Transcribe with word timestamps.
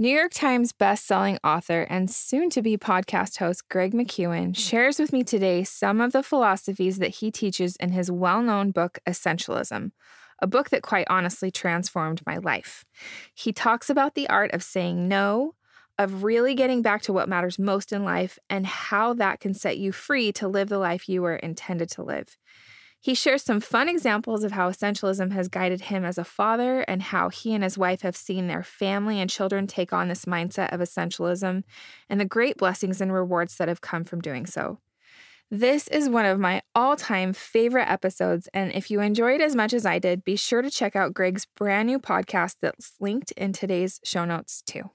New 0.00 0.08
York 0.08 0.32
Times 0.32 0.72
bestselling 0.72 1.36
author 1.44 1.82
and 1.82 2.10
soon 2.10 2.48
to 2.48 2.62
be 2.62 2.78
podcast 2.78 3.36
host 3.36 3.68
Greg 3.68 3.92
McKeown 3.92 4.56
shares 4.56 4.98
with 4.98 5.12
me 5.12 5.22
today 5.22 5.62
some 5.62 6.00
of 6.00 6.12
the 6.12 6.22
philosophies 6.22 6.96
that 7.00 7.16
he 7.16 7.30
teaches 7.30 7.76
in 7.76 7.92
his 7.92 8.10
well 8.10 8.40
known 8.40 8.70
book, 8.70 8.98
Essentialism, 9.06 9.90
a 10.38 10.46
book 10.46 10.70
that 10.70 10.80
quite 10.80 11.06
honestly 11.10 11.50
transformed 11.50 12.22
my 12.24 12.38
life. 12.38 12.82
He 13.34 13.52
talks 13.52 13.90
about 13.90 14.14
the 14.14 14.26
art 14.30 14.54
of 14.54 14.62
saying 14.62 15.06
no, 15.06 15.54
of 15.98 16.24
really 16.24 16.54
getting 16.54 16.80
back 16.80 17.02
to 17.02 17.12
what 17.12 17.28
matters 17.28 17.58
most 17.58 17.92
in 17.92 18.02
life, 18.02 18.38
and 18.48 18.66
how 18.66 19.12
that 19.12 19.38
can 19.38 19.52
set 19.52 19.76
you 19.76 19.92
free 19.92 20.32
to 20.32 20.48
live 20.48 20.70
the 20.70 20.78
life 20.78 21.10
you 21.10 21.20
were 21.20 21.36
intended 21.36 21.90
to 21.90 22.02
live. 22.02 22.38
He 23.02 23.14
shares 23.14 23.42
some 23.42 23.60
fun 23.60 23.88
examples 23.88 24.44
of 24.44 24.52
how 24.52 24.70
essentialism 24.70 25.32
has 25.32 25.48
guided 25.48 25.80
him 25.82 26.04
as 26.04 26.18
a 26.18 26.24
father 26.24 26.80
and 26.82 27.00
how 27.00 27.30
he 27.30 27.54
and 27.54 27.64
his 27.64 27.78
wife 27.78 28.02
have 28.02 28.14
seen 28.14 28.46
their 28.46 28.62
family 28.62 29.18
and 29.18 29.30
children 29.30 29.66
take 29.66 29.90
on 29.94 30.08
this 30.08 30.26
mindset 30.26 30.70
of 30.74 30.80
essentialism 30.80 31.62
and 32.10 32.20
the 32.20 32.26
great 32.26 32.58
blessings 32.58 33.00
and 33.00 33.10
rewards 33.10 33.56
that 33.56 33.68
have 33.68 33.80
come 33.80 34.04
from 34.04 34.20
doing 34.20 34.44
so. 34.44 34.80
This 35.50 35.88
is 35.88 36.10
one 36.10 36.26
of 36.26 36.38
my 36.38 36.60
all 36.74 36.94
time 36.94 37.32
favorite 37.32 37.90
episodes, 37.90 38.48
and 38.52 38.70
if 38.72 38.90
you 38.90 39.00
enjoyed 39.00 39.40
as 39.40 39.56
much 39.56 39.72
as 39.72 39.84
I 39.86 39.98
did, 39.98 40.22
be 40.22 40.36
sure 40.36 40.62
to 40.62 40.70
check 40.70 40.94
out 40.94 41.14
Greg's 41.14 41.46
brand 41.46 41.88
new 41.88 41.98
podcast 41.98 42.56
that's 42.60 42.92
linked 43.00 43.32
in 43.32 43.52
today's 43.52 43.98
show 44.04 44.24
notes, 44.24 44.62
too. 44.62 44.90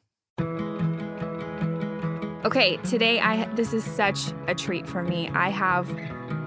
Okay, 2.45 2.77
today 2.85 3.19
I 3.19 3.53
this 3.55 3.73
is 3.73 3.83
such 3.83 4.19
a 4.47 4.55
treat 4.55 4.87
for 4.87 5.01
me. 5.01 5.29
I 5.33 5.49
have 5.49 5.89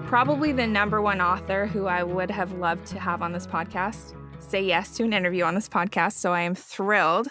probably 0.09 0.51
the 0.51 0.65
number 0.65 1.03
one 1.03 1.21
author 1.21 1.67
who 1.67 1.85
I 1.85 2.01
would 2.01 2.31
have 2.31 2.53
loved 2.53 2.87
to 2.87 2.99
have 2.99 3.21
on 3.21 3.31
this 3.31 3.45
podcast 3.45 4.15
say 4.39 4.59
yes 4.59 4.97
to 4.97 5.03
an 5.03 5.13
interview 5.13 5.43
on 5.43 5.53
this 5.53 5.69
podcast. 5.69 6.13
So 6.13 6.33
I 6.33 6.41
am 6.41 6.55
thrilled. 6.55 7.27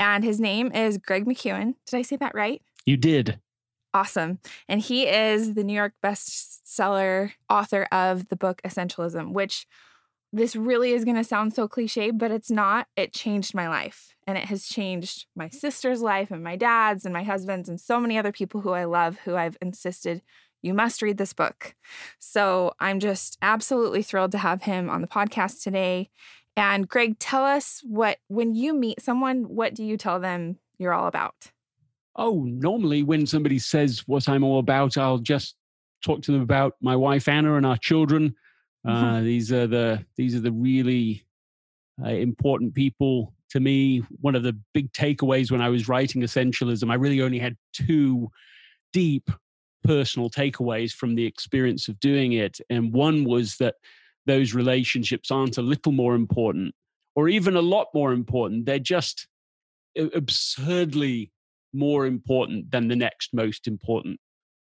And 0.00 0.24
his 0.24 0.40
name 0.40 0.72
is 0.72 0.98
Greg 0.98 1.26
McKeown. 1.26 1.74
Did 1.86 1.96
I 1.96 2.02
say 2.02 2.16
that 2.16 2.34
right? 2.34 2.60
You 2.84 2.96
did. 2.96 3.38
Awesome. 3.94 4.40
And 4.68 4.80
he 4.80 5.06
is 5.06 5.54
the 5.54 5.62
New 5.62 5.74
York 5.74 5.92
bestseller 6.02 7.34
author 7.48 7.86
of 7.92 8.28
the 8.30 8.36
book 8.36 8.60
Essentialism, 8.64 9.32
which 9.32 9.68
this 10.32 10.56
really 10.56 10.94
is 10.94 11.04
going 11.04 11.16
to 11.16 11.22
sound 11.22 11.54
so 11.54 11.68
cliche, 11.68 12.10
but 12.10 12.32
it's 12.32 12.50
not. 12.50 12.88
It 12.96 13.12
changed 13.12 13.54
my 13.54 13.68
life. 13.68 14.16
And 14.26 14.36
it 14.36 14.46
has 14.46 14.66
changed 14.66 15.26
my 15.36 15.50
sister's 15.50 16.02
life 16.02 16.32
and 16.32 16.42
my 16.42 16.56
dad's 16.56 17.04
and 17.04 17.12
my 17.12 17.22
husband's 17.22 17.68
and 17.68 17.80
so 17.80 18.00
many 18.00 18.18
other 18.18 18.32
people 18.32 18.62
who 18.62 18.70
I 18.70 18.84
love 18.86 19.18
who 19.18 19.36
I've 19.36 19.56
insisted 19.62 20.20
you 20.62 20.74
must 20.74 21.02
read 21.02 21.18
this 21.18 21.32
book. 21.32 21.74
So 22.18 22.72
I'm 22.80 23.00
just 23.00 23.38
absolutely 23.42 24.02
thrilled 24.02 24.32
to 24.32 24.38
have 24.38 24.62
him 24.62 24.90
on 24.90 25.00
the 25.00 25.08
podcast 25.08 25.62
today. 25.62 26.10
And 26.56 26.88
Greg, 26.88 27.18
tell 27.18 27.44
us 27.44 27.82
what, 27.84 28.18
when 28.28 28.54
you 28.54 28.74
meet 28.74 29.00
someone, 29.00 29.44
what 29.44 29.74
do 29.74 29.84
you 29.84 29.96
tell 29.96 30.18
them 30.18 30.58
you're 30.78 30.92
all 30.92 31.06
about? 31.06 31.52
Oh, 32.16 32.42
normally 32.44 33.04
when 33.04 33.26
somebody 33.26 33.60
says 33.60 34.02
what 34.06 34.28
I'm 34.28 34.42
all 34.42 34.58
about, 34.58 34.96
I'll 34.96 35.18
just 35.18 35.54
talk 36.04 36.22
to 36.22 36.32
them 36.32 36.42
about 36.42 36.74
my 36.80 36.96
wife 36.96 37.28
Anna 37.28 37.54
and 37.54 37.64
our 37.64 37.76
children. 37.76 38.34
Uh, 38.86 38.90
mm-hmm. 38.90 39.24
these 39.24 39.52
are 39.52 39.66
the 39.66 40.04
these 40.16 40.34
are 40.34 40.40
the 40.40 40.52
really 40.52 41.24
uh, 42.02 42.08
important 42.08 42.74
people 42.74 43.34
to 43.50 43.60
me. 43.60 44.02
One 44.20 44.34
of 44.34 44.42
the 44.42 44.56
big 44.72 44.92
takeaways 44.92 45.50
when 45.50 45.60
I 45.60 45.68
was 45.68 45.88
writing 45.88 46.22
Essentialism, 46.22 46.90
I 46.90 46.94
really 46.94 47.22
only 47.22 47.38
had 47.38 47.56
two 47.72 48.30
deep 48.92 49.30
personal 49.84 50.30
takeaways 50.30 50.92
from 50.92 51.14
the 51.14 51.26
experience 51.26 51.88
of 51.88 51.98
doing 52.00 52.32
it. 52.32 52.58
And 52.70 52.92
one 52.92 53.24
was 53.24 53.56
that 53.56 53.74
those 54.26 54.54
relationships 54.54 55.30
aren't 55.30 55.58
a 55.58 55.62
little 55.62 55.92
more 55.92 56.14
important 56.14 56.74
or 57.16 57.28
even 57.28 57.56
a 57.56 57.62
lot 57.62 57.88
more 57.94 58.12
important. 58.12 58.66
They're 58.66 58.78
just 58.78 59.26
absurdly 59.96 61.32
more 61.72 62.06
important 62.06 62.70
than 62.70 62.88
the 62.88 62.96
next 62.96 63.34
most 63.34 63.66
important 63.66 64.18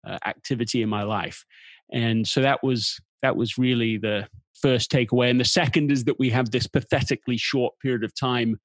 uh, 0.06 0.18
activity 0.26 0.82
in 0.82 0.90
my 0.90 1.04
life. 1.04 1.46
And 1.92 2.28
so 2.28 2.42
that 2.42 2.64
was 2.64 3.00
that 3.22 3.36
was 3.36 3.58
really 3.58 3.98
the 3.98 4.28
first 4.62 4.92
takeaway. 4.92 5.30
And 5.30 5.40
the 5.40 5.46
second 5.46 5.92
is 5.92 6.06
that 6.06 6.20
we 6.20 6.30
have 6.30 6.52
this 6.52 6.68
pathetically 6.68 7.38
short 7.38 7.74
period 7.82 8.04
of 8.04 8.14
time 8.16 8.60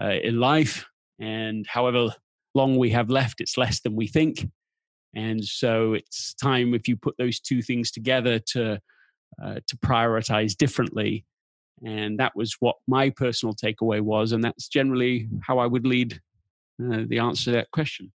uh, 0.00 0.14
in 0.22 0.40
life, 0.40 0.86
and 1.20 1.66
however 1.66 2.14
long 2.54 2.76
we 2.76 2.90
have 2.90 3.10
left, 3.10 3.40
it's 3.40 3.58
less 3.58 3.80
than 3.80 3.96
we 3.96 4.06
think. 4.06 4.48
And 5.14 5.44
so 5.44 5.94
it's 5.94 6.34
time, 6.34 6.74
if 6.74 6.88
you 6.88 6.96
put 6.96 7.16
those 7.18 7.40
two 7.40 7.62
things 7.62 7.90
together, 7.90 8.38
to 8.38 8.80
uh, 9.42 9.56
to 9.66 9.76
prioritize 9.78 10.56
differently. 10.56 11.24
And 11.84 12.20
that 12.20 12.36
was 12.36 12.56
what 12.60 12.76
my 12.86 13.10
personal 13.10 13.54
takeaway 13.54 14.00
was, 14.00 14.32
and 14.32 14.42
that's 14.44 14.68
generally 14.68 15.28
how 15.42 15.58
I 15.58 15.66
would 15.66 15.86
lead 15.86 16.20
uh, 16.82 17.02
the 17.06 17.18
answer 17.18 17.46
to 17.46 17.50
that 17.52 17.70
question. 17.72 18.12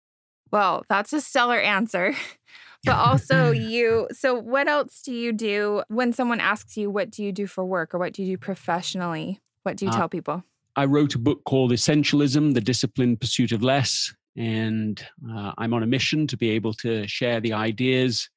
Well, 0.50 0.84
that's 0.88 1.12
a 1.12 1.20
stellar 1.20 1.58
answer. 1.58 2.14
but 2.84 2.96
also 2.96 3.50
you 3.50 4.08
so 4.12 4.34
what 4.34 4.68
else 4.68 5.02
do 5.02 5.12
you 5.12 5.32
do 5.32 5.82
when 5.88 6.12
someone 6.12 6.40
asks 6.40 6.76
you 6.76 6.90
what 6.90 7.10
do 7.10 7.24
you 7.24 7.32
do 7.32 7.46
for 7.46 7.64
work 7.64 7.94
or 7.94 7.98
what 7.98 8.12
do 8.12 8.22
you 8.22 8.32
do 8.32 8.38
professionally 8.38 9.40
what 9.62 9.76
do 9.76 9.86
you 9.86 9.90
uh, 9.90 9.96
tell 9.96 10.08
people 10.08 10.44
i 10.76 10.84
wrote 10.84 11.14
a 11.14 11.18
book 11.18 11.42
called 11.44 11.72
essentialism 11.72 12.52
the 12.52 12.60
disciplined 12.60 13.20
pursuit 13.20 13.52
of 13.52 13.62
less 13.62 14.14
and 14.36 15.04
uh, 15.30 15.52
I'm 15.58 15.74
on 15.74 15.82
a 15.82 15.86
mission 15.86 16.26
to 16.26 16.36
be 16.36 16.50
able 16.50 16.72
to 16.74 17.06
share 17.06 17.40
the 17.40 17.52
ideas 17.52 18.28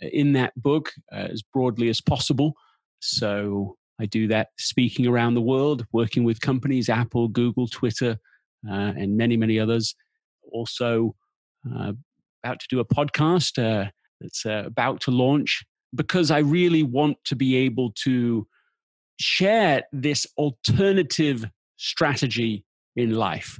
in 0.00 0.32
that 0.34 0.52
book 0.60 0.92
uh, 1.12 1.28
as 1.30 1.42
broadly 1.42 1.88
as 1.88 2.00
possible. 2.00 2.54
So 3.00 3.76
I 4.00 4.06
do 4.06 4.28
that 4.28 4.48
speaking 4.58 5.06
around 5.06 5.34
the 5.34 5.40
world, 5.40 5.86
working 5.92 6.24
with 6.24 6.40
companies, 6.40 6.88
Apple, 6.88 7.28
Google, 7.28 7.66
Twitter, 7.68 8.18
uh, 8.68 8.92
and 8.96 9.16
many, 9.16 9.36
many 9.36 9.58
others. 9.58 9.94
Also, 10.52 11.14
uh, 11.70 11.92
about 12.44 12.60
to 12.60 12.66
do 12.68 12.80
a 12.80 12.84
podcast 12.84 13.58
uh, 13.58 13.90
that's 14.20 14.44
uh, 14.44 14.64
about 14.66 15.00
to 15.02 15.10
launch 15.10 15.64
because 15.94 16.30
I 16.30 16.38
really 16.38 16.82
want 16.82 17.16
to 17.24 17.36
be 17.36 17.56
able 17.56 17.92
to 18.04 18.46
share 19.18 19.82
this 19.92 20.26
alternative 20.38 21.44
strategy 21.76 22.64
in 22.96 23.14
life 23.14 23.58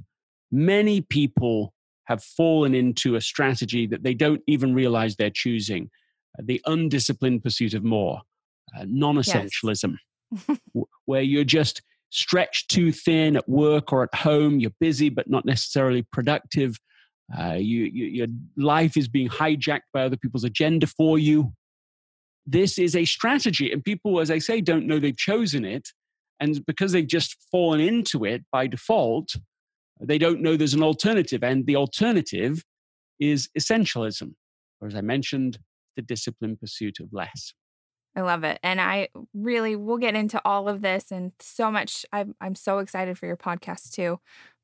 many 0.50 1.00
people 1.00 1.72
have 2.04 2.22
fallen 2.22 2.74
into 2.74 3.14
a 3.14 3.20
strategy 3.20 3.86
that 3.86 4.02
they 4.02 4.14
don't 4.14 4.42
even 4.46 4.74
realize 4.74 5.14
they're 5.14 5.30
choosing 5.30 5.90
uh, 6.38 6.42
the 6.44 6.60
undisciplined 6.66 7.42
pursuit 7.42 7.74
of 7.74 7.84
more, 7.84 8.20
uh, 8.76 8.84
non 8.86 9.16
essentialism, 9.16 9.94
yes. 10.48 10.58
where 11.04 11.22
you're 11.22 11.44
just 11.44 11.82
stretched 12.10 12.68
too 12.68 12.90
thin 12.90 13.36
at 13.36 13.48
work 13.48 13.92
or 13.92 14.02
at 14.02 14.14
home. 14.14 14.58
You're 14.58 14.72
busy, 14.80 15.08
but 15.08 15.30
not 15.30 15.44
necessarily 15.44 16.02
productive. 16.12 16.76
Uh, 17.38 17.52
you, 17.52 17.84
you, 17.84 18.06
your 18.06 18.26
life 18.56 18.96
is 18.96 19.06
being 19.06 19.28
hijacked 19.28 19.88
by 19.92 20.02
other 20.02 20.16
people's 20.16 20.44
agenda 20.44 20.88
for 20.88 21.18
you. 21.18 21.52
This 22.44 22.78
is 22.78 22.96
a 22.96 23.04
strategy, 23.04 23.70
and 23.70 23.84
people, 23.84 24.18
as 24.18 24.30
I 24.30 24.38
say, 24.38 24.60
don't 24.60 24.86
know 24.86 24.98
they've 24.98 25.16
chosen 25.16 25.64
it. 25.64 25.88
And 26.40 26.64
because 26.66 26.90
they've 26.90 27.06
just 27.06 27.36
fallen 27.52 27.80
into 27.80 28.24
it 28.24 28.42
by 28.50 28.66
default, 28.66 29.28
they 30.00 30.18
don't 30.18 30.40
know 30.40 30.56
there's 30.56 30.74
an 30.74 30.82
alternative. 30.82 31.42
And 31.42 31.66
the 31.66 31.76
alternative 31.76 32.64
is 33.18 33.48
essentialism, 33.58 34.32
or 34.80 34.88
as 34.88 34.94
I 34.94 35.00
mentioned, 35.02 35.58
the 35.96 36.02
disciplined 36.02 36.60
pursuit 36.60 37.00
of 37.00 37.12
less. 37.12 37.52
I 38.16 38.22
love 38.22 38.42
it. 38.42 38.58
And 38.62 38.80
I 38.80 39.08
really, 39.34 39.76
we'll 39.76 39.98
get 39.98 40.16
into 40.16 40.40
all 40.44 40.68
of 40.68 40.82
this 40.82 41.12
and 41.12 41.32
so 41.38 41.70
much. 41.70 42.04
I'm, 42.12 42.34
I'm 42.40 42.56
so 42.56 42.78
excited 42.78 43.16
for 43.16 43.26
your 43.26 43.36
podcast 43.36 43.92
too, 43.92 44.18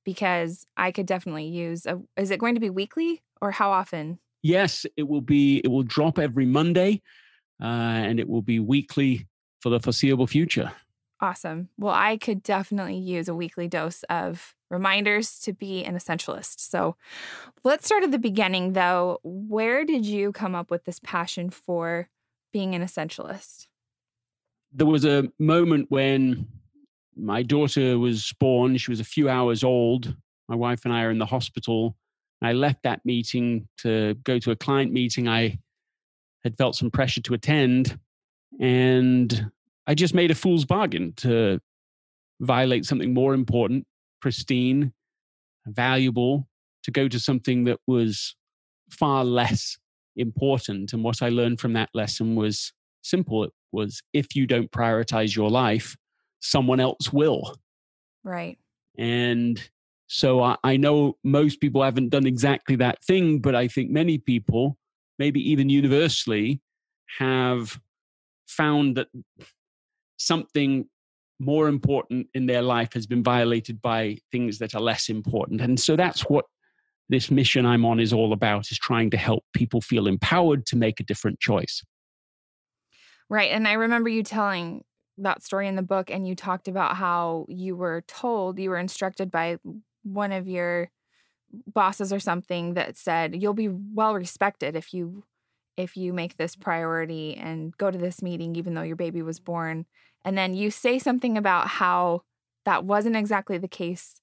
because 0.05 0.67
I 0.77 0.91
could 0.91 1.07
definitely 1.07 1.47
use 1.47 1.87
a, 1.87 2.01
is 2.17 2.33
it 2.33 2.41
going 2.41 2.55
to 2.55 2.61
be 2.61 2.71
weekly 2.71 3.23
or 3.41 3.53
how 3.53 3.71
often? 3.71 4.19
Yes, 4.43 4.85
it 4.97 5.05
will 5.05 5.21
be, 5.21 5.59
it 5.59 5.69
will 5.69 5.85
drop 5.85 6.19
every 6.19 6.47
Monday 6.47 7.03
uh, 7.63 7.67
and 7.67 8.19
it 8.19 8.29
will 8.29 8.43
be 8.43 8.59
weekly 8.59 9.29
for 9.61 9.71
the 9.71 9.79
foreseeable 9.79 10.27
future. 10.27 10.73
Awesome. 11.21 11.69
Well, 11.79 11.95
I 11.95 12.17
could 12.17 12.43
definitely 12.43 12.99
use 12.99 13.29
a 13.29 13.35
weekly 13.35 13.69
dose 13.69 14.03
of 14.11 14.56
reminders 14.71 15.39
to 15.41 15.53
be 15.53 15.85
an 15.85 15.95
essentialist. 15.95 16.61
So 16.61 16.97
let's 17.65 17.87
start 17.87 18.05
at 18.05 18.11
the 18.11 18.19
beginning, 18.19 18.73
though. 18.73 19.21
Where 19.23 19.85
did 19.85 20.07
you 20.07 20.33
come 20.33 20.55
up 20.55 20.71
with 20.71 20.85
this 20.85 20.99
passion 21.01 21.51
for 21.51 22.09
being 22.53 22.75
an 22.75 22.83
essentialist? 22.83 23.67
There 24.73 24.87
was 24.87 25.05
a 25.05 25.31
moment 25.39 25.87
when 25.91 26.49
my 27.17 27.43
daughter 27.43 27.99
was 27.99 28.33
born. 28.39 28.77
She 28.77 28.91
was 28.91 29.01
a 29.01 29.05
few 29.05 29.29
hours 29.29 29.65
old. 29.65 30.15
My 30.49 30.57
wife 30.57 30.85
and 30.85 30.93
I 30.93 31.03
are 31.03 31.11
in 31.11 31.19
the 31.19 31.27
hospital. 31.27 31.97
I 32.43 32.53
left 32.53 32.83
that 32.83 33.01
meeting 33.05 33.69
to 33.79 34.15
go 34.25 34.39
to 34.39 34.51
a 34.51 34.57
client 34.57 34.93
meeting 34.93 35.27
I 35.27 35.59
had 36.45 36.57
felt 36.57 36.77
some 36.77 36.91
pressure 36.91 37.23
to 37.23 37.35
attend. 37.35 37.99
And 38.61 39.51
I 39.87 39.95
just 39.95 40.15
made 40.15 40.31
a 40.31 40.35
fool's 40.35 40.65
bargain 40.65 41.13
to 41.19 41.61
violate 42.41 42.85
something 42.85 43.15
more 43.15 43.35
important, 43.35 43.87
pristine, 44.21 44.93
valuable, 45.67 46.49
to 46.85 46.91
go 46.91 47.09
to 47.09 47.19
something 47.19 47.65
that 47.65 47.81
was 47.87 48.37
far 48.91 49.25
less 49.25 49.77
important. 50.17 50.93
And 50.93 51.03
what 51.03 51.23
I 51.23 51.29
learned 51.29 51.61
from 51.61 51.73
that 51.73 51.91
lesson 51.95 52.37
was 52.37 52.73
simple 53.03 53.45
it 53.45 53.53
was 53.73 54.03
if 54.13 54.35
you 54.35 54.47
don't 54.47 54.71
prioritize 54.71 55.35
your 55.37 55.51
life, 55.51 55.97
someone 56.41 56.81
else 56.81 57.13
will. 57.13 57.57
Right. 58.25 58.59
And 58.99 59.61
So 60.09 60.43
I, 60.43 60.57
I 60.63 60.77
know 60.77 61.17
most 61.25 61.61
people 61.61 61.83
haven't 61.83 62.11
done 62.11 62.27
exactly 62.27 62.77
that 62.77 63.03
thing, 63.05 63.41
but 63.41 63.55
I 63.55 63.69
think 63.69 63.91
many 63.91 64.19
people, 64.19 64.79
maybe 65.19 65.41
even 65.51 65.69
universally, 65.69 66.61
have 67.19 67.81
found 68.47 68.97
that 68.97 69.09
something 70.19 70.89
more 71.39 71.69
important 71.69 72.29
in 72.35 72.47
their 72.47 72.63
life 72.63 72.93
has 72.95 73.07
been 73.07 73.23
violated 73.23 73.81
by 73.83 74.19
things 74.33 74.59
that 74.59 74.75
are 74.75 74.81
less 74.81 75.09
important. 75.09 75.61
And 75.61 75.79
so 75.79 75.97
that's 75.97 76.23
what 76.23 76.47
this 77.09 77.31
mission 77.31 77.67
I'm 77.67 77.85
on 77.85 78.01
is 78.01 78.13
all 78.13 78.33
about 78.33 78.71
is 78.71 78.79
trying 78.79 79.11
to 79.11 79.17
help 79.17 79.45
people 79.53 79.81
feel 79.81 80.07
empowered 80.07 80.67
to 80.67 80.77
make 80.77 80.99
a 80.99 81.05
different 81.05 81.39
choice. 81.41 81.85
Right. 83.29 83.51
And 83.51 83.69
I 83.69 83.75
remember 83.75 84.09
you 84.09 84.23
telling 84.23 84.85
that 85.19 85.43
story 85.43 85.69
in 85.69 85.77
the 85.77 85.83
book 85.83 86.11
and 86.11 86.27
you 86.27 86.35
talked 86.35 86.69
about 86.69 86.97
how 86.97 87.47
you 87.49 87.77
were 87.77 88.03
told, 88.07 88.59
you 88.59 88.71
were 88.71 88.79
instructed 88.79 89.31
by 89.31 89.59
one 90.03 90.33
of 90.33 90.47
your 90.49 90.91
bosses 91.67 92.13
or 92.13 92.21
something 92.21 92.75
that 92.75 92.97
said 92.97 93.41
you'll 93.41 93.55
be 93.55 93.69
well 93.69 94.15
respected 94.15 94.77
if 94.77 94.93
you 94.93 95.25
if 95.77 95.97
you 95.97 96.13
make 96.13 96.37
this 96.37 96.57
priority 96.57 97.37
and 97.37 97.77
go 97.77 97.91
to 97.91 97.99
this 97.99 98.23
meeting 98.23 98.57
even 98.57 98.75
though 98.75 98.83
your 98.83 98.97
baby 98.97 99.23
was 99.23 99.39
born 99.39 99.87
and 100.25 100.37
then 100.37 100.55
you 100.55 100.71
say 100.71 100.99
something 100.99 101.37
about 101.37 101.69
how 101.69 102.23
that 102.65 102.85
wasn't 102.85 103.17
exactly 103.17 103.59
the 103.59 103.69
case 103.69 104.21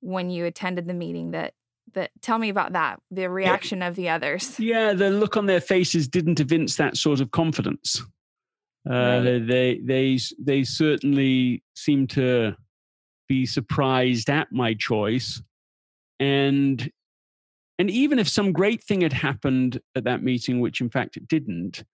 when 0.00 0.30
you 0.30 0.44
attended 0.44 0.86
the 0.86 0.94
meeting 0.94 1.30
that 1.32 1.54
that 1.94 2.10
tell 2.20 2.38
me 2.38 2.48
about 2.48 2.72
that 2.72 3.00
the 3.10 3.28
reaction 3.28 3.78
yeah. 3.80 3.88
of 3.88 3.94
the 3.96 4.08
others 4.08 4.58
yeah 4.60 4.92
the 4.92 5.10
look 5.10 5.36
on 5.36 5.46
their 5.46 5.60
faces 5.60 6.06
didn't 6.06 6.40
evince 6.40 6.76
that 6.76 6.96
sort 6.96 7.20
of 7.20 7.30
confidence 7.30 8.02
uh, 8.88 8.92
right. 8.92 9.46
they 9.46 9.80
they 9.84 10.18
they 10.38 10.64
certainly 10.64 11.62
seem 11.74 12.06
to 12.06 12.54
be 13.28 13.44
surprised 13.46 14.30
at 14.30 14.50
my 14.52 14.74
choice 14.74 15.42
and 16.20 16.90
and 17.78 17.90
even 17.90 18.18
if 18.18 18.28
some 18.28 18.52
great 18.52 18.82
thing 18.82 19.00
had 19.02 19.12
happened 19.12 19.80
at 19.94 20.04
that 20.04 20.22
meeting 20.22 20.60
which 20.60 20.80
in 20.80 20.90
fact 20.90 21.16
it 21.16 21.28
didn't 21.28 21.84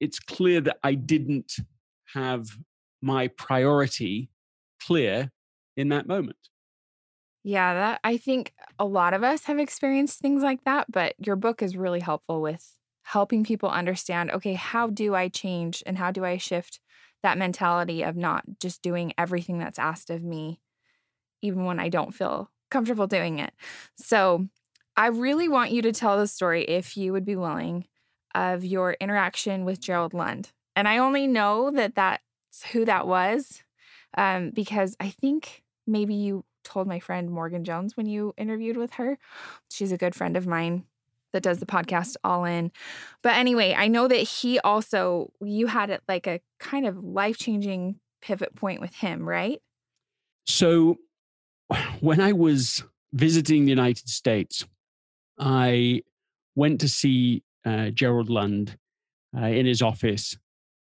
it's 0.00 0.20
clear 0.20 0.60
that 0.60 0.78
i 0.84 0.94
didn't 0.94 1.54
have 2.14 2.46
my 3.02 3.28
priority 3.28 4.30
clear 4.80 5.30
in 5.76 5.88
that 5.88 6.06
moment. 6.06 6.38
Yeah, 7.44 7.74
that 7.74 8.00
I 8.04 8.16
think 8.18 8.54
a 8.78 8.84
lot 8.84 9.14
of 9.14 9.24
us 9.24 9.44
have 9.44 9.58
experienced 9.58 10.20
things 10.20 10.42
like 10.42 10.62
that, 10.64 10.90
but 10.90 11.14
your 11.18 11.36
book 11.36 11.60
is 11.62 11.76
really 11.76 12.00
helpful 12.00 12.40
with 12.40 12.78
helping 13.02 13.42
people 13.42 13.68
understand, 13.68 14.30
okay, 14.30 14.54
how 14.54 14.88
do 14.88 15.14
I 15.16 15.28
change 15.28 15.82
and 15.84 15.98
how 15.98 16.12
do 16.12 16.24
I 16.24 16.36
shift 16.36 16.78
that 17.24 17.38
mentality 17.38 18.02
of 18.02 18.16
not 18.16 18.44
just 18.60 18.80
doing 18.82 19.12
everything 19.18 19.58
that's 19.58 19.78
asked 19.78 20.10
of 20.10 20.22
me 20.22 20.60
even 21.42 21.64
when 21.64 21.80
I 21.80 21.88
don't 21.88 22.12
feel 22.14 22.50
comfortable 22.70 23.06
doing 23.06 23.38
it. 23.38 23.54
So, 23.96 24.48
I 24.96 25.06
really 25.08 25.48
want 25.48 25.70
you 25.70 25.82
to 25.82 25.92
tell 25.92 26.18
the 26.18 26.26
story 26.26 26.64
if 26.64 26.96
you 26.96 27.12
would 27.12 27.24
be 27.24 27.36
willing 27.36 27.86
of 28.34 28.64
your 28.64 28.92
interaction 28.94 29.64
with 29.64 29.80
Gerald 29.80 30.14
Lund. 30.14 30.50
And 30.76 30.88
I 30.88 30.98
only 30.98 31.26
know 31.26 31.70
that 31.70 31.94
that 31.96 32.20
who 32.72 32.84
that 32.84 33.06
was 33.06 33.62
um, 34.16 34.50
because 34.50 34.96
I 35.00 35.08
think 35.08 35.62
maybe 35.86 36.14
you 36.14 36.44
told 36.64 36.86
my 36.86 37.00
friend 37.00 37.30
Morgan 37.30 37.64
Jones 37.64 37.96
when 37.96 38.06
you 38.06 38.34
interviewed 38.36 38.76
with 38.76 38.94
her. 38.94 39.18
She's 39.70 39.92
a 39.92 39.96
good 39.96 40.14
friend 40.14 40.36
of 40.36 40.46
mine 40.46 40.84
that 41.32 41.42
does 41.42 41.58
the 41.58 41.66
podcast 41.66 42.16
All 42.22 42.44
In. 42.44 42.70
But 43.22 43.36
anyway, 43.36 43.74
I 43.76 43.88
know 43.88 44.06
that 44.08 44.16
he 44.16 44.58
also, 44.60 45.32
you 45.40 45.66
had 45.66 45.90
it 45.90 46.02
like 46.08 46.26
a 46.26 46.40
kind 46.60 46.86
of 46.86 47.02
life 47.02 47.38
changing 47.38 47.96
pivot 48.20 48.54
point 48.54 48.80
with 48.80 48.94
him, 48.94 49.28
right? 49.28 49.60
So 50.46 50.98
when 52.00 52.20
I 52.20 52.32
was 52.32 52.84
visiting 53.12 53.64
the 53.64 53.70
United 53.70 54.08
States, 54.08 54.64
I 55.38 56.02
went 56.54 56.80
to 56.80 56.88
see 56.88 57.42
uh, 57.64 57.90
Gerald 57.90 58.28
Lund 58.28 58.76
uh, 59.36 59.46
in 59.46 59.66
his 59.66 59.82
office 59.82 60.36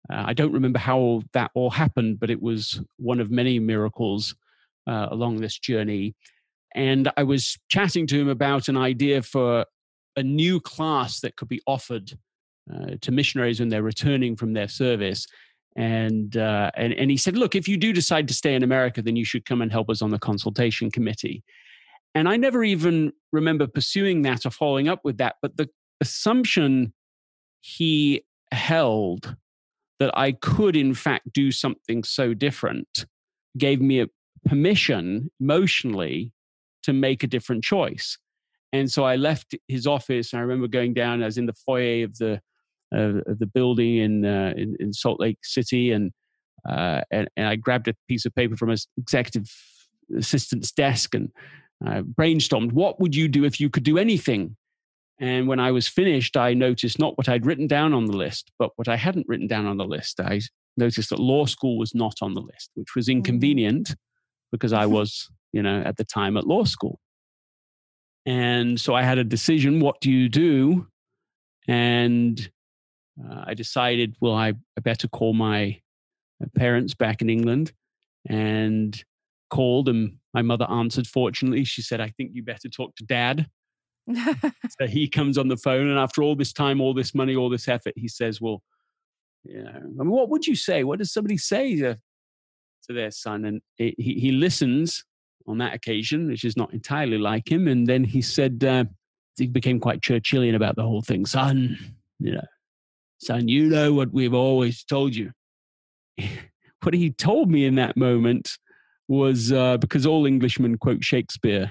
uh, 0.09 0.23
I 0.27 0.33
don't 0.33 0.51
remember 0.51 0.79
how 0.79 1.21
that 1.33 1.51
all 1.53 1.69
happened, 1.69 2.19
but 2.19 2.29
it 2.29 2.41
was 2.41 2.81
one 2.97 3.19
of 3.19 3.29
many 3.29 3.59
miracles 3.59 4.35
uh, 4.87 5.07
along 5.11 5.37
this 5.37 5.57
journey. 5.57 6.15
And 6.75 7.11
I 7.17 7.23
was 7.23 7.57
chatting 7.69 8.07
to 8.07 8.19
him 8.19 8.29
about 8.29 8.67
an 8.67 8.77
idea 8.77 9.21
for 9.21 9.65
a 10.15 10.23
new 10.23 10.59
class 10.59 11.19
that 11.21 11.35
could 11.35 11.47
be 11.47 11.61
offered 11.67 12.17
uh, 12.73 12.95
to 13.01 13.11
missionaries 13.11 13.59
when 13.59 13.69
they're 13.69 13.83
returning 13.83 14.35
from 14.35 14.53
their 14.53 14.67
service. 14.67 15.27
And, 15.77 16.35
uh, 16.35 16.71
and, 16.75 16.93
and 16.93 17.09
he 17.09 17.17
said, 17.17 17.37
Look, 17.37 17.55
if 17.55 17.67
you 17.67 17.77
do 17.77 17.93
decide 17.93 18.27
to 18.27 18.33
stay 18.33 18.55
in 18.55 18.63
America, 18.63 19.01
then 19.01 19.15
you 19.15 19.23
should 19.23 19.45
come 19.45 19.61
and 19.61 19.71
help 19.71 19.89
us 19.89 20.01
on 20.01 20.11
the 20.11 20.19
consultation 20.19 20.91
committee. 20.91 21.43
And 22.13 22.27
I 22.27 22.37
never 22.37 22.63
even 22.63 23.13
remember 23.31 23.67
pursuing 23.67 24.23
that 24.23 24.45
or 24.45 24.51
following 24.51 24.89
up 24.89 25.01
with 25.03 25.17
that. 25.17 25.35
But 25.41 25.57
the 25.57 25.69
assumption 26.01 26.93
he 27.61 28.23
held 28.51 29.35
that 29.99 30.11
I 30.17 30.33
could, 30.33 30.75
in 30.75 30.93
fact, 30.93 31.31
do 31.31 31.51
something 31.51 32.03
so 32.03 32.33
different 32.33 33.05
gave 33.57 33.81
me 33.81 34.01
a 34.01 34.07
permission 34.45 35.29
emotionally 35.39 36.33
to 36.83 36.93
make 36.93 37.23
a 37.23 37.27
different 37.27 37.63
choice. 37.63 38.17
And 38.73 38.91
so 38.91 39.03
I 39.03 39.15
left 39.15 39.55
his 39.67 39.85
office. 39.85 40.33
I 40.33 40.39
remember 40.39 40.67
going 40.67 40.93
down. 40.93 41.21
I 41.21 41.25
was 41.25 41.37
in 41.37 41.45
the 41.45 41.53
foyer 41.53 42.05
of 42.05 42.17
the 42.17 42.41
uh, 42.93 43.21
of 43.27 43.39
the 43.39 43.45
building 43.45 43.97
in, 43.97 44.25
uh, 44.25 44.53
in, 44.57 44.75
in 44.79 44.91
Salt 44.91 45.19
Lake 45.19 45.37
City, 45.43 45.91
and, 45.91 46.11
uh, 46.67 47.01
and, 47.09 47.29
and 47.37 47.47
I 47.47 47.55
grabbed 47.55 47.87
a 47.87 47.95
piece 48.09 48.25
of 48.25 48.35
paper 48.35 48.57
from 48.57 48.67
his 48.67 48.85
executive 48.97 49.49
assistant's 50.17 50.73
desk 50.73 51.15
and 51.15 51.29
uh, 51.85 52.01
brainstormed. 52.01 52.71
What 52.71 52.99
would 52.99 53.15
you 53.15 53.27
do 53.27 53.43
if 53.43 53.59
you 53.59 53.69
could 53.69 53.83
do 53.83 53.97
anything? 53.97 54.55
And 55.19 55.47
when 55.47 55.59
I 55.59 55.71
was 55.71 55.87
finished, 55.87 56.35
I 56.35 56.53
noticed 56.53 56.97
not 56.97 57.17
what 57.17 57.29
I'd 57.29 57.45
written 57.45 57.67
down 57.67 57.93
on 57.93 58.05
the 58.05 58.17
list, 58.17 58.51
but 58.57 58.71
what 58.75 58.87
I 58.87 58.95
hadn't 58.95 59.27
written 59.27 59.47
down 59.47 59.67
on 59.67 59.77
the 59.77 59.85
list. 59.85 60.19
I 60.19 60.41
noticed 60.77 61.11
that 61.11 61.19
law 61.19 61.45
school 61.45 61.77
was 61.77 61.93
not 61.93 62.15
on 62.21 62.33
the 62.33 62.41
list, 62.41 62.71
which 62.73 62.95
was 62.95 63.07
mm. 63.07 63.13
inconvenient 63.13 63.95
because 64.51 64.73
I 64.73 64.85
was, 64.97 65.29
you 65.53 65.61
know, 65.61 65.81
at 65.85 65.97
the 65.97 66.05
time 66.05 66.37
at 66.37 66.47
law 66.47 66.63
school. 66.63 66.99
And 68.25 68.79
so 68.79 68.95
I 68.95 69.03
had 69.03 69.17
a 69.17 69.23
decision 69.23 69.79
what 69.79 69.99
do 70.01 70.11
you 70.11 70.29
do? 70.29 70.87
And 71.67 72.49
uh, 73.23 73.45
I 73.47 73.53
decided, 73.53 74.15
well, 74.21 74.33
I, 74.33 74.49
I 74.49 74.81
better 74.81 75.07
call 75.07 75.33
my 75.33 75.79
parents 76.55 76.93
back 76.93 77.21
in 77.21 77.29
England 77.29 77.71
and 78.27 79.03
called, 79.51 79.89
and 79.89 80.17
my 80.33 80.41
mother 80.41 80.65
answered. 80.69 81.05
Fortunately, 81.05 81.63
she 81.63 81.81
said, 81.81 82.01
I 82.01 82.09
think 82.09 82.31
you 82.33 82.43
better 82.43 82.69
talk 82.69 82.95
to 82.95 83.03
dad. 83.03 83.47
so 84.15 84.87
he 84.87 85.07
comes 85.07 85.37
on 85.37 85.47
the 85.47 85.57
phone, 85.57 85.87
and 85.87 85.99
after 85.99 86.23
all 86.23 86.35
this 86.35 86.53
time, 86.53 86.81
all 86.81 86.93
this 86.93 87.13
money, 87.13 87.35
all 87.35 87.49
this 87.49 87.67
effort, 87.67 87.93
he 87.95 88.07
says, 88.07 88.41
"Well, 88.41 88.63
yeah, 89.43 89.69
I 89.75 90.03
mean, 90.03 90.09
what 90.09 90.29
would 90.29 90.47
you 90.47 90.55
say? 90.55 90.83
What 90.83 90.99
does 90.99 91.13
somebody 91.13 91.37
say 91.37 91.75
to, 91.77 91.99
to 92.87 92.93
their 92.93 93.11
son?" 93.11 93.45
And 93.45 93.61
it, 93.77 93.93
he 93.97 94.15
he 94.15 94.31
listens 94.31 95.05
on 95.47 95.59
that 95.59 95.73
occasion, 95.73 96.27
which 96.27 96.43
is 96.43 96.57
not 96.57 96.73
entirely 96.73 97.17
like 97.17 97.51
him. 97.51 97.67
And 97.67 97.87
then 97.87 98.03
he 98.03 98.21
said, 98.21 98.63
uh, 98.63 98.85
he 99.37 99.47
became 99.47 99.79
quite 99.79 100.01
Churchillian 100.01 100.55
about 100.55 100.75
the 100.75 100.83
whole 100.83 101.01
thing. 101.01 101.25
Son, 101.25 101.77
you 102.19 102.33
know, 102.33 102.45
son, 103.19 103.47
you 103.47 103.67
know 103.67 103.93
what 103.93 104.11
we've 104.11 104.33
always 104.33 104.83
told 104.83 105.15
you. 105.15 105.31
what 106.83 106.93
he 106.93 107.11
told 107.11 107.49
me 107.49 107.65
in 107.65 107.75
that 107.75 107.95
moment 107.97 108.57
was 109.11 109.51
uh, 109.51 109.75
because 109.75 110.05
all 110.05 110.25
Englishmen 110.25 110.77
quote 110.77 111.03
Shakespeare 111.03 111.69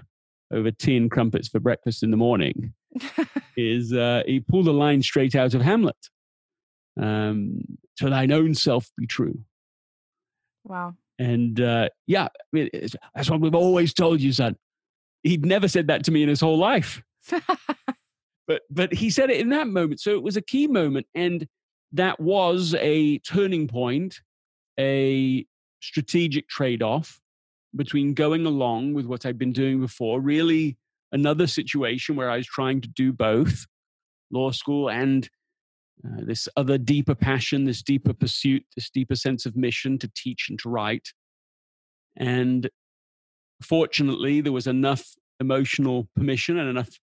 over 0.53 0.71
tea 0.71 0.99
and 0.99 1.11
crumpets 1.11 1.49
for 1.49 1.59
breakfast 1.59 2.03
in 2.03 2.11
the 2.11 2.17
morning 2.19 2.75
is 3.57 3.95
uh, 3.95 4.23
he 4.27 4.41
pulled 4.41 4.69
a 4.69 4.73
line 4.73 5.01
straight 5.01 5.35
out 5.35 5.55
of 5.55 5.63
Hamlet. 5.63 5.97
Um, 7.01 7.63
to 7.97 8.11
thine 8.11 8.31
own 8.31 8.55
self 8.55 8.91
be 8.99 9.07
true. 9.07 9.39
Wow. 10.65 10.97
And 11.19 11.59
uh, 11.63 11.89
yeah, 12.07 12.25
I 12.25 12.45
mean, 12.53 12.69
that's 13.15 13.31
what 13.31 13.41
we've 13.41 13.55
always 13.55 13.95
told 13.95 14.21
you, 14.21 14.33
son. 14.33 14.57
He'd 15.23 15.47
never 15.47 15.67
said 15.67 15.87
that 15.87 16.05
to 16.05 16.11
me 16.11 16.23
in 16.23 16.29
his 16.29 16.41
whole 16.41 16.59
life. 16.59 17.03
but 18.47 18.63
but 18.71 18.93
he 18.93 19.09
said 19.09 19.31
it 19.31 19.41
in 19.41 19.49
that 19.51 19.67
moment. 19.67 20.01
So 20.01 20.11
it 20.11 20.23
was 20.23 20.37
a 20.37 20.43
key 20.43 20.67
moment. 20.67 21.07
And 21.15 21.47
that 21.93 22.21
was 22.21 22.75
a 22.75 23.19
turning 23.21 23.67
point, 23.67 24.21
a 24.79 25.47
strategic 25.81 26.47
trade 26.49 26.83
off 26.83 27.19
between 27.75 28.15
going 28.15 28.47
along 28.47 28.95
with 28.95 29.07
what 29.07 29.25
I'd 29.25 29.39
been 29.39 29.53
doing 29.53 29.81
before, 29.81 30.21
really 30.21 30.77
another 31.13 31.47
situation 31.47 32.17
where 32.17 32.31
I 32.31 32.37
was 32.37 32.47
trying 32.47 32.81
to 32.81 32.89
do 32.89 33.13
both 33.13 33.67
law 34.31 34.51
school 34.51 34.89
and 34.89 35.29
uh, 36.05 36.23
this 36.25 36.49
other 36.57 36.79
deeper 36.79 37.15
passion, 37.15 37.65
this 37.65 37.83
deeper 37.83 38.13
pursuit, 38.13 38.65
this 38.75 38.91
deeper 38.91 39.15
sense 39.15 39.45
of 39.45 39.57
mission 39.57 39.99
to 39.99 40.11
teach 40.15 40.47
and 40.49 40.59
to 40.61 40.69
write. 40.69 41.13
And 42.17 42.69
fortunately, 43.63 44.41
there 44.41 44.53
was 44.53 44.67
enough 44.67 45.05
emotional 45.41 46.09
permission 46.17 46.59
and 46.59 46.71
enough 46.71 46.99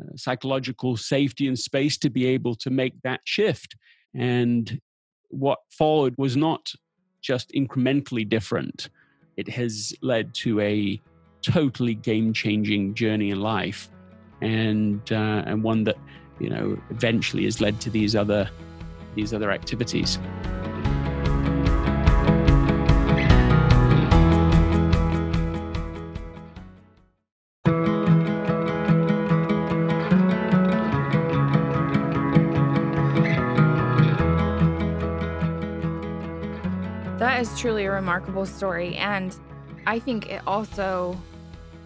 uh, 0.00 0.16
psychological 0.16 0.96
safety 0.96 1.46
and 1.46 1.58
space 1.58 1.98
to 1.98 2.10
be 2.10 2.26
able 2.26 2.54
to 2.56 2.70
make 2.70 2.94
that 3.02 3.20
shift. 3.24 3.76
And 4.14 4.80
what 5.28 5.58
followed 5.70 6.14
was 6.16 6.36
not 6.36 6.72
just 7.22 7.50
incrementally 7.52 8.28
different, 8.28 8.88
it 9.36 9.48
has 9.48 9.94
led 10.02 10.34
to 10.34 10.60
a 10.60 11.00
totally 11.42 11.94
game 11.94 12.32
changing 12.32 12.94
journey 12.94 13.30
in 13.30 13.40
life, 13.40 13.88
and 14.40 15.00
uh, 15.12 15.42
and 15.46 15.62
one 15.62 15.84
that 15.84 15.96
you 16.38 16.50
know 16.50 16.78
eventually 16.90 17.44
has 17.44 17.60
led 17.60 17.80
to 17.80 17.90
these 17.90 18.14
other 18.14 18.48
these 19.14 19.34
other 19.34 19.50
activities. 19.50 20.18
Remarkable 38.12 38.44
story. 38.44 38.94
And 38.96 39.34
I 39.86 39.98
think 39.98 40.30
it 40.30 40.42
also, 40.46 41.18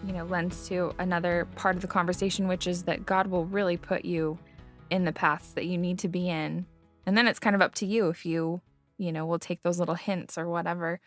you 0.05 0.11
know, 0.11 0.25
lends 0.25 0.67
to 0.67 0.93
another 0.99 1.47
part 1.55 1.77
of 1.77 1.81
the 1.81 1.87
conversation, 1.87 2.49
which 2.49 2.67
is 2.67 2.83
that 2.83 3.05
God 3.05 3.27
will 3.27 3.45
really 3.45 3.77
put 3.77 4.03
you 4.03 4.37
in 4.89 5.05
the 5.05 5.13
paths 5.13 5.53
that 5.53 5.67
you 5.67 5.77
need 5.77 5.99
to 5.99 6.09
be 6.09 6.27
in. 6.29 6.65
And 7.05 7.17
then 7.17 7.29
it's 7.29 7.39
kind 7.39 7.55
of 7.55 7.61
up 7.61 7.75
to 7.75 7.85
you 7.85 8.09
if 8.09 8.25
you, 8.25 8.59
you 8.97 9.13
know, 9.13 9.25
will 9.25 9.39
take 9.39 9.63
those 9.63 9.79
little 9.79 9.95
hints 9.95 10.37
or 10.37 10.49
whatever, 10.49 10.99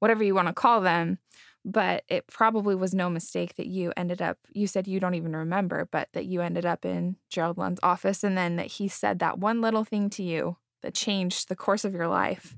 whatever 0.00 0.24
you 0.24 0.34
want 0.34 0.48
to 0.48 0.52
call 0.52 0.80
them. 0.80 1.18
But 1.64 2.02
it 2.08 2.26
probably 2.26 2.74
was 2.74 2.92
no 2.92 3.08
mistake 3.08 3.54
that 3.56 3.68
you 3.68 3.92
ended 3.96 4.20
up, 4.20 4.38
you 4.52 4.66
said 4.66 4.88
you 4.88 4.98
don't 4.98 5.14
even 5.14 5.36
remember, 5.36 5.88
but 5.92 6.08
that 6.12 6.26
you 6.26 6.40
ended 6.40 6.66
up 6.66 6.84
in 6.84 7.16
Gerald 7.30 7.56
Lund's 7.56 7.80
office 7.84 8.24
and 8.24 8.36
then 8.36 8.56
that 8.56 8.66
he 8.66 8.88
said 8.88 9.20
that 9.20 9.38
one 9.38 9.60
little 9.60 9.84
thing 9.84 10.10
to 10.10 10.24
you 10.24 10.56
that 10.82 10.94
changed 10.94 11.48
the 11.48 11.56
course 11.56 11.84
of 11.84 11.94
your 11.94 12.08
life. 12.08 12.56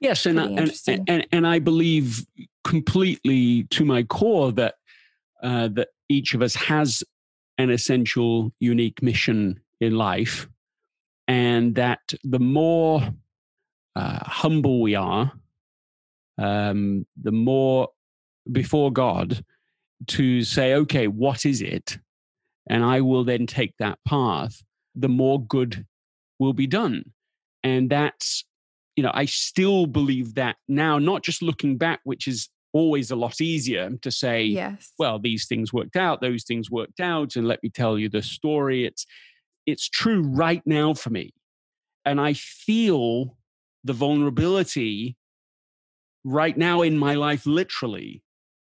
Yes, 0.00 0.26
and 0.26 0.38
I, 0.40 0.44
and, 0.44 0.72
and 1.08 1.26
and 1.32 1.46
I 1.46 1.58
believe 1.58 2.26
completely 2.64 3.64
to 3.64 3.84
my 3.84 4.02
core 4.02 4.52
that 4.52 4.74
uh, 5.42 5.68
that 5.68 5.88
each 6.08 6.34
of 6.34 6.42
us 6.42 6.54
has 6.54 7.02
an 7.58 7.70
essential, 7.70 8.52
unique 8.60 9.02
mission 9.02 9.60
in 9.80 9.96
life, 9.96 10.48
and 11.26 11.74
that 11.76 12.00
the 12.22 12.38
more 12.38 13.02
uh, 13.94 14.18
humble 14.24 14.82
we 14.82 14.94
are, 14.94 15.32
um, 16.38 17.06
the 17.22 17.32
more 17.32 17.88
before 18.52 18.92
God 18.92 19.42
to 20.08 20.42
say, 20.42 20.74
okay, 20.74 21.08
what 21.08 21.46
is 21.46 21.62
it? 21.62 21.98
And 22.68 22.84
I 22.84 23.00
will 23.00 23.24
then 23.24 23.46
take 23.46 23.74
that 23.78 23.98
path, 24.06 24.62
the 24.94 25.08
more 25.08 25.42
good 25.42 25.86
will 26.38 26.52
be 26.52 26.66
done. 26.66 27.12
And 27.62 27.88
that's 27.88 28.44
you 28.96 29.02
know, 29.02 29.12
I 29.12 29.26
still 29.26 29.86
believe 29.86 30.34
that 30.34 30.56
now, 30.68 30.98
not 30.98 31.22
just 31.22 31.42
looking 31.42 31.76
back, 31.76 32.00
which 32.04 32.26
is 32.26 32.48
always 32.72 33.10
a 33.10 33.16
lot 33.16 33.40
easier 33.40 33.90
to 34.02 34.10
say, 34.10 34.44
yes. 34.44 34.92
well, 34.98 35.18
these 35.18 35.46
things 35.46 35.72
worked 35.72 35.96
out, 35.96 36.20
those 36.20 36.44
things 36.44 36.70
worked 36.70 37.00
out, 37.00 37.36
and 37.36 37.46
let 37.46 37.62
me 37.62 37.68
tell 37.68 37.98
you 37.98 38.08
the 38.08 38.22
story. 38.22 38.84
It's 38.84 39.06
it's 39.66 39.88
true 39.88 40.22
right 40.22 40.62
now 40.64 40.94
for 40.94 41.10
me. 41.10 41.34
And 42.04 42.20
I 42.20 42.34
feel 42.34 43.36
the 43.84 43.92
vulnerability 43.92 45.16
right 46.24 46.56
now 46.56 46.82
in 46.82 46.96
my 46.96 47.14
life, 47.14 47.46
literally, 47.46 48.22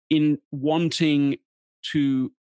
in 0.09 0.39
wanting 0.51 1.37
to 1.91 2.31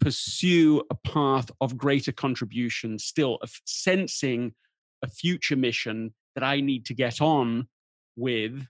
pursue 0.00 0.82
a 0.90 0.94
path 0.94 1.50
of 1.60 1.76
greater 1.76 2.12
contribution, 2.12 2.98
still 2.98 3.38
of 3.42 3.52
sensing 3.66 4.54
a 5.02 5.08
future 5.08 5.56
mission 5.56 6.14
that 6.34 6.44
I 6.44 6.60
need 6.60 6.86
to 6.86 6.94
get 6.94 7.20
on 7.20 7.68
with, 8.16 8.66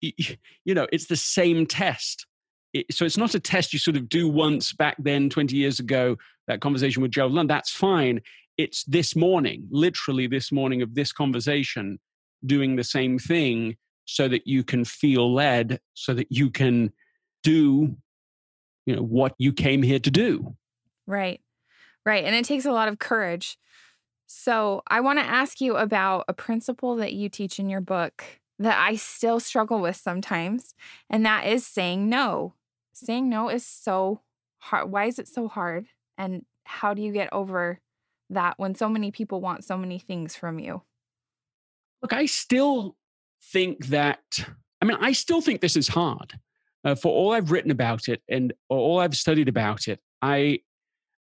you 0.00 0.74
know, 0.74 0.86
it's 0.92 1.06
the 1.06 1.16
same 1.16 1.66
test. 1.66 2.26
It, 2.72 2.92
so 2.92 3.04
it's 3.04 3.18
not 3.18 3.34
a 3.34 3.40
test 3.40 3.72
you 3.72 3.78
sort 3.78 3.96
of 3.96 4.08
do 4.08 4.28
once 4.28 4.72
back 4.72 4.96
then, 4.98 5.28
20 5.28 5.56
years 5.56 5.78
ago, 5.78 6.16
that 6.48 6.60
conversation 6.60 7.02
with 7.02 7.10
Joe 7.10 7.26
Lund. 7.26 7.50
That's 7.50 7.70
fine. 7.70 8.20
It's 8.58 8.84
this 8.84 9.14
morning, 9.14 9.66
literally 9.70 10.26
this 10.26 10.52
morning 10.52 10.82
of 10.82 10.94
this 10.94 11.12
conversation, 11.12 11.98
doing 12.44 12.76
the 12.76 12.84
same 12.84 13.18
thing 13.18 13.76
so 14.04 14.28
that 14.28 14.46
you 14.46 14.64
can 14.64 14.84
feel 14.84 15.32
led, 15.32 15.80
so 15.94 16.12
that 16.14 16.26
you 16.30 16.50
can 16.50 16.92
do, 17.42 17.96
you 18.86 18.96
know, 18.96 19.02
what 19.02 19.34
you 19.38 19.52
came 19.52 19.82
here 19.82 20.00
to 20.00 20.10
do. 20.10 20.56
Right. 21.06 21.40
Right. 22.04 22.24
And 22.24 22.34
it 22.34 22.44
takes 22.44 22.64
a 22.64 22.72
lot 22.72 22.88
of 22.88 22.98
courage 22.98 23.56
so, 24.34 24.82
I 24.86 25.00
want 25.00 25.18
to 25.18 25.24
ask 25.24 25.60
you 25.60 25.76
about 25.76 26.24
a 26.26 26.32
principle 26.32 26.96
that 26.96 27.12
you 27.12 27.28
teach 27.28 27.58
in 27.58 27.68
your 27.68 27.82
book 27.82 28.24
that 28.58 28.78
I 28.78 28.96
still 28.96 29.40
struggle 29.40 29.80
with 29.80 29.96
sometimes, 29.96 30.74
and 31.10 31.26
that 31.26 31.46
is 31.46 31.66
saying 31.66 32.08
no. 32.08 32.54
Saying 32.94 33.28
no 33.28 33.50
is 33.50 33.66
so 33.66 34.22
hard. 34.58 34.90
Why 34.90 35.04
is 35.04 35.18
it 35.18 35.28
so 35.28 35.48
hard? 35.48 35.86
And 36.16 36.46
how 36.64 36.94
do 36.94 37.02
you 37.02 37.12
get 37.12 37.30
over 37.30 37.80
that 38.30 38.54
when 38.58 38.74
so 38.74 38.88
many 38.88 39.10
people 39.10 39.42
want 39.42 39.64
so 39.64 39.76
many 39.76 39.98
things 39.98 40.34
from 40.34 40.58
you? 40.58 40.80
Look, 42.00 42.14
I 42.14 42.24
still 42.24 42.96
think 43.52 43.86
that, 43.88 44.22
I 44.80 44.86
mean, 44.86 44.96
I 45.00 45.12
still 45.12 45.42
think 45.42 45.60
this 45.60 45.76
is 45.76 45.88
hard. 45.88 46.38
Uh, 46.84 46.94
for 46.94 47.12
all 47.12 47.32
I've 47.32 47.50
written 47.50 47.70
about 47.70 48.08
it 48.08 48.22
and 48.28 48.52
all 48.70 48.98
I've 48.98 49.16
studied 49.16 49.48
about 49.48 49.88
it, 49.88 50.00
I 50.22 50.60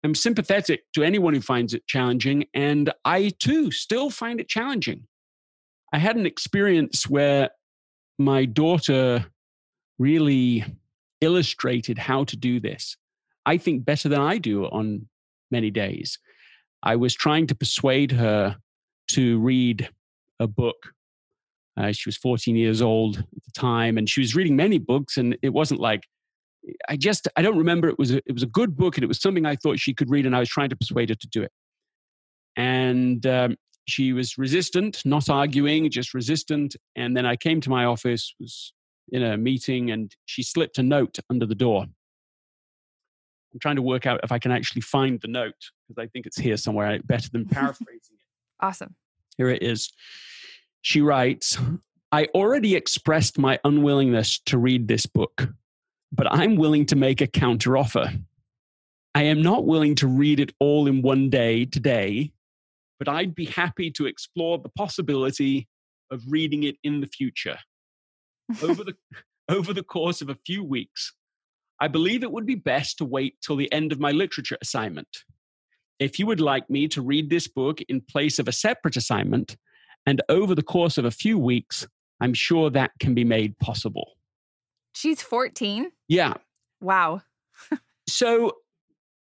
am 0.03 0.15
sympathetic 0.15 0.83
to 0.93 1.03
anyone 1.03 1.33
who 1.33 1.41
finds 1.41 1.73
it 1.73 1.87
challenging, 1.87 2.45
and 2.53 2.91
I 3.05 3.31
too 3.39 3.71
still 3.71 4.09
find 4.09 4.39
it 4.39 4.49
challenging. 4.49 5.07
I 5.93 5.99
had 5.99 6.15
an 6.15 6.25
experience 6.25 7.09
where 7.09 7.49
my 8.17 8.45
daughter 8.45 9.25
really 9.99 10.65
illustrated 11.21 11.97
how 11.97 12.23
to 12.25 12.35
do 12.35 12.59
this. 12.59 12.97
I 13.45 13.57
think 13.57 13.85
better 13.85 14.09
than 14.09 14.21
I 14.21 14.37
do 14.37 14.65
on 14.65 15.07
many 15.51 15.69
days. 15.69 16.19
I 16.81 16.95
was 16.95 17.13
trying 17.13 17.47
to 17.47 17.55
persuade 17.55 18.11
her 18.11 18.57
to 19.09 19.39
read 19.39 19.89
a 20.39 20.47
book. 20.47 20.93
Uh, 21.77 21.91
she 21.91 22.07
was 22.07 22.17
14 22.17 22.55
years 22.55 22.81
old 22.81 23.19
at 23.19 23.43
the 23.45 23.51
time, 23.59 23.97
and 23.97 24.09
she 24.09 24.19
was 24.19 24.35
reading 24.35 24.55
many 24.55 24.77
books, 24.77 25.17
and 25.17 25.37
it 25.41 25.49
wasn't 25.49 25.79
like 25.79 26.03
I 26.87 26.95
just 26.95 27.27
I 27.35 27.41
don't 27.41 27.57
remember 27.57 27.89
it 27.89 27.99
was 27.99 28.11
a, 28.11 28.17
it 28.25 28.33
was 28.33 28.43
a 28.43 28.47
good 28.47 28.75
book 28.75 28.97
and 28.97 29.03
it 29.03 29.07
was 29.07 29.21
something 29.21 29.45
I 29.45 29.55
thought 29.55 29.79
she 29.79 29.93
could 29.93 30.09
read 30.09 30.25
and 30.25 30.35
I 30.35 30.39
was 30.39 30.49
trying 30.49 30.69
to 30.69 30.75
persuade 30.75 31.09
her 31.09 31.15
to 31.15 31.27
do 31.27 31.43
it. 31.43 31.51
And 32.55 33.25
um, 33.25 33.57
she 33.87 34.13
was 34.13 34.37
resistant, 34.37 35.01
not 35.05 35.29
arguing, 35.29 35.89
just 35.89 36.13
resistant. 36.13 36.75
And 36.95 37.17
then 37.17 37.25
I 37.25 37.35
came 37.35 37.59
to 37.61 37.69
my 37.69 37.85
office, 37.85 38.33
was 38.39 38.73
in 39.09 39.23
a 39.23 39.37
meeting, 39.37 39.91
and 39.91 40.15
she 40.25 40.43
slipped 40.43 40.77
a 40.77 40.83
note 40.83 41.17
under 41.29 41.45
the 41.45 41.55
door. 41.55 41.83
I'm 43.53 43.59
trying 43.59 43.75
to 43.75 43.81
work 43.81 44.05
out 44.05 44.21
if 44.23 44.31
I 44.31 44.39
can 44.39 44.51
actually 44.51 44.81
find 44.81 45.19
the 45.21 45.27
note 45.27 45.53
because 45.87 46.01
I 46.01 46.07
think 46.07 46.25
it's 46.25 46.37
here 46.37 46.57
somewhere. 46.57 46.99
Better 47.03 47.29
than 47.31 47.45
paraphrasing 47.49 48.15
it. 48.15 48.65
Awesome. 48.65 48.95
Here 49.37 49.49
it 49.49 49.61
is. 49.61 49.91
She 50.81 51.01
writes, 51.01 51.57
I 52.11 52.27
already 52.33 52.75
expressed 52.75 53.37
my 53.37 53.59
unwillingness 53.63 54.39
to 54.45 54.57
read 54.57 54.87
this 54.87 55.05
book 55.05 55.49
but 56.13 56.31
I'm 56.31 56.55
willing 56.55 56.85
to 56.87 56.95
make 56.95 57.21
a 57.21 57.27
counteroffer. 57.27 58.21
I 59.15 59.23
am 59.23 59.41
not 59.41 59.65
willing 59.65 59.95
to 59.95 60.07
read 60.07 60.39
it 60.39 60.53
all 60.59 60.87
in 60.87 61.01
one 61.01 61.29
day 61.29 61.65
today, 61.65 62.31
but 62.99 63.07
I'd 63.07 63.35
be 63.35 63.45
happy 63.45 63.89
to 63.91 64.05
explore 64.05 64.59
the 64.59 64.69
possibility 64.69 65.67
of 66.11 66.21
reading 66.27 66.63
it 66.63 66.77
in 66.83 67.01
the 67.01 67.07
future. 67.07 67.57
over 68.61 68.83
the 68.83 68.93
over 69.49 69.73
the 69.73 69.83
course 69.83 70.21
of 70.21 70.29
a 70.29 70.37
few 70.45 70.63
weeks, 70.63 71.13
I 71.81 71.87
believe 71.89 72.23
it 72.23 72.31
would 72.31 72.45
be 72.45 72.55
best 72.55 72.97
to 72.99 73.05
wait 73.05 73.35
till 73.41 73.57
the 73.57 73.71
end 73.73 73.91
of 73.91 73.99
my 73.99 74.11
literature 74.11 74.57
assignment. 74.61 75.23
If 75.99 76.17
you 76.17 76.25
would 76.27 76.39
like 76.39 76.69
me 76.69 76.87
to 76.89 77.01
read 77.01 77.29
this 77.29 77.47
book 77.47 77.81
in 77.81 78.01
place 78.01 78.39
of 78.39 78.47
a 78.47 78.53
separate 78.53 78.95
assignment, 78.95 79.57
and 80.05 80.21
over 80.29 80.55
the 80.55 80.63
course 80.63 80.97
of 80.97 81.05
a 81.05 81.11
few 81.11 81.37
weeks, 81.37 81.87
I'm 82.21 82.33
sure 82.33 82.69
that 82.69 82.91
can 82.99 83.13
be 83.13 83.23
made 83.23 83.57
possible. 83.59 84.13
She's 84.93 85.21
14. 85.21 85.91
Yeah. 86.07 86.33
Wow. 86.81 87.21
so, 88.07 88.53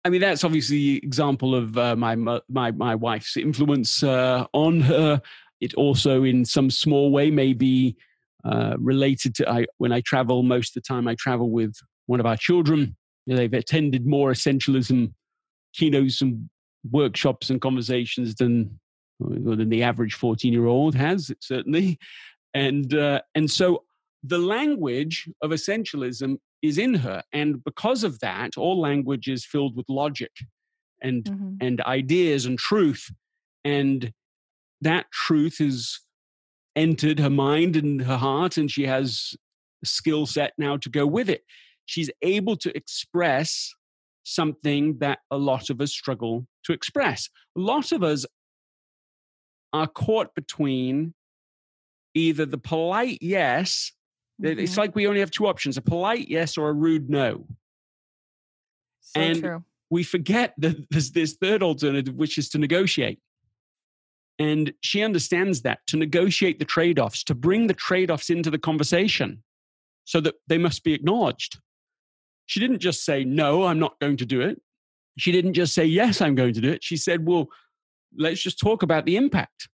I 0.04 0.10
mean, 0.10 0.20
that's 0.20 0.44
obviously 0.44 0.76
the 0.76 1.00
example 1.02 1.54
of 1.54 1.78
uh, 1.78 1.96
my 1.96 2.16
my 2.16 2.70
my 2.72 2.94
wife's 2.94 3.36
influence 3.36 4.02
uh, 4.02 4.46
on 4.52 4.80
her. 4.80 5.20
It 5.60 5.74
also, 5.74 6.24
in 6.24 6.44
some 6.44 6.70
small 6.70 7.10
way, 7.10 7.30
may 7.30 7.54
be 7.54 7.96
uh, 8.44 8.74
related 8.78 9.34
to 9.36 9.50
I, 9.50 9.66
when 9.78 9.92
I 9.92 10.02
travel. 10.02 10.42
Most 10.42 10.76
of 10.76 10.82
the 10.82 10.86
time, 10.86 11.08
I 11.08 11.14
travel 11.14 11.50
with 11.50 11.74
one 12.06 12.20
of 12.20 12.26
our 12.26 12.36
children. 12.36 12.96
They've 13.26 13.52
attended 13.52 14.06
more 14.06 14.32
essentialism 14.32 15.12
keynotes 15.72 16.20
and 16.20 16.48
workshops 16.90 17.50
and 17.50 17.60
conversations 17.60 18.34
than 18.34 18.78
than 19.20 19.68
the 19.68 19.82
average 19.82 20.14
14 20.14 20.52
year 20.52 20.66
old 20.66 20.94
has 20.94 21.30
certainly 21.40 21.98
and 22.52 22.94
uh, 22.94 23.20
and 23.34 23.50
so 23.50 23.84
the 24.26 24.38
language 24.38 25.28
of 25.42 25.50
essentialism 25.50 26.38
is 26.62 26.78
in 26.78 26.94
her. 26.94 27.22
And 27.32 27.62
because 27.62 28.02
of 28.04 28.18
that, 28.20 28.56
all 28.56 28.80
language 28.80 29.28
is 29.28 29.44
filled 29.44 29.76
with 29.76 29.84
logic 29.88 30.30
and, 31.02 31.24
mm-hmm. 31.24 31.54
and 31.60 31.80
ideas 31.82 32.46
and 32.46 32.58
truth. 32.58 33.10
And 33.64 34.12
that 34.80 35.10
truth 35.12 35.58
has 35.58 36.00
entered 36.74 37.18
her 37.18 37.30
mind 37.30 37.76
and 37.76 38.02
her 38.02 38.16
heart, 38.16 38.56
and 38.56 38.70
she 38.70 38.86
has 38.86 39.34
a 39.82 39.86
skill 39.86 40.24
set 40.24 40.54
now 40.56 40.78
to 40.78 40.88
go 40.88 41.06
with 41.06 41.28
it. 41.28 41.42
she's 41.86 42.10
able 42.22 42.56
to 42.56 42.76
express 42.76 43.74
something 44.24 44.98
that 44.98 45.18
a 45.30 45.36
lot 45.36 45.70
of 45.70 45.80
us 45.80 45.92
struggle 45.92 46.46
to 46.64 46.72
express. 46.72 47.28
A 47.56 47.60
lot 47.60 47.92
of 47.92 48.02
us 48.02 48.24
are 49.72 49.86
caught 49.86 50.34
between 50.34 51.14
either 52.14 52.46
the 52.46 52.58
polite 52.58 53.18
yes, 53.20 53.92
mm-hmm. 54.42 54.58
it's 54.58 54.76
like 54.76 54.94
we 54.94 55.06
only 55.06 55.20
have 55.20 55.30
two 55.30 55.46
options 55.46 55.76
a 55.76 55.82
polite 55.82 56.28
yes 56.28 56.56
or 56.56 56.68
a 56.68 56.72
rude 56.72 57.10
no. 57.10 57.46
So 59.00 59.20
and 59.20 59.40
true. 59.40 59.64
we 59.90 60.02
forget 60.02 60.54
that 60.58 60.76
there's 60.90 61.12
this 61.12 61.34
third 61.34 61.62
alternative, 61.62 62.14
which 62.14 62.38
is 62.38 62.48
to 62.50 62.58
negotiate. 62.58 63.20
And 64.38 64.72
she 64.80 65.02
understands 65.02 65.62
that 65.62 65.78
to 65.88 65.96
negotiate 65.96 66.58
the 66.58 66.64
trade 66.64 66.98
offs, 66.98 67.22
to 67.24 67.34
bring 67.34 67.68
the 67.68 67.74
trade 67.74 68.10
offs 68.10 68.30
into 68.30 68.50
the 68.50 68.58
conversation 68.58 69.42
so 70.04 70.20
that 70.20 70.34
they 70.48 70.58
must 70.58 70.82
be 70.82 70.92
acknowledged. 70.92 71.58
She 72.46 72.60
didn't 72.60 72.80
just 72.80 73.04
say, 73.04 73.24
No, 73.24 73.64
I'm 73.64 73.78
not 73.78 73.98
going 74.00 74.16
to 74.18 74.26
do 74.26 74.40
it. 74.40 74.60
She 75.18 75.30
didn't 75.30 75.54
just 75.54 75.74
say, 75.74 75.84
Yes, 75.84 76.20
I'm 76.20 76.34
going 76.34 76.54
to 76.54 76.60
do 76.60 76.70
it. 76.70 76.82
She 76.82 76.96
said, 76.96 77.26
Well, 77.26 77.46
let's 78.16 78.42
just 78.42 78.58
talk 78.58 78.82
about 78.82 79.06
the 79.06 79.16
impact. 79.16 79.68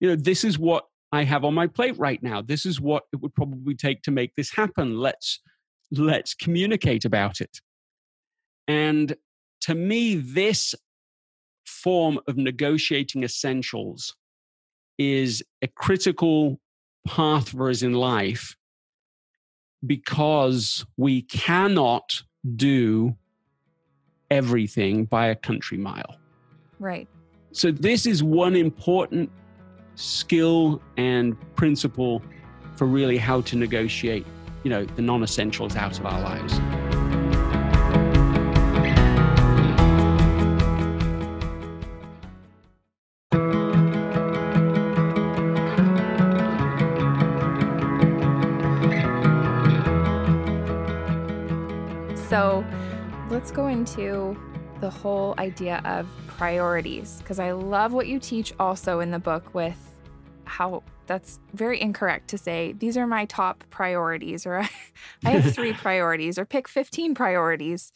You 0.00 0.10
know, 0.10 0.16
this 0.16 0.44
is 0.44 0.58
what 0.58 0.84
I 1.14 1.24
have 1.24 1.44
on 1.44 1.54
my 1.54 1.66
plate 1.66 1.98
right 1.98 2.22
now. 2.22 2.42
This 2.42 2.66
is 2.66 2.80
what 2.80 3.04
it 3.12 3.20
would 3.20 3.34
probably 3.34 3.74
take 3.74 4.02
to 4.02 4.10
make 4.10 4.34
this 4.34 4.50
happen. 4.50 4.98
Let's 4.98 5.40
let's 5.90 6.34
communicate 6.34 7.04
about 7.04 7.40
it. 7.40 7.60
And 8.66 9.14
to 9.62 9.74
me, 9.74 10.16
this 10.16 10.74
form 11.66 12.18
of 12.28 12.36
negotiating 12.36 13.22
essentials 13.22 14.14
is 14.98 15.42
a 15.62 15.68
critical 15.68 16.60
path 17.06 17.50
for 17.50 17.68
us 17.68 17.82
in 17.82 17.92
life 17.92 18.56
because 19.86 20.84
we 20.96 21.22
cannot 21.22 22.22
do 22.56 23.14
everything 24.30 25.04
by 25.04 25.26
a 25.26 25.34
country 25.34 25.78
mile. 25.78 26.16
Right. 26.78 27.08
So, 27.52 27.70
this 27.70 28.06
is 28.06 28.22
one 28.22 28.56
important 28.56 29.30
skill 29.96 30.80
and 30.96 31.36
principle 31.56 32.22
for 32.76 32.86
really 32.86 33.16
how 33.16 33.40
to 33.42 33.56
negotiate, 33.56 34.26
you 34.62 34.70
know, 34.70 34.84
the 34.84 35.02
non 35.02 35.22
essentials 35.22 35.76
out 35.76 35.98
of 35.98 36.06
our 36.06 36.20
lives. 36.20 36.60
So 52.28 52.64
let's 53.30 53.52
go 53.52 53.68
into 53.68 54.36
the 54.84 54.90
whole 54.90 55.34
idea 55.38 55.80
of 55.86 56.06
priorities 56.26 57.16
because 57.20 57.38
I 57.38 57.52
love 57.52 57.94
what 57.94 58.06
you 58.06 58.18
teach 58.18 58.52
also 58.60 59.00
in 59.00 59.12
the 59.12 59.18
book 59.18 59.54
with 59.54 59.78
how 60.44 60.82
that's 61.06 61.40
very 61.54 61.80
incorrect 61.80 62.28
to 62.28 62.36
say 62.36 62.74
these 62.74 62.98
are 62.98 63.06
my 63.06 63.24
top 63.24 63.64
priorities 63.70 64.44
or 64.44 64.58
I 65.24 65.30
have 65.30 65.54
three 65.54 65.72
priorities 65.86 66.38
or 66.38 66.44
pick 66.44 66.68
15 66.68 67.14
priorities. 67.14 67.92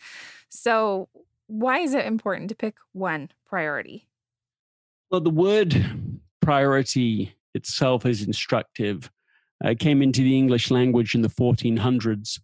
So, 0.48 1.10
why 1.46 1.80
is 1.80 1.92
it 1.92 2.06
important 2.06 2.48
to 2.48 2.54
pick 2.54 2.76
one 2.92 3.32
priority? 3.44 4.08
Well, 5.10 5.20
the 5.20 5.28
word 5.28 5.84
priority 6.40 7.34
itself 7.54 8.06
is 8.06 8.22
instructive. 8.22 9.10
It 9.62 9.78
came 9.78 10.00
into 10.00 10.22
the 10.22 10.38
English 10.38 10.70
language 10.70 11.14
in 11.14 11.20
the 11.20 11.28
1400s 11.28 12.40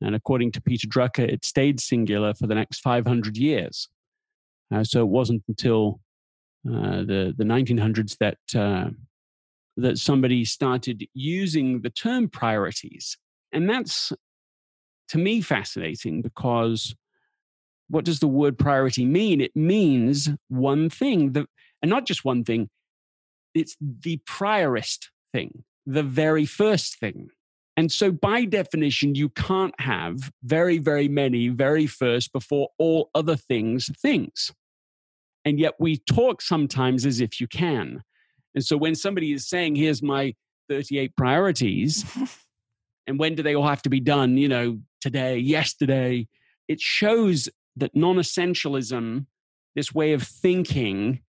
and 0.00 0.14
according 0.14 0.52
to 0.52 0.60
Peter 0.60 0.86
Drucker, 0.86 1.28
it 1.28 1.44
stayed 1.44 1.80
singular 1.80 2.34
for 2.34 2.46
the 2.46 2.54
next 2.54 2.80
500 2.80 3.36
years. 3.36 3.88
Uh, 4.72 4.84
so 4.84 5.00
it 5.00 5.08
wasn't 5.08 5.42
until 5.48 6.00
uh, 6.68 7.02
the, 7.02 7.34
the 7.36 7.44
1900s 7.44 8.16
that, 8.18 8.38
uh, 8.54 8.90
that 9.76 9.98
somebody 9.98 10.44
started 10.44 11.06
using 11.12 11.82
the 11.82 11.90
term 11.90 12.28
priorities. 12.28 13.16
And 13.52 13.68
that's, 13.68 14.12
to 15.08 15.18
me, 15.18 15.40
fascinating 15.40 16.22
because 16.22 16.94
what 17.88 18.04
does 18.04 18.20
the 18.20 18.28
word 18.28 18.58
priority 18.58 19.04
mean? 19.04 19.40
It 19.40 19.54
means 19.56 20.30
one 20.48 20.88
thing, 20.88 21.32
the, 21.32 21.46
and 21.82 21.90
not 21.90 22.06
just 22.06 22.24
one 22.24 22.44
thing, 22.44 22.70
it's 23.54 23.76
the 23.80 24.18
priorist 24.28 25.08
thing, 25.32 25.64
the 25.86 26.04
very 26.04 26.46
first 26.46 27.00
thing. 27.00 27.30
And 27.80 27.90
so, 27.90 28.12
by 28.12 28.44
definition, 28.44 29.14
you 29.14 29.30
can't 29.30 29.74
have 29.80 30.30
very, 30.42 30.76
very 30.76 31.08
many 31.08 31.48
very 31.48 31.86
first 31.86 32.30
before 32.30 32.68
all 32.76 33.08
other 33.14 33.36
things 33.36 33.90
things. 34.02 34.52
And 35.46 35.58
yet, 35.58 35.76
we 35.80 35.96
talk 35.96 36.42
sometimes 36.42 37.06
as 37.06 37.22
if 37.22 37.40
you 37.40 37.46
can. 37.46 38.02
And 38.54 38.62
so, 38.62 38.76
when 38.76 38.94
somebody 38.94 39.32
is 39.32 39.48
saying, 39.48 39.76
here's 39.76 40.02
my 40.02 40.34
38 40.68 41.16
priorities, 41.16 42.04
and 43.06 43.18
when 43.18 43.34
do 43.34 43.42
they 43.42 43.56
all 43.56 43.66
have 43.66 43.80
to 43.80 43.88
be 43.88 43.98
done? 43.98 44.36
You 44.36 44.48
know, 44.48 44.78
today, 45.00 45.38
yesterday, 45.38 46.28
it 46.68 46.82
shows 46.82 47.48
that 47.76 47.96
non 47.96 48.16
essentialism, 48.16 49.24
this 49.74 49.94
way 49.94 50.12
of 50.12 50.22
thinking, 50.22 51.22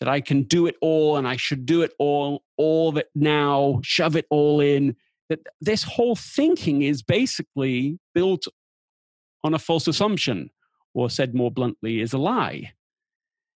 that 0.00 0.08
I 0.08 0.22
can 0.22 0.44
do 0.44 0.64
it 0.64 0.76
all 0.80 1.18
and 1.18 1.28
I 1.28 1.36
should 1.36 1.66
do 1.66 1.82
it 1.82 1.92
all, 1.98 2.42
all 2.56 2.96
it 2.96 3.10
now, 3.14 3.80
shove 3.82 4.16
it 4.16 4.24
all 4.30 4.62
in, 4.62 4.96
that 5.34 5.52
this 5.60 5.82
whole 5.82 6.14
thinking 6.14 6.82
is 6.82 7.02
basically 7.02 7.98
built 8.14 8.44
on 9.42 9.54
a 9.54 9.58
false 9.58 9.88
assumption, 9.88 10.50
or 10.94 11.10
said 11.10 11.34
more 11.34 11.50
bluntly, 11.50 12.00
is 12.00 12.12
a 12.12 12.18
lie. 12.18 12.72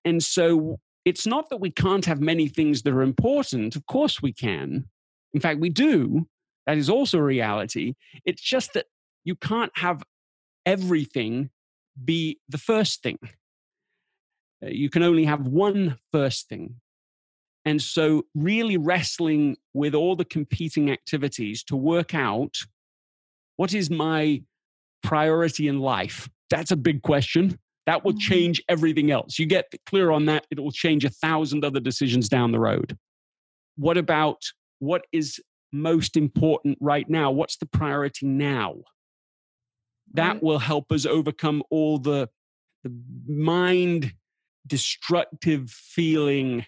And 0.04 0.22
so 0.22 0.80
it's 1.04 1.26
not 1.26 1.50
that 1.50 1.58
we 1.58 1.70
can't 1.70 2.04
have 2.04 2.20
many 2.20 2.48
things 2.48 2.82
that 2.82 2.92
are 2.92 3.02
important. 3.02 3.76
Of 3.76 3.86
course 3.86 4.20
we 4.20 4.32
can. 4.32 4.86
In 5.32 5.40
fact, 5.40 5.60
we 5.60 5.70
do. 5.70 6.26
That 6.66 6.78
is 6.78 6.90
also 6.90 7.18
a 7.18 7.22
reality. 7.22 7.94
It's 8.24 8.42
just 8.42 8.74
that 8.74 8.86
you 9.24 9.36
can't 9.36 9.72
have 9.76 10.02
everything 10.66 11.50
be 12.04 12.38
the 12.48 12.58
first 12.58 13.02
thing. 13.02 13.18
Uh, 14.62 14.68
you 14.68 14.90
can 14.90 15.02
only 15.02 15.24
have 15.24 15.46
one 15.46 15.98
first 16.12 16.48
thing. 16.48 16.80
And 17.68 17.82
so, 17.82 18.22
really 18.34 18.78
wrestling 18.78 19.58
with 19.74 19.94
all 19.94 20.16
the 20.16 20.24
competing 20.24 20.90
activities 20.90 21.62
to 21.64 21.76
work 21.76 22.14
out 22.14 22.56
what 23.56 23.74
is 23.74 23.90
my 23.90 24.40
priority 25.02 25.68
in 25.68 25.78
life? 25.78 26.30
That's 26.48 26.70
a 26.70 26.76
big 26.76 27.02
question. 27.02 27.58
That 27.84 28.06
will 28.06 28.12
mm-hmm. 28.12 28.20
change 28.20 28.62
everything 28.70 29.10
else. 29.10 29.38
You 29.38 29.44
get 29.44 29.70
clear 29.84 30.10
on 30.10 30.24
that, 30.26 30.46
it 30.50 30.58
will 30.58 30.72
change 30.72 31.04
a 31.04 31.10
thousand 31.10 31.62
other 31.62 31.78
decisions 31.78 32.30
down 32.30 32.52
the 32.52 32.58
road. 32.58 32.96
What 33.76 33.98
about 33.98 34.40
what 34.78 35.04
is 35.12 35.38
most 35.70 36.16
important 36.16 36.78
right 36.80 37.06
now? 37.10 37.30
What's 37.30 37.58
the 37.58 37.66
priority 37.66 38.24
now? 38.24 38.76
That 40.14 40.42
will 40.42 40.58
help 40.58 40.90
us 40.90 41.04
overcome 41.04 41.62
all 41.68 41.98
the, 41.98 42.30
the 42.82 42.98
mind 43.26 44.14
destructive 44.66 45.68
feeling 45.68 46.64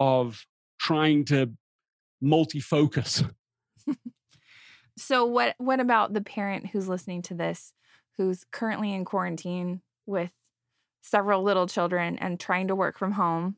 of 0.00 0.46
trying 0.78 1.24
to 1.26 1.52
multi-focus. 2.20 3.22
so 4.96 5.24
what 5.24 5.54
what 5.58 5.80
about 5.80 6.12
the 6.12 6.20
parent 6.20 6.68
who's 6.68 6.88
listening 6.88 7.22
to 7.22 7.34
this 7.34 7.72
who's 8.16 8.44
currently 8.50 8.92
in 8.92 9.04
quarantine 9.04 9.82
with 10.06 10.30
several 11.02 11.42
little 11.42 11.66
children 11.66 12.18
and 12.18 12.40
trying 12.40 12.68
to 12.68 12.74
work 12.74 12.98
from 12.98 13.12
home? 13.12 13.56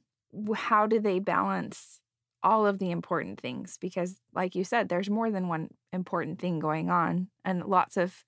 How 0.54 0.86
do 0.86 1.00
they 1.00 1.18
balance 1.18 2.00
all 2.42 2.66
of 2.66 2.78
the 2.78 2.90
important 2.90 3.40
things 3.40 3.76
because 3.80 4.20
like 4.32 4.54
you 4.54 4.62
said 4.62 4.88
there's 4.88 5.10
more 5.10 5.28
than 5.28 5.48
one 5.48 5.68
important 5.92 6.38
thing 6.38 6.60
going 6.60 6.88
on 6.88 7.26
and 7.44 7.64
lots 7.64 7.96
of 7.96 8.24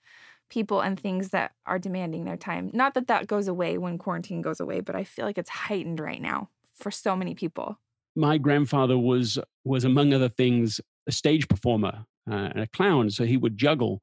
people 0.49 0.81
and 0.81 0.99
things 0.99 1.31
that 1.31 1.53
are 1.65 1.79
demanding 1.79 2.25
their 2.25 2.37
time. 2.37 2.71
Not 2.75 2.95
that 2.95 3.07
that 3.07 3.29
goes 3.29 3.49
away 3.49 3.79
when 3.79 3.99
quarantine 3.99 4.43
goes 4.43 4.61
away, 4.61 4.81
but 4.81 4.97
I 4.97 5.05
feel 5.05 5.25
like 5.25 5.39
it's 5.39 5.49
heightened 5.49 6.01
right 6.01 6.21
now 6.21 6.49
for 6.75 6.91
so 6.91 7.15
many 7.17 7.35
people 7.35 7.79
my 8.17 8.39
grandfather 8.39 8.99
was 8.99 9.39
was 9.65 9.85
among 9.85 10.13
other 10.13 10.29
things 10.29 10.81
a 11.07 11.13
stage 11.13 11.49
performer 11.49 12.05
uh, 12.31 12.35
and 12.35 12.61
a 12.61 12.67
clown, 12.69 13.11
so 13.11 13.25
he 13.25 13.37
would 13.37 13.57
juggle. 13.57 14.03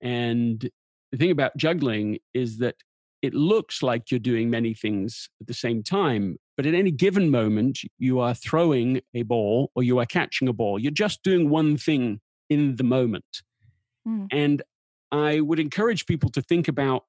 And 0.00 0.68
the 1.10 1.18
thing 1.18 1.30
about 1.30 1.56
juggling 1.56 2.18
is 2.34 2.58
that 2.58 2.76
it 3.20 3.34
looks 3.34 3.82
like 3.82 4.10
you're 4.10 4.18
doing 4.18 4.50
many 4.50 4.74
things 4.74 5.28
at 5.40 5.46
the 5.46 5.54
same 5.54 5.82
time, 5.82 6.38
but 6.56 6.66
at 6.66 6.74
any 6.74 6.90
given 6.90 7.30
moment, 7.30 7.80
you 7.98 8.18
are 8.18 8.34
throwing 8.34 9.00
a 9.14 9.22
ball 9.22 9.70
or 9.76 9.84
you 9.84 9.98
are 10.00 10.06
catching 10.06 10.48
a 10.48 10.52
ball. 10.52 10.78
You're 10.78 10.90
just 10.90 11.22
doing 11.22 11.48
one 11.48 11.76
thing 11.76 12.20
in 12.50 12.76
the 12.76 12.84
moment. 12.84 13.42
Mm. 14.06 14.26
And 14.32 14.62
I 15.12 15.40
would 15.40 15.60
encourage 15.60 16.06
people 16.06 16.30
to 16.30 16.42
think 16.42 16.66
about 16.66 17.04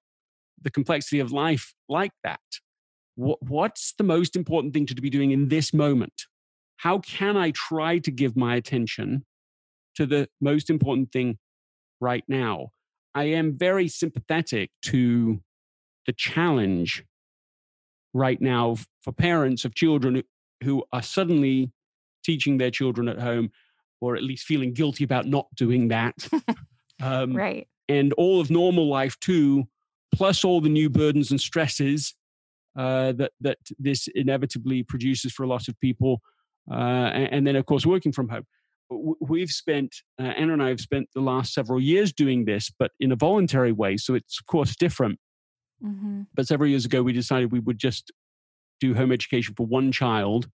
the 0.62 0.70
complexity 0.70 1.20
of 1.20 1.32
life 1.32 1.74
like 1.90 2.14
that 2.24 2.42
what, 3.16 3.42
what's 3.44 3.94
the 3.98 4.04
most 4.04 4.36
important 4.36 4.74
thing 4.74 4.86
to 4.88 4.96
be 4.96 5.10
doing 5.10 5.32
in 5.32 5.50
this 5.50 5.74
moment? 5.74 6.26
How 6.78 7.00
can 7.00 7.38
I 7.38 7.52
try 7.52 8.00
to 8.00 8.12
give 8.12 8.36
my 8.36 8.56
attention 8.56 9.26
to 9.96 10.06
the 10.06 10.28
most 10.42 10.70
important 10.70 11.12
thing 11.12 11.38
right 12.02 12.24
now? 12.28 12.70
I 13.16 13.26
am 13.26 13.58
very 13.58 13.88
sympathetic 13.88 14.72
to 14.84 15.42
the 16.08 16.14
challenge 16.14 17.04
right 18.14 18.42
now 18.42 18.78
for 19.02 19.12
parents 19.12 19.66
of 19.66 19.76
children 19.76 20.24
who 20.64 20.84
are 20.92 21.02
suddenly 21.02 21.72
teaching 22.24 22.58
their 22.58 22.72
children 22.72 23.08
at 23.08 23.20
home 23.20 23.52
or 24.02 24.16
at 24.16 24.24
least 24.24 24.46
feeling 24.46 24.74
guilty 24.74 25.04
about 25.04 25.26
not 25.26 25.48
doing 25.56 25.90
that. 25.90 26.16
um, 27.02 27.34
right. 27.34 27.68
And 27.88 28.14
all 28.14 28.42
of 28.42 28.50
normal 28.50 28.88
life, 28.90 29.20
too, 29.20 29.66
plus 30.14 30.44
all 30.44 30.62
the 30.62 30.70
new 30.70 30.90
burdens 30.90 31.32
and 31.32 31.40
stresses 31.40 32.14
uh, 32.76 33.12
that, 33.14 33.32
that 33.42 33.58
this 33.80 34.08
inevitably 34.16 34.84
produces 34.84 35.32
for 35.32 35.44
a 35.44 35.48
lot 35.48 35.68
of 35.68 35.80
people. 35.80 36.22
Uh, 36.70 36.76
and, 36.76 37.34
and, 37.34 37.48
then, 37.48 37.56
of 37.56 37.66
course, 37.66 37.86
working 37.86 38.12
from 38.12 38.30
home. 38.30 38.46
We've 38.90 39.50
spent, 39.50 39.96
uh, 40.20 40.24
Anna 40.24 40.54
and 40.54 40.64
I 40.64 40.70
have 40.70 40.80
spent 40.80 41.10
the 41.14 41.22
last 41.22 41.54
several 41.54 41.80
years 41.80 42.14
doing 42.14 42.46
this, 42.46 42.72
but 42.78 42.92
in 43.00 43.12
a 43.12 43.16
voluntary 43.16 43.72
way. 43.72 43.98
So 43.98 44.14
it's, 44.14 44.40
of 44.40 44.46
course, 44.46 44.76
different. 44.76 45.20
Mm-hmm. 45.84 46.24
But 46.34 46.48
several 46.48 46.70
years 46.70 46.86
ago, 46.86 47.02
we 47.02 47.12
decided 47.12 47.52
we 47.52 47.60
would 47.60 47.80
just 47.80 48.12
do 48.80 48.94
home 48.94 49.12
education 49.12 49.56
for 49.56 49.66
one 49.66 49.92
child 49.92 50.50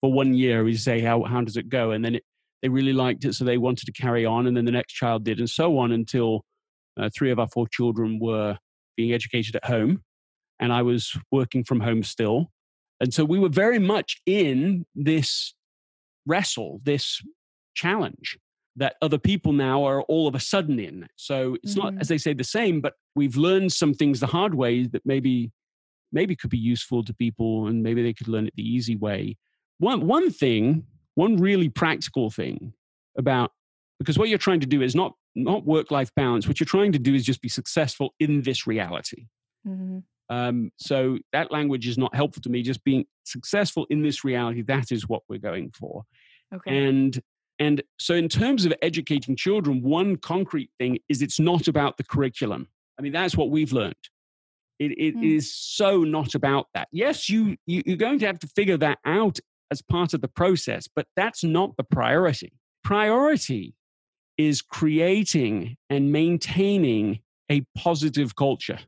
for 0.00 0.12
one 0.12 0.34
year. 0.34 0.64
We 0.64 0.76
say, 0.76 1.00
how, 1.00 1.22
how 1.22 1.42
does 1.42 1.56
it 1.56 1.68
go? 1.68 1.92
And 1.92 2.04
then 2.04 2.16
it, 2.16 2.24
they 2.62 2.68
really 2.68 2.92
liked 2.92 3.24
it, 3.24 3.34
so 3.34 3.44
they 3.44 3.58
wanted 3.58 3.86
to 3.86 3.92
carry 3.92 4.24
on. 4.24 4.46
And 4.46 4.56
then 4.56 4.64
the 4.64 4.72
next 4.72 4.92
child 4.92 5.24
did, 5.24 5.38
and 5.38 5.50
so 5.50 5.78
on 5.78 5.92
until 5.92 6.44
uh, 6.98 7.10
three 7.16 7.30
of 7.30 7.38
our 7.38 7.48
four 7.48 7.66
children 7.68 8.18
were 8.20 8.56
being 8.96 9.12
educated 9.12 9.56
at 9.56 9.64
home. 9.64 10.02
And 10.62 10.72
I 10.72 10.82
was 10.82 11.14
working 11.30 11.64
from 11.64 11.80
home 11.80 12.02
still. 12.02 12.50
And 13.00 13.12
so 13.12 13.24
we 13.24 13.38
were 13.38 13.48
very 13.48 13.80
much 13.80 14.22
in 14.26 14.86
this 14.94 15.54
wrestle, 16.24 16.80
this 16.84 17.20
challenge 17.74 18.38
that 18.76 18.94
other 19.02 19.18
people 19.18 19.52
now 19.52 19.84
are 19.84 20.02
all 20.02 20.28
of 20.28 20.34
a 20.34 20.40
sudden 20.40 20.78
in. 20.78 21.06
So 21.16 21.56
it's 21.62 21.74
mm-hmm. 21.74 21.96
not, 21.96 22.00
as 22.00 22.08
they 22.08 22.16
say, 22.16 22.32
the 22.32 22.44
same, 22.44 22.80
but 22.80 22.94
we've 23.14 23.36
learned 23.36 23.72
some 23.72 23.92
things 23.92 24.20
the 24.20 24.26
hard 24.26 24.54
way 24.54 24.86
that 24.86 25.02
maybe 25.04 25.50
maybe 26.14 26.36
could 26.36 26.50
be 26.50 26.58
useful 26.58 27.02
to 27.02 27.14
people 27.14 27.66
and 27.66 27.82
maybe 27.82 28.02
they 28.02 28.12
could 28.12 28.28
learn 28.28 28.46
it 28.46 28.52
the 28.56 28.62
easy 28.62 28.96
way. 28.96 29.36
One 29.78 30.06
one 30.06 30.30
thing, 30.30 30.84
one 31.16 31.36
really 31.36 31.68
practical 31.68 32.30
thing 32.30 32.72
about 33.18 33.50
because 33.98 34.18
what 34.18 34.28
you're 34.28 34.38
trying 34.38 34.60
to 34.60 34.66
do 34.66 34.80
is 34.80 34.94
not 34.94 35.14
not 35.34 35.66
work 35.66 35.90
life 35.90 36.14
balance. 36.14 36.46
What 36.46 36.60
you're 36.60 36.66
trying 36.66 36.92
to 36.92 36.98
do 36.98 37.14
is 37.14 37.24
just 37.24 37.42
be 37.42 37.48
successful 37.48 38.14
in 38.20 38.42
this 38.42 38.66
reality. 38.66 39.26
Mm-hmm. 39.66 39.98
Um, 40.32 40.70
so 40.78 41.18
that 41.34 41.52
language 41.52 41.86
is 41.86 41.98
not 41.98 42.14
helpful 42.14 42.40
to 42.42 42.48
me. 42.48 42.62
Just 42.62 42.82
being 42.84 43.04
successful 43.24 43.86
in 43.90 44.02
this 44.02 44.24
reality, 44.24 44.62
that 44.62 44.90
is 44.90 45.06
what 45.06 45.22
we're 45.28 45.38
going 45.38 45.70
for. 45.78 46.04
Okay. 46.54 46.86
And 46.86 47.20
and 47.58 47.82
so 47.98 48.14
in 48.14 48.28
terms 48.28 48.64
of 48.64 48.72
educating 48.80 49.36
children, 49.36 49.82
one 49.82 50.16
concrete 50.16 50.70
thing 50.78 50.98
is 51.10 51.20
it's 51.20 51.38
not 51.38 51.68
about 51.68 51.98
the 51.98 52.04
curriculum. 52.04 52.66
I 52.98 53.02
mean, 53.02 53.12
that's 53.12 53.36
what 53.36 53.50
we've 53.50 53.72
learned. 53.72 53.94
It, 54.78 54.92
it 54.92 55.16
mm. 55.16 55.36
is 55.36 55.54
so 55.54 55.98
not 55.98 56.34
about 56.34 56.66
that. 56.72 56.88
Yes, 56.92 57.28
you, 57.28 57.56
you 57.66 57.82
you're 57.84 57.96
going 57.98 58.18
to 58.20 58.26
have 58.26 58.38
to 58.38 58.48
figure 58.48 58.78
that 58.78 59.00
out 59.04 59.38
as 59.70 59.82
part 59.82 60.14
of 60.14 60.22
the 60.22 60.28
process, 60.28 60.88
but 60.96 61.06
that's 61.14 61.44
not 61.44 61.76
the 61.76 61.84
priority. 61.84 62.54
Priority 62.82 63.74
is 64.38 64.62
creating 64.62 65.76
and 65.90 66.10
maintaining 66.10 67.20
a 67.50 67.64
positive 67.76 68.34
culture. 68.34 68.78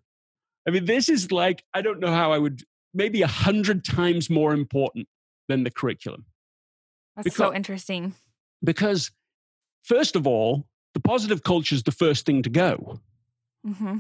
I 0.66 0.70
mean, 0.70 0.85
this 0.85 1.09
is 1.09 1.31
like, 1.31 1.64
I 1.74 1.83
don't 1.83 2.00
know 2.00 2.12
how 2.12 2.33
I 2.33 2.38
would, 2.38 2.62
maybe 2.92 3.22
a 3.22 3.27
hundred 3.27 3.85
times 3.85 4.31
more 4.31 4.53
important 4.53 5.09
than 5.48 5.64
the 5.64 5.70
curriculum. 5.70 6.24
That's 7.16 7.24
because, 7.24 7.37
so 7.37 7.55
interesting. 7.55 8.14
Because, 8.62 9.11
first 9.83 10.16
of 10.16 10.27
all, 10.27 10.66
the 10.94 11.00
positive 11.00 11.42
culture 11.42 11.74
is 11.74 11.83
the 11.83 11.92
first 11.92 12.24
thing 12.27 12.42
to 12.42 12.50
go. 12.50 13.00
Mm-hmm. 13.66 13.98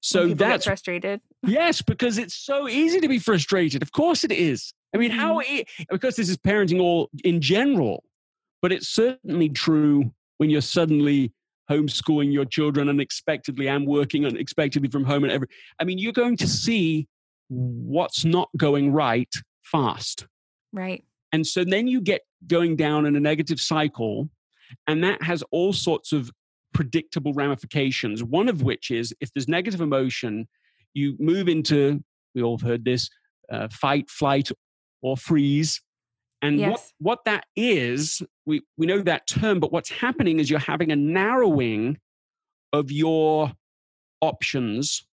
So 0.00 0.28
that's 0.34 0.66
frustrated. 0.66 1.20
Yes, 1.46 1.80
because 1.80 2.18
it's 2.18 2.34
so 2.34 2.68
easy 2.68 3.00
to 3.00 3.08
be 3.08 3.20
frustrated. 3.20 3.80
Of 3.80 3.92
course 3.92 4.24
it 4.24 4.32
is. 4.32 4.72
I 4.92 4.98
mean, 4.98 5.12
how 5.12 5.40
mm-hmm. 5.40 5.84
because 5.90 6.16
this 6.16 6.28
is 6.28 6.36
parenting 6.36 6.80
all 6.80 7.08
in 7.22 7.40
general, 7.40 8.02
but 8.62 8.72
it's 8.72 8.88
certainly 8.88 9.48
true 9.48 10.10
when 10.38 10.50
you're 10.50 10.60
suddenly 10.60 11.32
homeschooling 11.70 12.32
your 12.32 12.44
children 12.44 12.88
unexpectedly 12.88 13.68
and 13.68 13.86
working 13.86 14.24
unexpectedly 14.24 14.88
from 14.88 15.04
home 15.04 15.24
and 15.24 15.32
every 15.32 15.48
I 15.80 15.84
mean, 15.84 15.98
you're 15.98 16.12
going 16.12 16.36
to 16.38 16.48
see 16.48 17.08
what's 17.48 18.24
not 18.24 18.48
going 18.56 18.92
right 18.92 19.32
fast. 19.64 20.26
Right. 20.72 21.04
And 21.32 21.46
so 21.46 21.64
then 21.64 21.86
you 21.86 22.00
get 22.00 22.22
going 22.46 22.76
down 22.76 23.06
in 23.06 23.16
a 23.16 23.20
negative 23.20 23.60
cycle 23.60 24.28
and 24.86 25.02
that 25.04 25.22
has 25.22 25.42
all 25.50 25.72
sorts 25.72 26.12
of 26.12 26.30
predictable 26.72 27.32
ramifications. 27.32 28.22
One 28.22 28.48
of 28.48 28.62
which 28.62 28.90
is 28.90 29.14
if 29.20 29.32
there's 29.32 29.48
negative 29.48 29.80
emotion, 29.80 30.46
you 30.94 31.16
move 31.18 31.48
into, 31.48 32.02
we 32.34 32.42
all 32.42 32.58
have 32.58 32.66
heard 32.66 32.84
this, 32.84 33.08
uh, 33.50 33.68
fight, 33.70 34.10
flight, 34.10 34.50
or 35.02 35.16
freeze. 35.16 35.80
And 36.42 36.58
yes. 36.58 36.70
what, 36.70 36.90
what 36.98 37.24
that 37.24 37.44
is, 37.56 38.22
we, 38.44 38.62
we 38.76 38.86
know 38.86 39.00
that 39.02 39.26
term, 39.26 39.58
but 39.60 39.72
what's 39.72 39.90
happening 39.90 40.38
is 40.38 40.50
you're 40.50 40.58
having 40.58 40.92
a 40.92 40.96
narrowing 40.96 41.98
of 42.72 42.90
your 42.90 43.52
options 44.20 45.06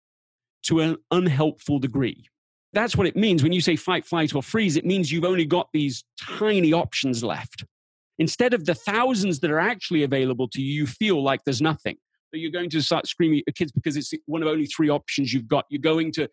to 0.64 0.80
an 0.80 0.98
unhelpful 1.12 1.80
degree. 1.80 2.26
That's 2.74 2.96
what 2.96 3.08
it 3.08 3.16
means 3.16 3.44
when 3.44 3.52
you 3.52 3.62
say 3.62 3.76
fight, 3.76 4.06
flight, 4.06 4.34
or 4.34 4.42
freeze. 4.42 4.76
It 4.76 4.86
means 4.86 5.12
you've 5.12 5.26
only 5.26 5.46
got 5.46 5.70
these 5.74 6.04
tiny 6.20 6.74
options 6.74 7.24
left. 7.24 7.64
Instead 8.20 8.54
of 8.54 8.66
the 8.66 8.76
thousands 8.76 9.40
that 9.40 9.52
are 9.52 9.60
actually 9.60 10.04
available 10.04 10.48
to 10.50 10.62
you, 10.62 10.74
you 10.74 10.88
feel 10.88 11.24
like 11.24 11.44
there's 11.46 11.62
nothing. 11.62 11.98
So 12.34 12.38
you're 12.38 12.52
going 12.52 12.70
to 12.72 12.82
start 12.82 13.08
screaming 13.08 13.40
at 13.40 13.44
your 13.48 13.54
kids 13.54 13.72
because 13.72 13.96
it's 13.96 14.12
one 14.26 14.42
of 14.42 14.48
only 14.48 14.66
three 14.66 14.90
options 14.90 15.32
you've 15.32 15.48
got. 15.48 15.66
You're 15.70 15.82
going 15.82 16.12
to 16.14 16.28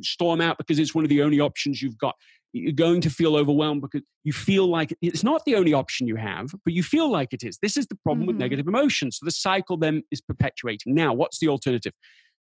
storm 0.00 0.40
out 0.40 0.58
because 0.58 0.78
it's 0.78 0.94
one 0.94 1.04
of 1.04 1.08
the 1.08 1.22
only 1.22 1.40
options 1.40 1.82
you've 1.82 1.98
got. 1.98 2.14
You're 2.52 2.72
going 2.72 3.00
to 3.02 3.10
feel 3.10 3.36
overwhelmed 3.36 3.82
because 3.82 4.02
you 4.24 4.32
feel 4.32 4.66
like 4.66 4.96
it's 5.00 5.22
not 5.22 5.44
the 5.44 5.54
only 5.54 5.72
option 5.72 6.06
you 6.06 6.16
have, 6.16 6.50
but 6.64 6.74
you 6.74 6.82
feel 6.82 7.10
like 7.10 7.32
it 7.32 7.44
is. 7.44 7.58
This 7.62 7.76
is 7.76 7.86
the 7.86 7.96
problem 7.96 8.22
mm-hmm. 8.22 8.28
with 8.28 8.36
negative 8.36 8.66
emotions. 8.66 9.18
So 9.18 9.24
the 9.24 9.30
cycle 9.30 9.76
then 9.76 10.02
is 10.10 10.20
perpetuating. 10.20 10.94
Now, 10.94 11.12
what's 11.12 11.38
the 11.38 11.48
alternative? 11.48 11.92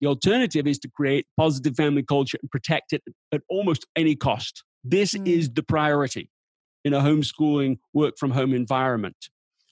The 0.01 0.07
alternative 0.07 0.67
is 0.67 0.77
to 0.79 0.89
create 0.89 1.25
positive 1.37 1.75
family 1.75 2.03
culture 2.03 2.37
and 2.41 2.51
protect 2.51 2.93
it 2.93 3.01
at 3.33 3.41
almost 3.49 3.87
any 3.95 4.15
cost. 4.15 4.63
This 4.83 5.13
mm. 5.13 5.27
is 5.27 5.49
the 5.51 5.63
priority 5.63 6.29
in 6.83 6.93
a 6.93 6.99
homeschooling, 6.99 7.77
work 7.93 8.15
from 8.19 8.31
home 8.31 8.53
environment. 8.53 9.17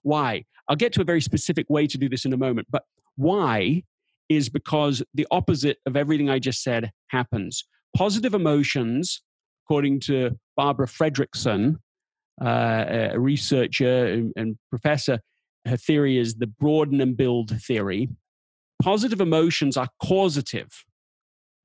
Why? 0.02 0.46
I'll 0.68 0.76
get 0.76 0.94
to 0.94 1.02
a 1.02 1.06
very 1.06 1.22
specific 1.22 1.70
way 1.70 1.86
to 1.88 1.98
do 1.98 2.10
this 2.10 2.26
in 2.26 2.34
a 2.34 2.38
moment, 2.38 2.68
but 2.72 2.84
why 3.16 3.84
is 4.30 4.50
because 4.50 5.04
the 5.14 5.28
opposite 5.32 5.78
of 5.86 5.96
everything 5.96 6.30
I 6.30 6.40
just 6.40 6.64
said 6.64 6.92
happens. 7.10 7.64
Positive 7.96 8.34
emotions, 8.34 9.22
according 9.66 10.00
to 10.02 10.38
Barbara 10.56 10.88
Fredrickson, 10.88 11.78
uh, 12.42 13.10
a 13.14 13.20
researcher 13.20 14.08
and, 14.08 14.34
and 14.36 14.58
professor, 14.70 15.20
her 15.66 15.78
theory 15.78 16.18
is 16.18 16.36
the 16.36 16.48
broaden 16.48 17.00
and 17.02 17.16
build 17.16 17.62
theory. 17.62 18.10
Positive 18.82 19.22
emotions 19.22 19.78
are 19.78 19.88
causative. 20.02 20.84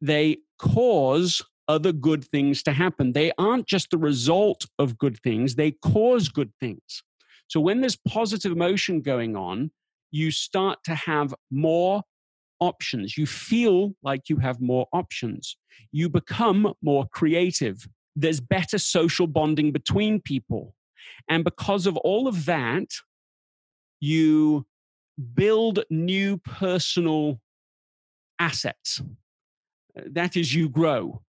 They 0.00 0.38
cause 0.58 1.42
other 1.66 1.92
good 1.92 2.24
things 2.24 2.62
to 2.62 2.72
happen. 2.72 3.12
They 3.12 3.32
aren't 3.38 3.66
just 3.66 3.90
the 3.90 3.98
result 3.98 4.66
of 4.78 4.96
good 4.98 5.18
things, 5.22 5.56
they 5.56 5.72
cause 5.72 6.28
good 6.28 6.52
things. 6.60 7.02
So 7.48 7.60
when 7.60 7.80
there's 7.80 7.96
positive 7.96 8.52
emotion 8.52 9.00
going 9.00 9.34
on, 9.36 9.70
you 10.10 10.30
start 10.30 10.78
to 10.84 10.94
have 10.94 11.34
more 11.50 12.02
options. 12.60 13.16
You 13.16 13.26
feel 13.26 13.94
like 14.02 14.28
you 14.28 14.36
have 14.38 14.60
more 14.60 14.86
options. 14.92 15.56
You 15.92 16.08
become 16.08 16.74
more 16.82 17.06
creative. 17.06 17.88
There's 18.16 18.40
better 18.40 18.78
social 18.78 19.26
bonding 19.26 19.72
between 19.72 20.20
people. 20.20 20.74
And 21.28 21.44
because 21.44 21.86
of 21.86 21.96
all 21.98 22.28
of 22.28 22.44
that, 22.46 22.88
you 24.00 24.66
build 25.34 25.84
new 25.90 26.36
personal 26.38 27.40
assets. 28.38 29.00
That 29.94 30.36
is, 30.36 30.54
you 30.54 30.68
grow 30.68 31.22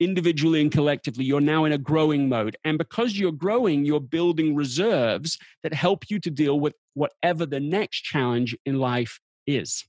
individually 0.00 0.60
and 0.60 0.72
collectively, 0.72 1.24
you're 1.24 1.40
now 1.40 1.64
in 1.64 1.72
a 1.72 1.78
growing 1.78 2.28
mode. 2.28 2.56
And 2.64 2.76
because 2.76 3.16
you're 3.16 3.30
growing, 3.30 3.84
you're 3.84 4.00
building 4.00 4.54
reserves 4.54 5.38
that 5.62 5.72
help 5.72 6.10
you 6.10 6.18
to 6.20 6.30
deal 6.30 6.58
with 6.58 6.74
whatever 6.94 7.46
the 7.46 7.60
next 7.60 8.02
challenge 8.02 8.56
in 8.66 8.80
life 8.80 9.20
is. 9.46 9.84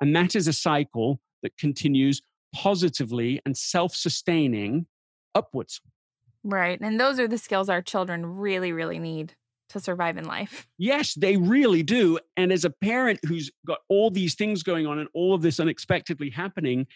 And 0.00 0.14
that 0.16 0.36
is 0.36 0.48
a 0.48 0.52
cycle 0.52 1.20
that 1.42 1.56
continues 1.56 2.22
positively 2.54 3.40
and 3.44 3.56
self 3.56 3.94
sustaining 3.94 4.86
upwards. 5.34 5.80
Right. 6.44 6.80
And 6.80 6.98
those 7.00 7.18
are 7.18 7.28
the 7.28 7.38
skills 7.38 7.68
our 7.68 7.82
children 7.82 8.24
really, 8.24 8.72
really 8.72 8.98
need 8.98 9.34
to 9.70 9.80
survive 9.80 10.16
in 10.16 10.24
life. 10.24 10.66
Yes, 10.78 11.14
they 11.14 11.36
really 11.36 11.82
do. 11.82 12.18
And 12.36 12.52
as 12.52 12.64
a 12.64 12.70
parent 12.70 13.20
who's 13.26 13.50
got 13.66 13.80
all 13.88 14.10
these 14.10 14.34
things 14.34 14.62
going 14.62 14.86
on 14.86 14.98
and 14.98 15.08
all 15.12 15.34
of 15.34 15.42
this 15.42 15.60
unexpectedly 15.60 16.30
happening, 16.30 16.86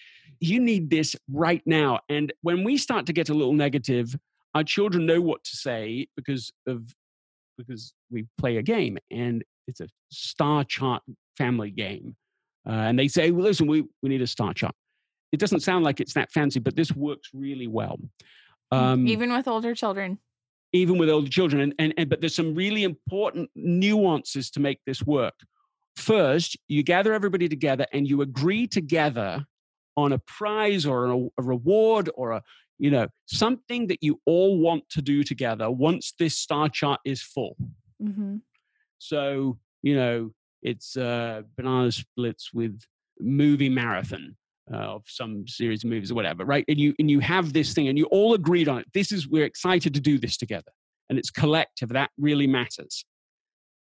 you 0.40 0.58
need 0.58 0.88
this 0.88 1.14
right 1.30 1.62
now. 1.66 2.00
And 2.08 2.32
when 2.42 2.64
we 2.64 2.78
start 2.78 3.06
to 3.06 3.12
get 3.12 3.28
a 3.28 3.34
little 3.34 3.52
negative, 3.52 4.16
our 4.54 4.64
children 4.64 5.06
know 5.06 5.20
what 5.20 5.44
to 5.44 5.56
say 5.56 6.06
because 6.16 6.52
of 6.66 6.94
because 7.58 7.92
we 8.10 8.26
play 8.38 8.56
a 8.56 8.62
game 8.62 8.98
and 9.10 9.44
it's 9.66 9.80
a 9.80 9.88
star 10.10 10.64
chart 10.64 11.02
family 11.36 11.70
game. 11.70 12.16
Uh, 12.66 12.72
and 12.72 12.98
they 12.98 13.08
say, 13.08 13.30
well, 13.30 13.44
listen, 13.44 13.66
we, 13.66 13.84
we 14.02 14.08
need 14.08 14.22
a 14.22 14.26
star 14.26 14.54
chart. 14.54 14.74
It 15.32 15.40
doesn't 15.40 15.60
sound 15.60 15.84
like 15.84 16.00
it's 16.00 16.14
that 16.14 16.30
fancy, 16.30 16.60
but 16.60 16.76
this 16.76 16.92
works 16.92 17.30
really 17.32 17.66
well. 17.66 17.98
Mm, 18.72 18.76
um, 18.76 19.06
even 19.08 19.32
with 19.32 19.48
older 19.48 19.74
children. 19.74 20.18
Even 20.72 20.98
with 20.98 21.10
older 21.10 21.28
children. 21.28 21.62
And, 21.62 21.74
and, 21.78 21.94
and, 21.96 22.08
but 22.08 22.20
there's 22.20 22.34
some 22.34 22.54
really 22.54 22.84
important 22.84 23.50
nuances 23.54 24.50
to 24.52 24.60
make 24.60 24.80
this 24.86 25.02
work. 25.02 25.34
First, 25.96 26.56
you 26.68 26.82
gather 26.82 27.12
everybody 27.12 27.48
together 27.48 27.86
and 27.92 28.08
you 28.08 28.22
agree 28.22 28.66
together 28.66 29.44
on 29.96 30.12
a 30.12 30.18
prize 30.18 30.86
or 30.86 31.06
a, 31.06 31.16
a 31.38 31.42
reward 31.42 32.10
or 32.14 32.32
a, 32.32 32.42
you 32.78 32.90
know, 32.90 33.06
something 33.26 33.86
that 33.88 34.02
you 34.02 34.20
all 34.24 34.58
want 34.58 34.88
to 34.90 35.02
do 35.02 35.22
together 35.22 35.70
once 35.70 36.14
this 36.18 36.38
star 36.38 36.68
chart 36.68 37.00
is 37.04 37.22
full. 37.22 37.56
Mm-hmm. 38.02 38.36
So, 38.98 39.58
you 39.82 39.94
know, 39.96 40.32
it's 40.62 40.96
uh, 40.96 41.42
banana 41.56 41.92
splits 41.92 42.52
with 42.52 42.80
movie 43.20 43.68
marathon 43.68 44.36
uh, 44.72 44.76
of 44.76 45.02
some 45.06 45.46
series 45.46 45.84
of 45.84 45.90
movies 45.90 46.10
or 46.10 46.14
whatever, 46.14 46.44
right? 46.44 46.64
And 46.68 46.78
you 46.78 46.94
and 46.98 47.10
you 47.10 47.20
have 47.20 47.52
this 47.52 47.74
thing, 47.74 47.88
and 47.88 47.98
you 47.98 48.06
all 48.06 48.34
agreed 48.34 48.68
on 48.68 48.78
it. 48.78 48.86
This 48.94 49.12
is 49.12 49.28
we're 49.28 49.44
excited 49.44 49.94
to 49.94 50.00
do 50.00 50.18
this 50.18 50.36
together, 50.36 50.72
and 51.10 51.18
it's 51.18 51.30
collective. 51.30 51.90
That 51.90 52.10
really 52.18 52.46
matters. 52.46 53.04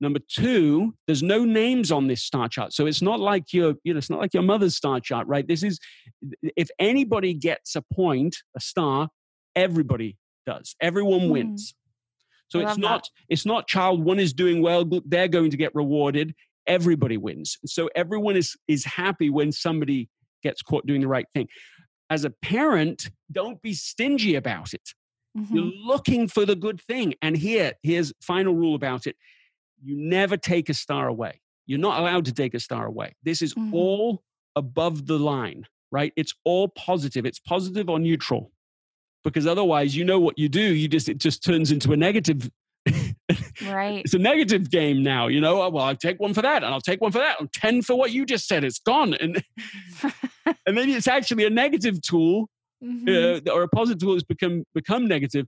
Number 0.03 0.21
two, 0.35 0.95
there's 1.07 1.23
no 1.23 1.45
names 1.45 1.93
on 1.93 2.07
this 2.07 2.23
star 2.23 2.49
chart, 2.49 2.73
so 2.73 2.87
it's 2.87 3.03
not 3.03 3.21
like 3.21 3.53
your 3.53 3.75
you 3.85 3.93
know 3.93 3.99
it's 3.99 4.11
not 4.11 4.21
like 4.21 4.33
your 4.35 4.43
mother's 4.43 4.77
star 4.77 5.01
chart, 5.01 5.27
right? 5.27 5.47
This 5.47 5.63
is 5.63 5.79
if 6.57 6.71
anybody 6.79 7.35
gets 7.35 7.77
a 7.77 7.83
point, 7.93 8.37
a 8.57 8.61
star, 8.61 9.09
everybody 9.55 10.17
does. 10.47 10.75
Everyone 10.81 11.21
mm. 11.21 11.31
wins. 11.31 11.75
So 12.49 12.59
it's 12.59 12.79
not 12.79 13.03
that. 13.03 13.11
it's 13.29 13.47
not 13.47 13.69
child 13.69 14.05
one 14.05 14.19
is 14.19 14.33
doing 14.33 14.61
well, 14.61 14.85
they're 15.07 15.29
going 15.29 15.53
to 15.53 15.57
get 15.57 15.73
rewarded. 15.73 16.35
Everybody 16.67 17.17
wins. 17.17 17.59
So 17.67 17.89
everyone 17.95 18.37
is 18.37 18.57
is 18.69 18.85
happy 18.85 19.31
when 19.31 19.53
somebody 19.53 20.09
gets 20.43 20.63
caught 20.63 20.87
doing 20.87 21.01
the 21.01 21.09
right 21.09 21.27
thing. 21.35 21.49
As 22.09 22.25
a 22.25 22.31
parent, 22.31 23.11
don't 23.31 23.61
be 23.63 23.73
stingy 23.73 24.35
about 24.35 24.75
it. 24.75 24.95
Mm-hmm. 25.37 25.55
You're 25.55 25.73
looking 25.87 26.29
for 26.29 26.45
the 26.45 26.57
good 26.57 26.81
thing. 26.83 27.15
And 27.23 27.37
here, 27.37 27.75
here's 27.83 28.13
final 28.21 28.55
rule 28.55 28.75
about 28.75 29.07
it. 29.07 29.17
You 29.83 29.97
never 29.97 30.37
take 30.37 30.69
a 30.69 30.75
star 30.75 31.09
away. 31.09 31.41
You're 31.67 31.79
not 31.79 32.01
allowed 32.01 32.25
to 32.25 32.33
take 32.33 32.55
a 32.55 32.61
star 32.61 32.87
away. 32.87 33.15
This 33.23 33.43
is 33.43 33.55
mm-hmm. 33.55 33.75
all 33.75 34.23
above 34.57 35.07
the 35.07 35.19
line, 35.19 35.67
right? 35.93 36.13
It's 36.17 36.35
all 36.45 36.69
positive. 36.69 37.25
It's 37.25 37.39
positive 37.39 37.89
or 37.89 37.99
neutral. 37.99 38.51
Because 39.23 39.47
otherwise, 39.47 39.95
you 39.95 40.05
know 40.05 40.19
what 40.19 40.39
you 40.39 40.49
do. 40.49 40.63
You 40.63 40.89
just 40.89 41.09
it 41.09 41.19
just 41.19 41.45
turns 41.45 41.71
into 41.71 41.93
a 41.93 41.97
negative 41.97 42.51
right. 42.87 44.03
It's 44.05 44.15
a 44.15 44.19
negative 44.19 44.71
game 44.71 45.03
now, 45.03 45.29
you 45.29 45.41
know. 45.41 45.69
Well, 45.69 45.85
I'll 45.85 45.97
take 45.97 46.19
one 46.21 46.35
for 46.35 46.43
that, 46.43 46.63
and 46.63 46.73
I'll 46.73 46.81
take 46.81 47.01
one 47.01 47.13
for 47.13 47.19
that. 47.19 47.37
I'm 47.41 47.49
ten 47.53 47.83
for 47.83 47.97
what 47.97 48.13
you 48.13 48.25
just 48.25 48.47
said. 48.47 48.65
It's 48.65 48.79
gone, 48.79 49.15
and 49.15 49.43
and 50.67 50.75
maybe 50.75 50.95
it's 50.95 51.09
actually 51.09 51.45
a 51.45 51.51
negative 51.51 52.01
tool 52.03 52.49
mm-hmm. 52.83 53.49
uh, 53.49 53.53
or 53.53 53.63
a 53.63 53.69
positive 53.69 54.01
tool 54.01 54.15
has 54.15 54.25
become 54.25 54.65
become 54.75 55.07
negative. 55.07 55.47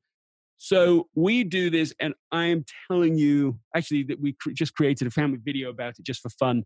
So 0.58 1.08
we 1.14 1.42
do 1.42 1.70
this, 1.70 1.92
and 1.98 2.14
I 2.30 2.46
am 2.46 2.64
telling 2.88 3.16
you, 3.16 3.58
actually, 3.74 4.04
that 4.04 4.20
we 4.20 4.34
cr- 4.34 4.50
just 4.50 4.74
created 4.74 5.08
a 5.08 5.10
family 5.10 5.38
video 5.42 5.70
about 5.70 5.98
it 5.98 6.04
just 6.04 6.20
for 6.20 6.30
fun, 6.30 6.62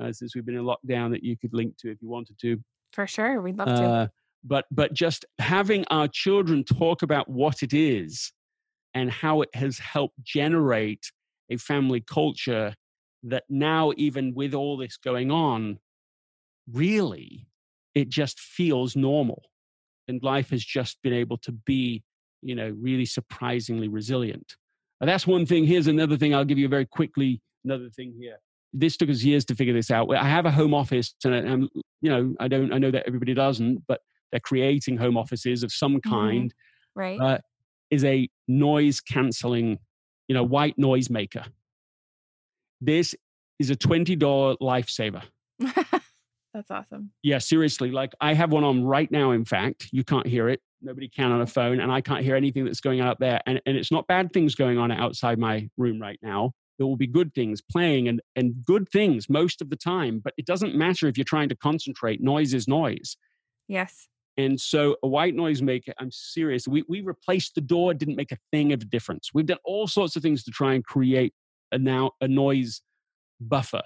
uh, 0.00 0.12
since 0.12 0.34
we've 0.34 0.46
been 0.46 0.56
in 0.56 0.64
lockdown. 0.64 1.10
That 1.10 1.22
you 1.22 1.36
could 1.36 1.52
link 1.52 1.76
to 1.80 1.90
if 1.90 2.00
you 2.00 2.08
wanted 2.08 2.38
to. 2.40 2.58
For 2.92 3.06
sure, 3.06 3.42
we'd 3.42 3.58
love 3.58 3.68
to. 3.68 3.84
Uh, 3.84 4.06
but 4.44 4.66
but 4.70 4.94
just 4.94 5.24
having 5.38 5.84
our 5.90 6.08
children 6.08 6.64
talk 6.64 7.02
about 7.02 7.28
what 7.28 7.62
it 7.62 7.74
is 7.74 8.32
and 8.94 9.10
how 9.10 9.42
it 9.42 9.54
has 9.54 9.78
helped 9.78 10.22
generate 10.22 11.10
a 11.50 11.56
family 11.56 12.00
culture 12.00 12.74
that 13.24 13.44
now, 13.48 13.92
even 13.96 14.34
with 14.34 14.54
all 14.54 14.76
this 14.76 14.96
going 14.96 15.30
on, 15.30 15.78
really 16.72 17.46
it 17.94 18.08
just 18.08 18.40
feels 18.40 18.96
normal. 18.96 19.42
And 20.08 20.22
life 20.22 20.50
has 20.50 20.64
just 20.64 20.98
been 21.02 21.12
able 21.12 21.38
to 21.38 21.52
be, 21.52 22.02
you 22.42 22.54
know, 22.54 22.74
really 22.78 23.06
surprisingly 23.06 23.88
resilient. 23.88 24.56
And 25.00 25.08
that's 25.08 25.26
one 25.26 25.46
thing. 25.46 25.64
Here's 25.64 25.86
another 25.86 26.16
thing 26.16 26.34
I'll 26.34 26.44
give 26.44 26.58
you 26.58 26.68
very 26.68 26.86
quickly. 26.86 27.40
Another 27.64 27.88
thing 27.88 28.14
here. 28.18 28.36
This 28.72 28.96
took 28.96 29.08
us 29.08 29.22
years 29.22 29.44
to 29.46 29.54
figure 29.54 29.72
this 29.72 29.90
out. 29.90 30.12
I 30.14 30.28
have 30.28 30.46
a 30.46 30.50
home 30.50 30.74
office, 30.74 31.14
and 31.24 31.34
I'm, 31.34 31.68
you 32.00 32.10
know, 32.10 32.34
I 32.40 32.48
don't, 32.48 32.72
I 32.72 32.78
know 32.78 32.90
that 32.90 33.04
everybody 33.06 33.32
doesn't, 33.32 33.84
but 33.86 34.00
they're 34.30 34.40
creating 34.40 34.96
home 34.96 35.16
offices 35.16 35.62
of 35.62 35.72
some 35.72 35.96
mm-hmm. 35.96 36.10
kind. 36.10 36.50
Mm-hmm. 36.50 37.00
Right. 37.00 37.20
Uh, 37.20 37.38
is 37.94 38.04
a 38.04 38.28
noise 38.48 39.00
canceling, 39.00 39.78
you 40.28 40.34
know, 40.34 40.42
white 40.42 40.76
noise 40.76 41.08
maker. 41.08 41.44
This 42.80 43.14
is 43.58 43.70
a 43.70 43.76
$20 43.76 44.58
lifesaver. 44.60 45.22
That's 46.54 46.70
awesome. 46.70 47.10
Yeah, 47.22 47.38
seriously. 47.38 47.90
Like 47.90 48.12
I 48.20 48.34
have 48.34 48.52
one 48.52 48.64
on 48.64 48.84
right 48.84 49.10
now, 49.10 49.30
in 49.30 49.44
fact. 49.44 49.88
You 49.92 50.04
can't 50.04 50.26
hear 50.26 50.48
it. 50.48 50.60
Nobody 50.82 51.08
can 51.08 51.32
on 51.32 51.40
a 51.40 51.46
phone, 51.46 51.80
and 51.80 51.90
I 51.90 52.00
can't 52.00 52.22
hear 52.22 52.36
anything 52.36 52.64
that's 52.64 52.80
going 52.80 53.00
on 53.00 53.08
out 53.08 53.18
there. 53.18 53.40
And, 53.46 53.60
and 53.64 53.76
it's 53.76 53.90
not 53.90 54.06
bad 54.06 54.32
things 54.32 54.54
going 54.54 54.78
on 54.78 54.92
outside 54.92 55.38
my 55.38 55.68
room 55.76 56.00
right 56.00 56.18
now. 56.22 56.52
There 56.78 56.86
will 56.86 56.96
be 56.96 57.06
good 57.06 57.34
things 57.34 57.60
playing 57.62 58.08
and, 58.08 58.20
and 58.36 58.54
good 58.64 58.88
things 58.90 59.28
most 59.28 59.62
of 59.62 59.70
the 59.70 59.76
time, 59.76 60.20
but 60.22 60.34
it 60.36 60.46
doesn't 60.46 60.74
matter 60.74 61.08
if 61.08 61.16
you're 61.16 61.24
trying 61.24 61.48
to 61.48 61.56
concentrate. 61.56 62.20
Noise 62.20 62.52
is 62.52 62.68
noise. 62.68 63.16
Yes. 63.66 64.08
And 64.36 64.60
so 64.60 64.96
a 65.02 65.08
white 65.08 65.34
noise 65.34 65.62
maker, 65.62 65.92
I'm 65.98 66.10
serious. 66.10 66.66
We, 66.66 66.84
we 66.88 67.00
replaced 67.02 67.54
the 67.54 67.60
door, 67.60 67.94
didn't 67.94 68.16
make 68.16 68.32
a 68.32 68.38
thing 68.50 68.72
of 68.72 68.90
difference. 68.90 69.30
We've 69.32 69.46
done 69.46 69.58
all 69.64 69.86
sorts 69.86 70.16
of 70.16 70.22
things 70.22 70.42
to 70.44 70.50
try 70.50 70.74
and 70.74 70.84
create 70.84 71.32
a 71.72 71.78
now 71.78 72.12
a 72.20 72.28
noise 72.28 72.82
buffer. 73.40 73.82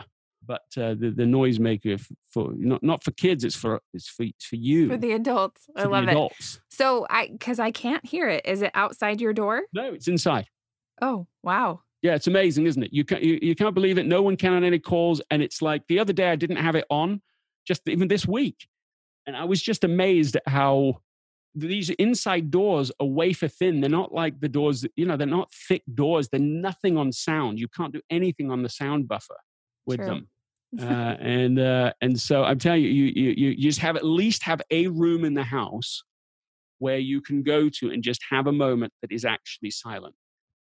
But 0.46 0.62
uh, 0.78 0.94
the, 0.94 1.12
the 1.14 1.26
noise 1.26 1.58
maker 1.58 1.96
for 2.30 2.52
not 2.56 2.82
not 2.82 3.04
for 3.04 3.10
kids, 3.10 3.44
it's 3.44 3.56
for 3.56 3.80
it's 3.92 4.08
for 4.08 4.24
for 4.40 4.56
you 4.56 4.88
for 4.88 4.96
the 4.96 5.12
adults. 5.12 5.66
I 5.76 5.84
love 5.84 6.08
adults. 6.08 6.54
it. 6.54 6.60
So 6.74 7.06
I 7.10 7.26
because 7.26 7.58
I 7.58 7.70
can't 7.70 8.06
hear 8.06 8.28
it. 8.28 8.46
Is 8.46 8.62
it 8.62 8.70
outside 8.74 9.20
your 9.20 9.34
door? 9.34 9.62
No, 9.74 9.92
it's 9.92 10.08
inside. 10.08 10.46
Oh 11.02 11.26
wow! 11.42 11.82
Yeah, 12.00 12.14
it's 12.14 12.28
amazing, 12.28 12.66
isn't 12.66 12.82
it? 12.82 12.92
You 12.92 13.04
can't 13.04 13.22
you, 13.22 13.38
you 13.42 13.54
can't 13.54 13.74
believe 13.74 13.98
it. 13.98 14.06
No 14.06 14.22
one 14.22 14.36
can 14.36 14.54
on 14.54 14.64
any 14.64 14.78
calls, 14.78 15.20
and 15.30 15.42
it's 15.42 15.60
like 15.60 15.82
the 15.88 15.98
other 15.98 16.12
day 16.12 16.30
I 16.30 16.36
didn't 16.36 16.56
have 16.56 16.76
it 16.76 16.86
on, 16.88 17.20
just 17.66 17.82
even 17.88 18.08
this 18.08 18.26
week, 18.26 18.68
and 19.28 19.36
I 19.36 19.44
was 19.44 19.60
just 19.60 19.84
amazed 19.84 20.36
at 20.36 20.42
how 20.48 21.02
these 21.54 21.90
inside 21.90 22.50
doors 22.50 22.90
are 22.98 23.06
wafer 23.06 23.46
thin. 23.46 23.82
They're 23.82 23.90
not 23.90 24.14
like 24.14 24.40
the 24.40 24.48
doors, 24.48 24.86
you 24.96 25.04
know, 25.04 25.18
they're 25.18 25.26
not 25.26 25.52
thick 25.52 25.82
doors. 25.94 26.30
They're 26.30 26.40
nothing 26.40 26.96
on 26.96 27.12
sound. 27.12 27.60
You 27.60 27.68
can't 27.68 27.92
do 27.92 28.00
anything 28.08 28.50
on 28.50 28.62
the 28.62 28.70
sound 28.70 29.06
buffer 29.06 29.36
with 29.84 29.98
True. 29.98 30.06
them. 30.06 30.28
uh, 30.80 31.16
and 31.20 31.58
uh, 31.58 31.92
and 32.00 32.18
so 32.18 32.44
I'm 32.44 32.58
telling 32.58 32.82
you, 32.82 32.88
you, 32.88 33.32
you, 33.36 33.50
you 33.50 33.56
just 33.56 33.80
have 33.80 33.96
at 33.96 34.04
least 34.04 34.42
have 34.44 34.62
a 34.70 34.86
room 34.86 35.26
in 35.26 35.34
the 35.34 35.44
house 35.44 36.02
where 36.78 36.98
you 36.98 37.20
can 37.20 37.42
go 37.42 37.68
to 37.68 37.90
and 37.90 38.02
just 38.02 38.22
have 38.30 38.46
a 38.46 38.52
moment 38.52 38.94
that 39.02 39.12
is 39.12 39.26
actually 39.26 39.70
silent. 39.70 40.14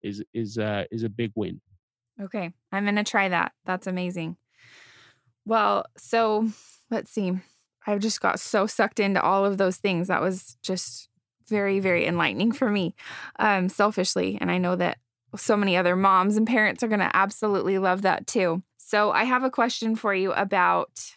Is 0.03 0.25
is 0.35 0.59
uh, 0.59 0.85
is 0.91 1.05
a 1.05 1.09
big 1.09 1.31
win. 1.37 1.61
Okay, 2.21 2.53
I'm 2.73 2.85
gonna 2.85 3.05
try 3.05 3.29
that. 3.29 3.53
That's 3.65 3.87
amazing. 3.87 4.37
Well, 5.45 5.87
so 5.97 6.49
let's 6.91 7.13
see. 7.13 7.33
I 7.87 7.97
just 7.99 8.21
got 8.21 8.41
so 8.41 8.67
sucked 8.67 9.01
into 9.01 9.23
all 9.23 9.45
of 9.45 9.59
those 9.59 9.77
things. 9.77 10.09
That 10.09 10.21
was 10.21 10.57
just 10.63 11.09
very, 11.49 11.79
very 11.79 12.07
enlightening 12.07 12.53
for 12.53 12.71
me, 12.71 12.95
um, 13.39 13.69
selfishly. 13.69 14.37
And 14.41 14.51
I 14.51 14.59
know 14.59 14.75
that 14.77 14.99
so 15.37 15.57
many 15.57 15.77
other 15.77 15.95
moms 15.95 16.37
and 16.37 16.47
parents 16.47 16.83
are 16.83 16.89
going 16.89 17.01
to 17.01 17.15
absolutely 17.15 17.79
love 17.79 18.03
that 18.03 18.27
too. 18.27 18.63
So 18.79 19.11
I 19.13 19.25
have 19.25 19.45
a 19.45 19.51
question 19.51 19.95
for 19.97 20.15
you 20.15 20.33
about 20.33 21.17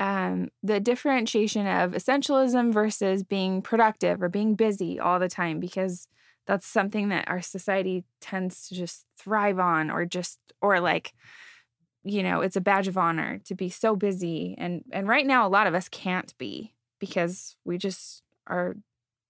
um, 0.00 0.48
the 0.62 0.80
differentiation 0.80 1.66
of 1.66 1.92
essentialism 1.92 2.72
versus 2.72 3.22
being 3.22 3.62
productive 3.62 4.22
or 4.22 4.28
being 4.28 4.54
busy 4.54 4.98
all 4.98 5.18
the 5.18 5.28
time, 5.28 5.60
because 5.60 6.08
that's 6.46 6.66
something 6.66 7.08
that 7.10 7.28
our 7.28 7.40
society 7.40 8.04
tends 8.20 8.68
to 8.68 8.74
just 8.74 9.06
thrive 9.16 9.58
on, 9.58 9.90
or 9.90 10.04
just, 10.04 10.38
or 10.60 10.80
like, 10.80 11.12
you 12.04 12.22
know 12.22 12.40
it's 12.40 12.56
a 12.56 12.60
badge 12.60 12.88
of 12.88 12.98
honor 12.98 13.40
to 13.44 13.54
be 13.54 13.68
so 13.68 13.96
busy 13.96 14.54
and 14.58 14.84
and 14.92 15.08
right 15.08 15.26
now 15.26 15.46
a 15.46 15.48
lot 15.48 15.66
of 15.66 15.74
us 15.74 15.88
can't 15.88 16.36
be 16.38 16.74
because 17.00 17.56
we 17.64 17.78
just 17.78 18.22
are 18.46 18.76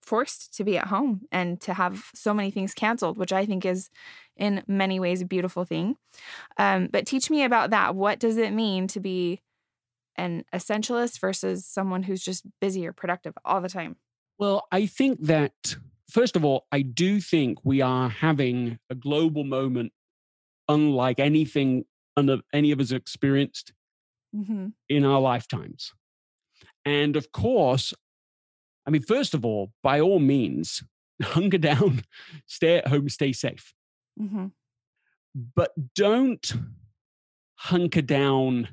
forced 0.03 0.55
to 0.55 0.65
be 0.65 0.77
at 0.77 0.89
home 0.89 1.23
and 1.33 1.61
to 1.63 1.73
have 1.73 2.11
so 2.15 2.35
many 2.35 2.51
things 2.51 2.75
canceled 2.75 3.17
which 3.17 3.33
i 3.33 3.47
think 3.47 3.65
is 3.65 3.89
in 4.37 4.63
many 4.67 4.99
ways 4.99 5.23
a 5.23 5.27
beautiful 5.27 5.65
thing. 5.65 5.97
Um, 6.57 6.89
but 6.91 7.07
teach 7.07 7.31
me 7.31 7.45
about 7.45 7.71
that. 7.71 7.95
What 7.95 8.19
does 8.19 8.37
it 8.37 8.53
mean 8.53 8.87
to 8.89 9.01
be 9.01 9.41
an 10.17 10.45
essentialist 10.53 11.21
versus 11.21 11.67
someone 11.67 12.03
who's 12.03 12.23
just 12.23 12.45
busy 12.61 12.87
or 12.87 12.93
productive 12.93 13.35
all 13.45 13.61
the 13.61 13.69
time? 13.69 13.97
Well 14.39 14.67
i 14.73 14.87
think 14.87 15.21
that 15.23 15.77
first 16.09 16.35
of 16.35 16.45
all 16.45 16.67
i 16.73 16.83
do 16.83 17.21
think 17.21 17.59
we 17.65 17.81
are 17.81 18.09
having 18.09 18.79
a 18.91 18.95
global 18.95 19.45
moment 19.45 19.93
unlike 20.69 21.21
anything 21.21 21.85
any 22.53 22.71
of 22.71 22.81
us 22.81 22.93
experienced 22.93 23.73
mm-hmm. 24.35 24.69
in 24.89 25.05
our 25.05 25.21
lifetimes. 25.21 25.93
And 26.85 27.17
of 27.17 27.33
course, 27.33 27.95
I 28.87 28.91
mean, 28.91 29.03
first 29.03 29.35
of 29.35 29.45
all, 29.45 29.73
by 29.83 30.01
all 30.01 30.19
means, 30.19 30.83
hunker 31.23 31.59
down, 31.59 32.03
stay 32.47 32.79
at 32.79 32.89
home, 32.89 33.09
stay 33.09 33.33
safe. 33.33 33.73
Mm-hmm. 34.21 34.47
But 35.57 35.73
don't 35.95 36.53
hunker 37.57 38.03
down 38.03 38.69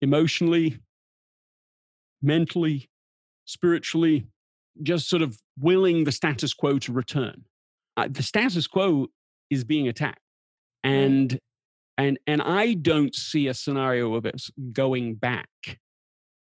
emotionally, 0.00 0.78
mentally, 2.20 2.88
spiritually, 3.44 4.26
just 4.82 5.08
sort 5.08 5.22
of 5.22 5.38
willing 5.58 6.04
the 6.04 6.12
status 6.12 6.54
quo 6.54 6.78
to 6.78 6.92
return. 6.92 7.44
Uh, 7.96 8.08
the 8.10 8.22
status 8.22 8.66
quo 8.66 9.08
is 9.50 9.64
being 9.64 9.86
attacked. 9.86 10.18
And 10.82 11.38
and 11.98 12.18
and 12.26 12.42
I 12.42 12.74
don't 12.74 13.14
see 13.14 13.48
a 13.48 13.54
scenario 13.54 14.14
of 14.14 14.26
it 14.26 14.42
going 14.72 15.14
back. 15.14 15.48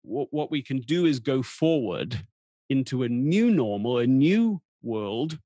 What 0.04 0.28
what 0.32 0.52
we 0.52 0.62
can 0.62 0.82
do 0.82 1.06
is 1.06 1.20
go 1.20 1.42
forward 1.42 2.26
into 2.70 3.04
a 3.04 3.10
new 3.10 3.50
normal, 3.50 3.98
a 3.98 4.08
new 4.08 4.62
world 4.82 5.40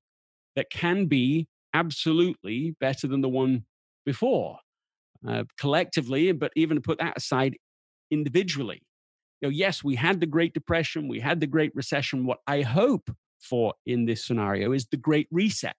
that 0.56 0.70
can 0.70 1.06
be 1.06 1.48
absolutely 1.72 2.76
better 2.80 3.06
than 3.06 3.20
the 3.20 3.28
one 3.28 3.64
before, 4.06 4.58
uh, 5.26 5.44
collectively, 5.58 6.30
but 6.32 6.52
even 6.54 6.76
to 6.76 6.80
put 6.80 6.98
that 6.98 7.16
aside, 7.16 7.56
individually. 8.10 8.82
You 9.40 9.48
know, 9.48 9.50
yes, 9.50 9.82
we 9.82 9.96
had 9.96 10.20
the 10.20 10.26
Great 10.26 10.54
Depression, 10.54 11.08
we 11.08 11.20
had 11.20 11.40
the 11.40 11.46
Great 11.46 11.74
Recession. 11.74 12.26
What 12.26 12.38
I 12.46 12.62
hope 12.62 13.10
for 13.40 13.74
in 13.86 14.06
this 14.06 14.24
scenario 14.24 14.72
is 14.72 14.86
the 14.86 14.96
Great 14.96 15.28
Reset. 15.30 15.76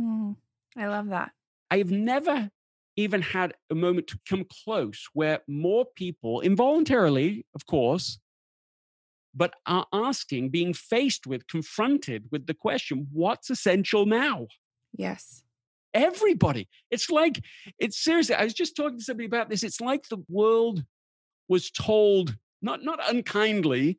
Mm, 0.00 0.36
I 0.76 0.86
love 0.86 1.08
that. 1.08 1.32
I've 1.70 1.90
never 1.90 2.50
even 2.96 3.22
had 3.22 3.54
a 3.70 3.74
moment 3.74 4.06
to 4.08 4.18
come 4.28 4.44
close 4.64 5.08
where 5.14 5.40
more 5.48 5.84
people, 5.96 6.40
involuntarily, 6.40 7.44
of 7.54 7.66
course, 7.66 8.18
but 9.34 9.54
are 9.66 9.86
asking, 9.92 10.50
being 10.50 10.72
faced 10.72 11.26
with, 11.26 11.46
confronted 11.48 12.26
with 12.30 12.46
the 12.46 12.54
question, 12.54 13.08
what's 13.12 13.50
essential 13.50 14.06
now? 14.06 14.46
Yes. 14.96 15.42
Everybody. 15.92 16.68
It's 16.90 17.10
like, 17.10 17.42
it's 17.78 18.02
seriously, 18.02 18.36
I 18.36 18.44
was 18.44 18.54
just 18.54 18.76
talking 18.76 18.98
to 18.98 19.04
somebody 19.04 19.26
about 19.26 19.50
this. 19.50 19.64
It's 19.64 19.80
like 19.80 20.08
the 20.08 20.22
world 20.28 20.84
was 21.48 21.70
told, 21.70 22.36
not, 22.62 22.84
not 22.84 23.00
unkindly, 23.08 23.98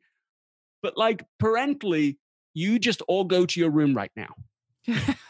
but 0.82 0.96
like 0.96 1.24
parentally, 1.38 2.18
you 2.54 2.78
just 2.78 3.02
all 3.02 3.24
go 3.24 3.44
to 3.44 3.60
your 3.60 3.70
room 3.70 3.94
right 3.94 4.12
now. 4.16 4.34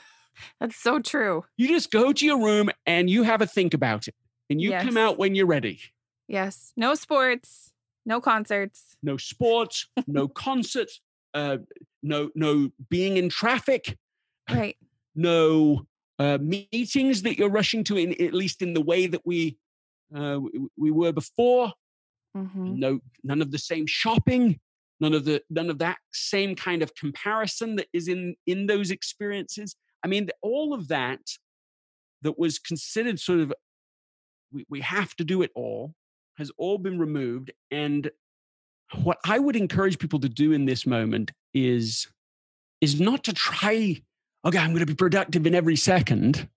That's 0.60 0.76
so 0.76 0.98
true. 1.00 1.44
You 1.56 1.68
just 1.68 1.90
go 1.90 2.12
to 2.12 2.24
your 2.24 2.42
room 2.42 2.70
and 2.86 3.08
you 3.10 3.22
have 3.24 3.42
a 3.42 3.46
think 3.46 3.74
about 3.74 4.08
it. 4.08 4.14
And 4.50 4.60
you 4.60 4.70
Yes. 4.70 4.84
come 4.84 4.96
out 4.96 5.18
when 5.18 5.34
you're 5.34 5.46
ready. 5.46 5.80
Yes. 6.28 6.72
No 6.76 6.94
sports, 6.94 7.72
no 8.04 8.20
concerts. 8.20 8.96
No 9.02 9.16
sports, 9.16 9.86
no 10.06 10.28
concerts, 10.28 11.00
uh, 11.34 11.58
no 12.02 12.30
no 12.34 12.70
being 12.88 13.16
in 13.16 13.28
traffic, 13.28 13.96
Right. 14.50 14.76
no 15.14 15.86
uh, 16.18 16.38
meetings 16.40 17.22
that 17.22 17.36
you're 17.38 17.50
rushing 17.50 17.84
to, 17.84 17.96
in 17.96 18.12
at 18.22 18.32
least 18.32 18.62
in 18.62 18.72
the 18.72 18.80
way 18.80 19.06
that 19.06 19.20
we 19.26 19.58
uh, 20.14 20.38
we, 20.40 20.50
we 20.76 20.90
were 20.90 21.12
before. 21.12 21.72
hmm 22.34 22.76
No, 22.78 23.00
none 23.24 23.42
of 23.42 23.50
the 23.50 23.58
same 23.58 23.86
shopping, 23.86 24.58
none 25.00 25.12
of 25.14 25.24
the 25.24 25.42
none 25.50 25.70
of 25.70 25.78
that 25.78 25.98
same 26.12 26.54
kind 26.54 26.82
of 26.82 26.94
comparison 26.94 27.76
that 27.76 27.88
is 27.92 28.08
in 28.08 28.34
in 28.46 28.66
those 28.66 28.90
experiences. 28.90 29.74
I 30.06 30.08
mean, 30.08 30.28
all 30.40 30.72
of 30.72 30.86
that 30.86 31.18
that 32.22 32.38
was 32.38 32.60
considered 32.60 33.18
sort 33.18 33.40
of 33.40 33.52
we, 34.52 34.64
we 34.70 34.80
have 34.80 35.16
to 35.16 35.24
do 35.24 35.42
it 35.42 35.50
all 35.56 35.94
has 36.38 36.52
all 36.58 36.78
been 36.78 36.96
removed. 37.00 37.50
And 37.72 38.08
what 39.02 39.18
I 39.24 39.40
would 39.40 39.56
encourage 39.56 39.98
people 39.98 40.20
to 40.20 40.28
do 40.28 40.52
in 40.52 40.64
this 40.64 40.86
moment 40.86 41.32
is 41.54 42.06
is 42.80 43.00
not 43.00 43.24
to 43.24 43.32
try. 43.32 44.00
Okay, 44.44 44.58
I'm 44.58 44.68
going 44.70 44.78
to 44.78 44.86
be 44.86 44.94
productive 44.94 45.44
in 45.44 45.56
every 45.56 45.74
second. 45.74 46.48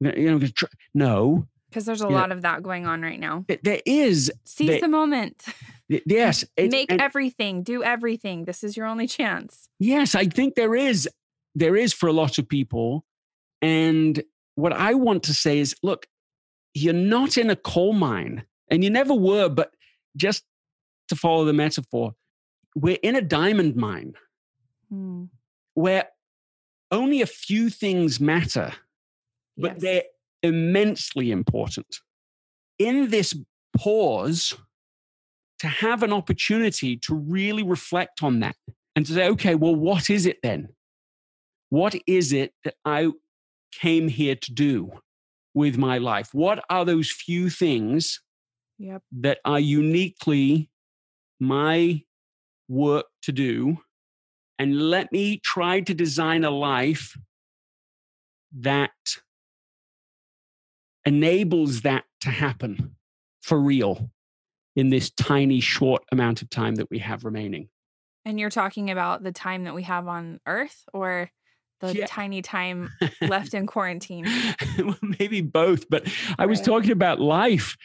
You 0.00 0.38
know, 0.38 0.46
try- 0.48 0.68
no, 0.92 1.46
Because 1.70 1.86
there's 1.86 2.02
a 2.02 2.08
Yeah. 2.08 2.16
lot 2.16 2.32
of 2.32 2.42
that 2.42 2.62
going 2.62 2.84
on 2.86 3.00
right 3.00 3.18
now. 3.18 3.46
Th- 3.48 3.60
there 3.62 3.80
is 3.86 4.30
Seize 4.44 4.68
They- 4.68 4.80
the 4.80 4.88
moment. 4.88 5.42
yes, 5.88 6.42
it's- 6.58 6.70
Make 6.72 6.92
everything. 6.92 7.62
Do 7.62 7.82
everything. 7.82 8.44
This 8.44 8.62
is 8.62 8.76
your 8.76 8.84
only 8.86 9.06
chance. 9.06 9.70
Yes, 9.78 10.14
I 10.14 10.26
think 10.26 10.54
there 10.54 10.74
is 10.74 11.08
there 11.54 11.76
is 11.76 11.92
for 11.92 12.08
a 12.08 12.12
lot 12.12 12.38
of 12.38 12.48
people. 12.48 13.04
And 13.60 14.22
what 14.54 14.72
I 14.72 14.94
want 14.94 15.22
to 15.24 15.34
say 15.34 15.58
is 15.58 15.74
look, 15.82 16.06
you're 16.74 16.92
not 16.92 17.36
in 17.36 17.50
a 17.50 17.56
coal 17.56 17.92
mine 17.92 18.44
and 18.70 18.82
you 18.82 18.90
never 18.90 19.14
were, 19.14 19.48
but 19.48 19.72
just 20.16 20.44
to 21.08 21.16
follow 21.16 21.44
the 21.44 21.52
metaphor, 21.52 22.14
we're 22.74 22.98
in 23.02 23.16
a 23.16 23.20
diamond 23.20 23.76
mine 23.76 24.14
Mm, 24.92 25.30
where 25.74 26.08
only 26.90 27.22
a 27.22 27.26
few 27.26 27.70
things 27.70 28.20
matter, 28.20 28.72
but 29.56 29.72
yes. 29.72 29.80
they're 29.80 30.02
immensely 30.42 31.30
important. 31.30 31.86
In 32.78 33.08
this 33.08 33.34
pause, 33.76 34.54
to 35.60 35.68
have 35.68 36.02
an 36.02 36.12
opportunity 36.12 36.96
to 36.98 37.14
really 37.14 37.62
reflect 37.62 38.22
on 38.22 38.40
that 38.40 38.56
and 38.94 39.06
to 39.06 39.14
say, 39.14 39.28
okay, 39.28 39.54
well, 39.54 39.74
what 39.74 40.10
is 40.10 40.26
it 40.26 40.38
then? 40.42 40.68
What 41.72 41.94
is 42.06 42.34
it 42.34 42.52
that 42.64 42.74
I 42.84 43.08
came 43.72 44.06
here 44.06 44.34
to 44.36 44.52
do 44.52 44.92
with 45.54 45.78
my 45.78 45.96
life? 45.96 46.34
What 46.34 46.62
are 46.68 46.84
those 46.84 47.10
few 47.10 47.48
things 47.48 48.20
Yep. 48.76 49.02
that 49.12 49.38
are 49.46 49.58
uniquely 49.58 50.68
my 51.40 52.02
work 52.68 53.06
to 53.22 53.32
do? 53.32 53.78
And 54.58 54.90
let 54.90 55.10
me 55.12 55.38
try 55.38 55.80
to 55.80 55.94
design 55.94 56.44
a 56.44 56.50
life 56.50 57.16
that 58.54 58.90
enables 61.06 61.80
that 61.80 62.04
to 62.20 62.28
happen 62.28 62.96
for 63.40 63.58
real 63.58 64.10
in 64.76 64.90
this 64.90 65.08
tiny, 65.08 65.60
short 65.60 66.02
amount 66.12 66.42
of 66.42 66.50
time 66.50 66.74
that 66.74 66.90
we 66.90 66.98
have 66.98 67.24
remaining. 67.24 67.70
And 68.26 68.38
you're 68.38 68.50
talking 68.50 68.90
about 68.90 69.22
the 69.22 69.32
time 69.32 69.64
that 69.64 69.74
we 69.74 69.84
have 69.84 70.06
on 70.06 70.38
Earth 70.44 70.84
or 70.92 71.30
the 71.88 71.94
Yeah. 71.98 72.06
tiny 72.06 72.42
time 72.42 72.90
left 73.22 73.54
in 73.54 73.66
quarantine? 73.66 74.26
well, 74.78 74.96
maybe 75.18 75.40
both, 75.40 75.88
but 75.90 76.06
I 76.38 76.46
was 76.46 76.60
talking 76.60 76.92
about 76.92 77.20
life. 77.20 77.76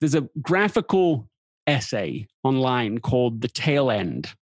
There's 0.00 0.14
a 0.14 0.28
graphical 0.42 1.28
essay 1.66 2.26
online 2.42 2.98
called 2.98 3.40
The 3.40 3.48
Tail 3.48 3.90
End. 3.90 4.32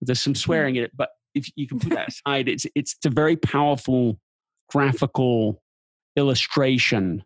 There's 0.00 0.20
some 0.20 0.34
swearing 0.34 0.76
in 0.76 0.84
it, 0.84 0.92
but 0.96 1.10
if 1.34 1.48
you 1.56 1.66
can 1.66 1.78
put 1.80 1.90
that 1.90 2.08
aside, 2.26 2.48
it's 2.48 2.66
it's 2.74 2.96
a 3.04 3.10
very 3.10 3.36
powerful 3.36 4.18
graphical 4.70 5.62
illustration 6.16 7.24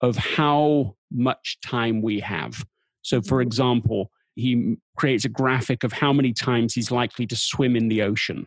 of 0.00 0.16
how 0.16 0.96
much 1.10 1.58
time 1.64 2.02
we 2.02 2.18
have. 2.20 2.64
So, 3.02 3.20
for 3.22 3.38
Mhm. 3.38 3.46
example, 3.46 4.10
he 4.34 4.76
creates 4.96 5.24
a 5.24 5.28
graphic 5.28 5.84
of 5.84 5.92
how 5.92 6.12
many 6.12 6.32
times 6.32 6.74
he's 6.74 6.90
likely 6.90 7.26
to 7.26 7.36
swim 7.36 7.76
in 7.76 7.88
the 7.88 8.02
ocean. 8.02 8.46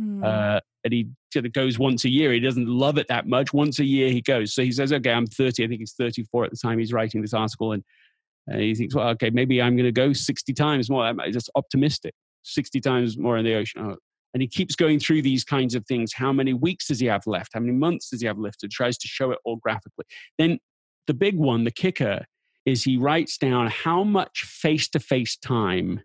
Mm, 0.00 0.24
Uh, 0.24 0.60
and 0.84 0.92
he 0.92 1.08
sort 1.32 1.44
of 1.46 1.52
goes 1.52 1.78
once 1.78 2.04
a 2.04 2.08
year. 2.08 2.32
He 2.32 2.40
doesn't 2.40 2.66
love 2.66 2.96
it 2.96 3.08
that 3.08 3.26
much. 3.26 3.52
Once 3.52 3.78
a 3.78 3.84
year 3.84 4.10
he 4.10 4.22
goes. 4.22 4.54
So 4.54 4.62
he 4.62 4.72
says, 4.72 4.92
okay, 4.92 5.12
I'm 5.12 5.26
30. 5.26 5.64
I 5.64 5.68
think 5.68 5.80
he's 5.80 5.92
34 5.92 6.44
at 6.44 6.50
the 6.50 6.56
time 6.56 6.78
he's 6.78 6.92
writing 6.92 7.20
this 7.20 7.34
article. 7.34 7.72
And 7.72 7.84
uh, 8.50 8.56
he 8.56 8.74
thinks, 8.74 8.94
well, 8.94 9.08
okay, 9.10 9.30
maybe 9.30 9.60
I'm 9.60 9.76
going 9.76 9.84
to 9.84 9.92
go 9.92 10.12
60 10.12 10.52
times 10.54 10.88
more. 10.88 11.04
I'm 11.04 11.20
just 11.32 11.50
optimistic. 11.54 12.14
60 12.44 12.80
times 12.80 13.18
more 13.18 13.36
in 13.36 13.44
the 13.44 13.54
ocean. 13.54 13.82
Oh. 13.84 13.96
And 14.32 14.40
he 14.40 14.48
keeps 14.48 14.74
going 14.76 15.00
through 15.00 15.22
these 15.22 15.44
kinds 15.44 15.74
of 15.74 15.84
things. 15.86 16.12
How 16.14 16.32
many 16.32 16.54
weeks 16.54 16.86
does 16.86 17.00
he 17.00 17.06
have 17.06 17.26
left? 17.26 17.50
How 17.52 17.60
many 17.60 17.72
months 17.72 18.10
does 18.10 18.20
he 18.20 18.26
have 18.26 18.38
left? 18.38 18.62
And 18.62 18.72
tries 18.72 18.96
to 18.98 19.08
show 19.08 19.32
it 19.32 19.38
all 19.44 19.56
graphically. 19.56 20.04
Then 20.38 20.58
the 21.06 21.14
big 21.14 21.36
one, 21.36 21.64
the 21.64 21.70
kicker, 21.70 22.24
is 22.64 22.84
he 22.84 22.96
writes 22.96 23.36
down 23.36 23.66
how 23.66 24.04
much 24.04 24.44
face 24.44 24.88
to 24.90 25.00
face 25.00 25.36
time 25.36 26.02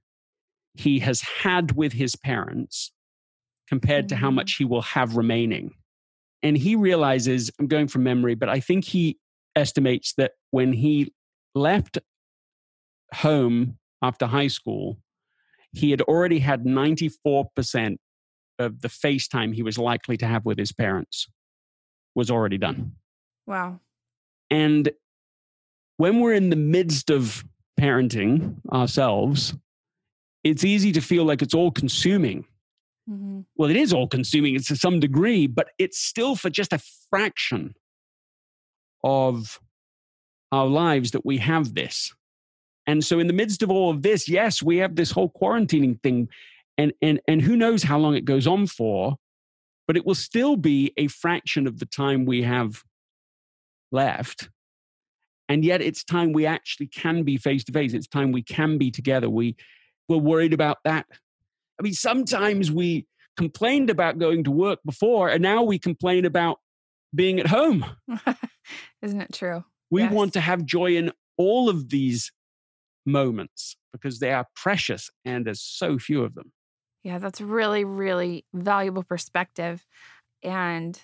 he 0.74 1.00
has 1.00 1.22
had 1.22 1.74
with 1.74 1.94
his 1.94 2.16
parents 2.16 2.92
compared 3.68 4.10
to 4.10 4.16
how 4.16 4.30
Mhm. 4.30 4.36
much 4.36 4.54
he 4.56 4.66
will 4.66 4.82
have 4.82 5.16
remaining. 5.16 5.74
And 6.44 6.58
he 6.58 6.76
realizes, 6.76 7.50
I'm 7.60 7.68
going 7.68 7.88
from 7.88 8.04
memory, 8.04 8.36
but 8.36 8.50
I 8.50 8.60
think 8.60 8.86
he 8.86 9.18
estimates 9.56 10.14
that 10.14 10.34
when 10.52 10.74
he 10.74 11.14
left 11.56 11.98
home 13.16 13.78
after 14.02 14.26
high 14.28 14.48
school, 14.48 14.98
he 15.72 15.92
had 15.92 16.02
already 16.02 16.40
had 16.40 16.66
94% 16.66 18.00
of 18.60 18.82
the 18.82 18.90
face 18.90 19.28
time 19.28 19.52
he 19.52 19.64
was 19.64 19.78
likely 19.78 20.18
to 20.18 20.28
have 20.28 20.46
with 20.46 20.58
his 20.58 20.72
parents 20.72 21.28
was 22.14 22.32
already 22.32 22.58
done. 22.58 22.96
wow. 23.48 23.80
And 24.50 24.92
when 25.98 26.20
we're 26.20 26.34
in 26.34 26.50
the 26.50 26.56
midst 26.56 27.10
of 27.10 27.44
parenting 27.80 28.58
ourselves, 28.72 29.56
it's 30.44 30.64
easy 30.64 30.92
to 30.94 31.02
feel 31.02 31.26
like 31.26 31.42
it's 31.42 31.54
all 31.54 31.72
consuming. 31.72 32.46
Hmm 33.08 33.42
Well, 33.56 33.70
it 33.70 33.76
is 33.78 33.94
all 33.94 34.08
consuming 34.08 34.56
It's 34.56 34.68
to 34.68 34.76
some 34.76 35.00
degree, 35.00 35.48
but 35.48 35.70
it's 35.78 36.00
still 36.00 36.36
for 36.36 36.50
just 36.50 36.74
a 36.74 36.82
fraction 37.10 37.76
of 39.04 39.60
our 40.52 40.68
lives 40.68 41.12
that 41.12 41.26
we 41.26 41.38
have 41.38 41.74
this. 41.76 42.14
And 42.88 43.04
so, 43.04 43.20
in 43.20 43.28
the 43.28 43.34
midst 43.34 43.64
of 43.64 43.72
all 43.72 43.92
of 43.92 44.02
this, 44.04 44.30
yes, 44.30 44.62
we 44.64 44.78
have 44.78 44.96
this 44.96 45.12
whole 45.12 45.30
quarantining 45.30 46.02
thing, 46.02 46.30
and, 46.78 46.94
and, 47.02 47.20
and 47.28 47.42
who 47.42 47.56
knows 47.56 47.84
how 47.84 47.98
long 47.98 48.16
it 48.16 48.26
goes 48.26 48.48
on 48.48 48.68
for, 48.68 49.16
but 49.88 49.98
it 49.98 50.06
will 50.06 50.16
still 50.16 50.56
be 50.56 50.94
a 50.98 51.08
fraction 51.08 51.68
of 51.68 51.80
the 51.80 51.86
time 51.86 52.26
we 52.26 52.44
have 52.44 52.84
left. 53.92 54.50
and 55.50 55.64
yet 55.64 55.82
it's 55.82 56.04
time 56.04 56.34
we 56.34 56.46
actually 56.46 56.88
can 56.88 57.24
be 57.24 57.38
face 57.38 57.64
to 57.64 57.72
face 57.72 57.94
it's 57.94 58.08
time 58.08 58.32
we 58.32 58.42
can 58.42 58.78
be 58.78 58.90
together 58.92 59.30
we 59.30 59.56
we're 60.10 60.18
worried 60.18 60.54
about 60.54 60.78
that 60.84 61.06
i 61.80 61.84
mean 61.84 61.94
sometimes 61.94 62.72
we 62.72 63.06
complained 63.38 63.90
about 63.90 64.18
going 64.18 64.44
to 64.44 64.52
work 64.52 64.80
before 64.86 65.30
and 65.30 65.42
now 65.42 65.64
we 65.64 65.78
complain 65.78 66.26
about 66.26 66.60
being 67.14 67.40
at 67.40 67.48
home 67.48 67.86
isn't 69.02 69.22
it 69.22 69.34
true 69.34 69.64
we 69.90 70.02
yes. 70.02 70.12
want 70.12 70.34
to 70.34 70.42
have 70.42 70.66
joy 70.66 70.96
in 70.96 71.12
all 71.38 71.70
of 71.70 71.90
these 71.90 72.32
moments 73.06 73.76
because 73.92 74.20
they 74.20 74.32
are 74.32 74.46
precious 74.56 75.10
and 75.24 75.46
there's 75.46 75.62
so 75.62 75.98
few 76.00 76.24
of 76.24 76.34
them 76.36 76.52
yeah 77.04 77.18
that's 77.18 77.40
really 77.40 77.84
really 77.84 78.46
valuable 78.54 79.04
perspective 79.04 79.86
and 80.44 81.00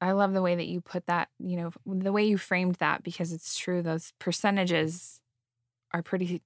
I 0.00 0.12
love 0.12 0.32
the 0.32 0.42
way 0.42 0.54
that 0.54 0.66
you 0.66 0.80
put 0.80 1.06
that, 1.06 1.28
you 1.38 1.56
know, 1.56 1.72
the 1.84 2.12
way 2.12 2.24
you 2.24 2.38
framed 2.38 2.76
that 2.76 3.02
because 3.02 3.32
it's 3.32 3.58
true. 3.58 3.82
Those 3.82 4.12
percentages 4.20 5.20
are 5.92 6.02
pretty, 6.02 6.42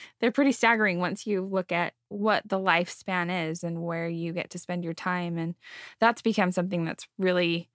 they're 0.20 0.32
pretty 0.32 0.52
staggering 0.52 0.98
once 0.98 1.26
you 1.26 1.42
look 1.42 1.72
at 1.72 1.94
what 2.08 2.42
the 2.46 2.58
lifespan 2.58 3.50
is 3.50 3.62
and 3.62 3.82
where 3.82 4.08
you 4.08 4.32
get 4.32 4.50
to 4.50 4.58
spend 4.58 4.84
your 4.84 4.94
time. 4.94 5.38
And 5.38 5.54
that's 6.00 6.22
become 6.22 6.52
something 6.52 6.84
that's 6.84 7.06
really 7.18 7.68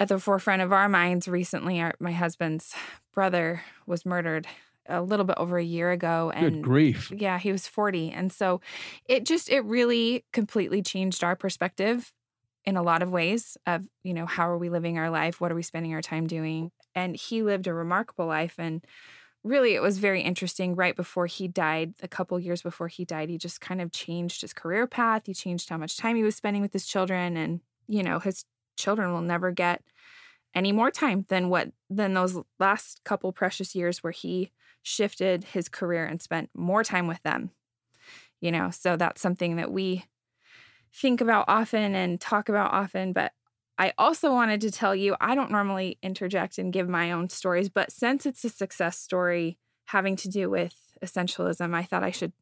at 0.00 0.08
the 0.08 0.18
forefront 0.18 0.62
of 0.62 0.72
our 0.72 0.88
minds 0.88 1.28
recently. 1.28 1.80
Our, 1.80 1.94
my 2.00 2.12
husband's 2.12 2.74
brother 3.12 3.62
was 3.86 4.06
murdered 4.06 4.46
a 4.88 5.02
little 5.02 5.24
bit 5.24 5.36
over 5.38 5.58
a 5.58 5.64
year 5.64 5.90
ago 5.90 6.32
and 6.34 6.56
Good 6.56 6.62
grief 6.62 7.12
yeah 7.14 7.38
he 7.38 7.52
was 7.52 7.66
40 7.66 8.10
and 8.10 8.32
so 8.32 8.60
it 9.04 9.26
just 9.26 9.50
it 9.50 9.60
really 9.60 10.24
completely 10.32 10.82
changed 10.82 11.22
our 11.22 11.36
perspective 11.36 12.12
in 12.64 12.76
a 12.76 12.82
lot 12.82 13.02
of 13.02 13.10
ways 13.10 13.56
of 13.66 13.86
you 14.02 14.14
know 14.14 14.26
how 14.26 14.48
are 14.48 14.58
we 14.58 14.70
living 14.70 14.98
our 14.98 15.10
life 15.10 15.40
what 15.40 15.52
are 15.52 15.54
we 15.54 15.62
spending 15.62 15.94
our 15.94 16.02
time 16.02 16.26
doing 16.26 16.70
and 16.94 17.16
he 17.16 17.42
lived 17.42 17.66
a 17.66 17.74
remarkable 17.74 18.26
life 18.26 18.54
and 18.58 18.84
really 19.44 19.74
it 19.74 19.82
was 19.82 19.98
very 19.98 20.20
interesting 20.20 20.74
right 20.74 20.96
before 20.96 21.26
he 21.26 21.48
died 21.48 21.94
a 22.02 22.08
couple 22.08 22.38
years 22.40 22.62
before 22.62 22.88
he 22.88 23.04
died 23.04 23.28
he 23.28 23.38
just 23.38 23.60
kind 23.60 23.80
of 23.80 23.92
changed 23.92 24.40
his 24.40 24.52
career 24.52 24.86
path 24.86 25.22
he 25.26 25.34
changed 25.34 25.68
how 25.68 25.76
much 25.76 25.96
time 25.96 26.16
he 26.16 26.22
was 26.22 26.36
spending 26.36 26.62
with 26.62 26.72
his 26.72 26.86
children 26.86 27.36
and 27.36 27.60
you 27.86 28.02
know 28.02 28.18
his 28.18 28.44
children 28.76 29.12
will 29.12 29.20
never 29.20 29.50
get 29.50 29.82
any 30.54 30.72
more 30.72 30.90
time 30.90 31.24
than 31.28 31.48
what 31.48 31.70
than 31.88 32.14
those 32.14 32.38
last 32.58 33.00
couple 33.04 33.32
precious 33.32 33.74
years 33.74 34.02
where 34.02 34.12
he 34.12 34.50
shifted 34.82 35.44
his 35.44 35.68
career 35.68 36.04
and 36.04 36.20
spent 36.20 36.50
more 36.54 36.82
time 36.82 37.06
with 37.06 37.22
them 37.22 37.50
you 38.40 38.50
know 38.50 38.70
so 38.70 38.96
that's 38.96 39.20
something 39.20 39.56
that 39.56 39.70
we 39.70 40.04
think 40.94 41.20
about 41.20 41.44
often 41.48 41.94
and 41.94 42.20
talk 42.20 42.48
about 42.48 42.72
often. 42.72 43.12
But 43.12 43.32
I 43.78 43.92
also 43.96 44.32
wanted 44.32 44.60
to 44.62 44.70
tell 44.70 44.94
you 44.94 45.16
I 45.20 45.34
don't 45.34 45.52
normally 45.52 45.98
interject 46.02 46.58
and 46.58 46.72
give 46.72 46.88
my 46.88 47.12
own 47.12 47.28
stories, 47.28 47.68
but 47.68 47.92
since 47.92 48.26
it's 48.26 48.44
a 48.44 48.48
success 48.48 48.98
story 48.98 49.58
having 49.86 50.16
to 50.16 50.28
do 50.28 50.50
with 50.50 50.74
essentialism, 51.02 51.74
I 51.74 51.84
thought 51.84 52.02
I 52.02 52.10
should 52.10 52.32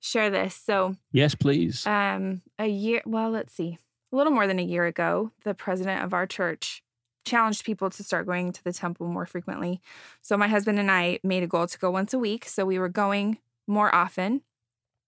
share 0.00 0.30
this. 0.30 0.54
So, 0.54 0.96
yes, 1.12 1.34
please. 1.34 1.86
Um, 1.86 2.40
a 2.58 2.66
year, 2.66 3.02
well, 3.04 3.30
let's 3.30 3.52
see, 3.52 3.78
a 4.12 4.16
little 4.16 4.32
more 4.32 4.46
than 4.46 4.58
a 4.58 4.64
year 4.64 4.86
ago, 4.86 5.30
the 5.44 5.54
president 5.54 6.02
of 6.02 6.14
our 6.14 6.26
church 6.26 6.82
challenged 7.24 7.64
people 7.64 7.90
to 7.90 8.02
start 8.02 8.26
going 8.26 8.52
to 8.52 8.64
the 8.64 8.72
temple 8.72 9.06
more 9.06 9.26
frequently. 9.26 9.82
So, 10.22 10.36
my 10.36 10.48
husband 10.48 10.78
and 10.78 10.90
I 10.90 11.20
made 11.22 11.42
a 11.42 11.46
goal 11.48 11.66
to 11.66 11.78
go 11.78 11.90
once 11.90 12.14
a 12.14 12.18
week. 12.18 12.46
So, 12.46 12.64
we 12.64 12.78
were 12.78 12.88
going 12.88 13.38
more 13.66 13.94
often. 13.94 14.40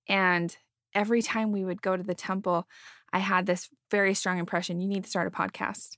And 0.06 0.54
every 0.94 1.22
time 1.22 1.52
we 1.52 1.64
would 1.64 1.82
go 1.82 1.96
to 1.96 2.02
the 2.02 2.14
temple, 2.14 2.66
I 3.12 3.18
had 3.18 3.46
this 3.46 3.68
very 3.90 4.14
strong 4.14 4.38
impression 4.38 4.80
you 4.80 4.88
need 4.88 5.04
to 5.04 5.10
start 5.10 5.26
a 5.26 5.30
podcast. 5.30 5.96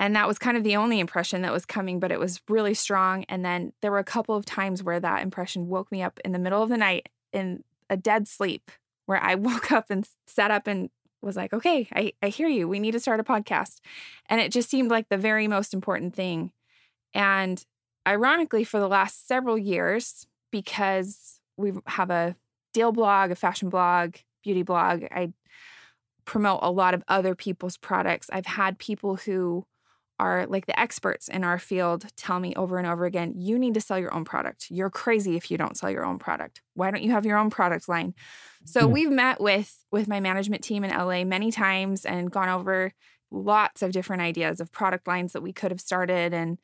And 0.00 0.16
that 0.16 0.26
was 0.26 0.38
kind 0.38 0.56
of 0.56 0.64
the 0.64 0.76
only 0.76 0.98
impression 0.98 1.42
that 1.42 1.52
was 1.52 1.64
coming, 1.64 2.00
but 2.00 2.10
it 2.10 2.18
was 2.18 2.40
really 2.48 2.74
strong. 2.74 3.24
And 3.28 3.44
then 3.44 3.72
there 3.80 3.92
were 3.92 3.98
a 3.98 4.04
couple 4.04 4.34
of 4.34 4.44
times 4.44 4.82
where 4.82 4.98
that 4.98 5.22
impression 5.22 5.68
woke 5.68 5.92
me 5.92 6.02
up 6.02 6.18
in 6.24 6.32
the 6.32 6.38
middle 6.38 6.62
of 6.62 6.68
the 6.68 6.76
night 6.76 7.08
in 7.32 7.62
a 7.88 7.96
dead 7.96 8.26
sleep, 8.26 8.70
where 9.06 9.22
I 9.22 9.34
woke 9.36 9.70
up 9.70 9.86
and 9.90 10.08
sat 10.26 10.50
up 10.50 10.66
and 10.66 10.90
was 11.22 11.36
like, 11.36 11.52
okay, 11.52 11.88
I, 11.94 12.12
I 12.22 12.28
hear 12.28 12.48
you. 12.48 12.68
We 12.68 12.80
need 12.80 12.92
to 12.92 13.00
start 13.00 13.20
a 13.20 13.24
podcast. 13.24 13.78
And 14.26 14.40
it 14.40 14.52
just 14.52 14.68
seemed 14.68 14.90
like 14.90 15.08
the 15.08 15.16
very 15.16 15.48
most 15.48 15.72
important 15.72 16.14
thing. 16.14 16.50
And 17.14 17.64
ironically, 18.06 18.64
for 18.64 18.80
the 18.80 18.88
last 18.88 19.26
several 19.26 19.56
years, 19.56 20.26
because 20.50 21.40
we 21.56 21.72
have 21.86 22.10
a 22.10 22.36
deal 22.72 22.92
blog, 22.92 23.30
a 23.30 23.36
fashion 23.36 23.70
blog, 23.70 24.16
beauty 24.42 24.62
blog. 24.62 25.04
I 25.10 25.32
promote 26.24 26.60
a 26.62 26.70
lot 26.70 26.94
of 26.94 27.04
other 27.08 27.34
people's 27.34 27.76
products. 27.76 28.28
I've 28.32 28.46
had 28.46 28.78
people 28.78 29.16
who 29.16 29.66
are 30.20 30.46
like 30.46 30.66
the 30.66 30.78
experts 30.78 31.28
in 31.28 31.42
our 31.42 31.58
field 31.58 32.06
tell 32.16 32.38
me 32.38 32.54
over 32.54 32.78
and 32.78 32.86
over 32.86 33.04
again, 33.04 33.34
you 33.36 33.58
need 33.58 33.74
to 33.74 33.80
sell 33.80 33.98
your 33.98 34.14
own 34.14 34.24
product. 34.24 34.68
You're 34.70 34.90
crazy 34.90 35.36
if 35.36 35.50
you 35.50 35.58
don't 35.58 35.76
sell 35.76 35.90
your 35.90 36.04
own 36.04 36.18
product. 36.18 36.62
Why 36.74 36.90
don't 36.90 37.02
you 37.02 37.10
have 37.10 37.26
your 37.26 37.36
own 37.36 37.50
product 37.50 37.88
line? 37.88 38.14
So 38.64 38.82
mm-hmm. 38.82 38.92
we've 38.92 39.10
met 39.10 39.40
with 39.40 39.84
with 39.90 40.06
my 40.06 40.20
management 40.20 40.62
team 40.62 40.84
in 40.84 40.90
LA 40.90 41.24
many 41.24 41.50
times 41.50 42.04
and 42.04 42.30
gone 42.30 42.48
over 42.48 42.92
lots 43.30 43.82
of 43.82 43.90
different 43.90 44.22
ideas 44.22 44.60
of 44.60 44.70
product 44.70 45.08
lines 45.08 45.32
that 45.32 45.42
we 45.42 45.52
could 45.52 45.72
have 45.72 45.80
started 45.80 46.32
and 46.32 46.58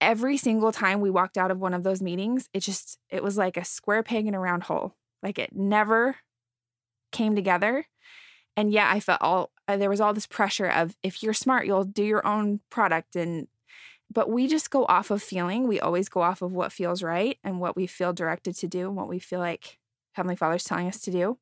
every 0.00 0.36
single 0.36 0.72
time 0.72 1.00
we 1.00 1.10
walked 1.10 1.38
out 1.38 1.50
of 1.50 1.58
one 1.58 1.74
of 1.74 1.82
those 1.82 2.02
meetings, 2.02 2.48
it 2.52 2.60
just 2.60 2.98
it 3.10 3.22
was 3.22 3.36
like 3.36 3.56
a 3.56 3.64
square 3.64 4.02
peg 4.02 4.26
in 4.26 4.34
a 4.34 4.40
round 4.40 4.64
hole. 4.64 4.94
Like 5.22 5.38
it 5.38 5.54
never 5.54 6.16
came 7.12 7.34
together. 7.34 7.86
And 8.56 8.72
yet 8.72 8.88
I 8.90 9.00
felt 9.00 9.20
all 9.20 9.50
uh, 9.68 9.76
there 9.76 9.90
was 9.90 10.00
all 10.00 10.14
this 10.14 10.26
pressure 10.26 10.66
of 10.66 10.96
if 11.02 11.22
you're 11.22 11.34
smart, 11.34 11.66
you'll 11.66 11.84
do 11.84 12.04
your 12.04 12.26
own 12.26 12.60
product 12.70 13.16
and 13.16 13.48
but 14.10 14.30
we 14.30 14.46
just 14.46 14.70
go 14.70 14.84
off 14.86 15.10
of 15.10 15.22
feeling. 15.22 15.66
We 15.66 15.80
always 15.80 16.08
go 16.08 16.22
off 16.22 16.40
of 16.40 16.52
what 16.52 16.72
feels 16.72 17.02
right 17.02 17.38
and 17.42 17.60
what 17.60 17.76
we 17.76 17.86
feel 17.88 18.12
directed 18.12 18.54
to 18.58 18.68
do 18.68 18.86
and 18.86 18.96
what 18.96 19.08
we 19.08 19.18
feel 19.18 19.40
like 19.40 19.78
Heavenly 20.12 20.36
Father's 20.36 20.64
telling 20.64 20.86
us 20.86 21.00
to 21.02 21.10
do. 21.10 21.38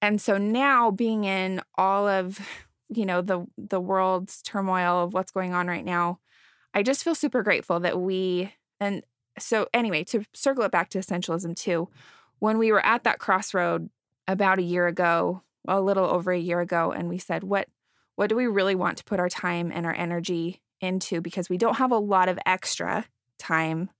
And 0.00 0.20
so 0.20 0.38
now 0.38 0.90
being 0.90 1.24
in 1.24 1.60
all 1.76 2.08
of, 2.08 2.40
you 2.88 3.04
know, 3.04 3.20
the 3.20 3.46
the 3.56 3.80
world's 3.80 4.42
turmoil 4.42 5.04
of 5.04 5.12
what's 5.12 5.32
going 5.32 5.52
on 5.52 5.66
right 5.66 5.84
now, 5.84 6.20
I 6.72 6.82
just 6.82 7.04
feel 7.04 7.14
super 7.14 7.42
grateful 7.42 7.80
that 7.80 8.00
we 8.00 8.54
and 8.80 9.04
so 9.38 9.68
anyway, 9.72 10.04
to 10.04 10.24
circle 10.32 10.64
it 10.64 10.72
back 10.72 10.88
to 10.90 10.98
essentialism 10.98 11.54
too, 11.56 11.88
when 12.38 12.58
we 12.58 12.72
were 12.72 12.84
at 12.84 13.04
that 13.04 13.18
crossroad 13.18 13.90
about 14.26 14.58
a 14.58 14.62
year 14.62 14.86
ago, 14.86 15.42
a 15.68 15.80
little 15.80 16.04
over 16.04 16.32
a 16.32 16.38
year 16.38 16.60
ago, 16.60 16.92
and 16.92 17.08
we 17.08 17.18
said, 17.18 17.44
what 17.44 17.68
what 18.16 18.28
do 18.28 18.34
we 18.34 18.48
really 18.48 18.74
want 18.74 18.98
to 18.98 19.04
put 19.04 19.20
our 19.20 19.28
time 19.28 19.70
and 19.72 19.86
our 19.86 19.94
energy 19.94 20.60
into? 20.80 21.20
Because 21.20 21.48
we 21.48 21.56
don't 21.56 21.76
have 21.76 21.92
a 21.92 21.98
lot 21.98 22.28
of 22.28 22.36
extra 22.44 23.04
time. 23.38 23.90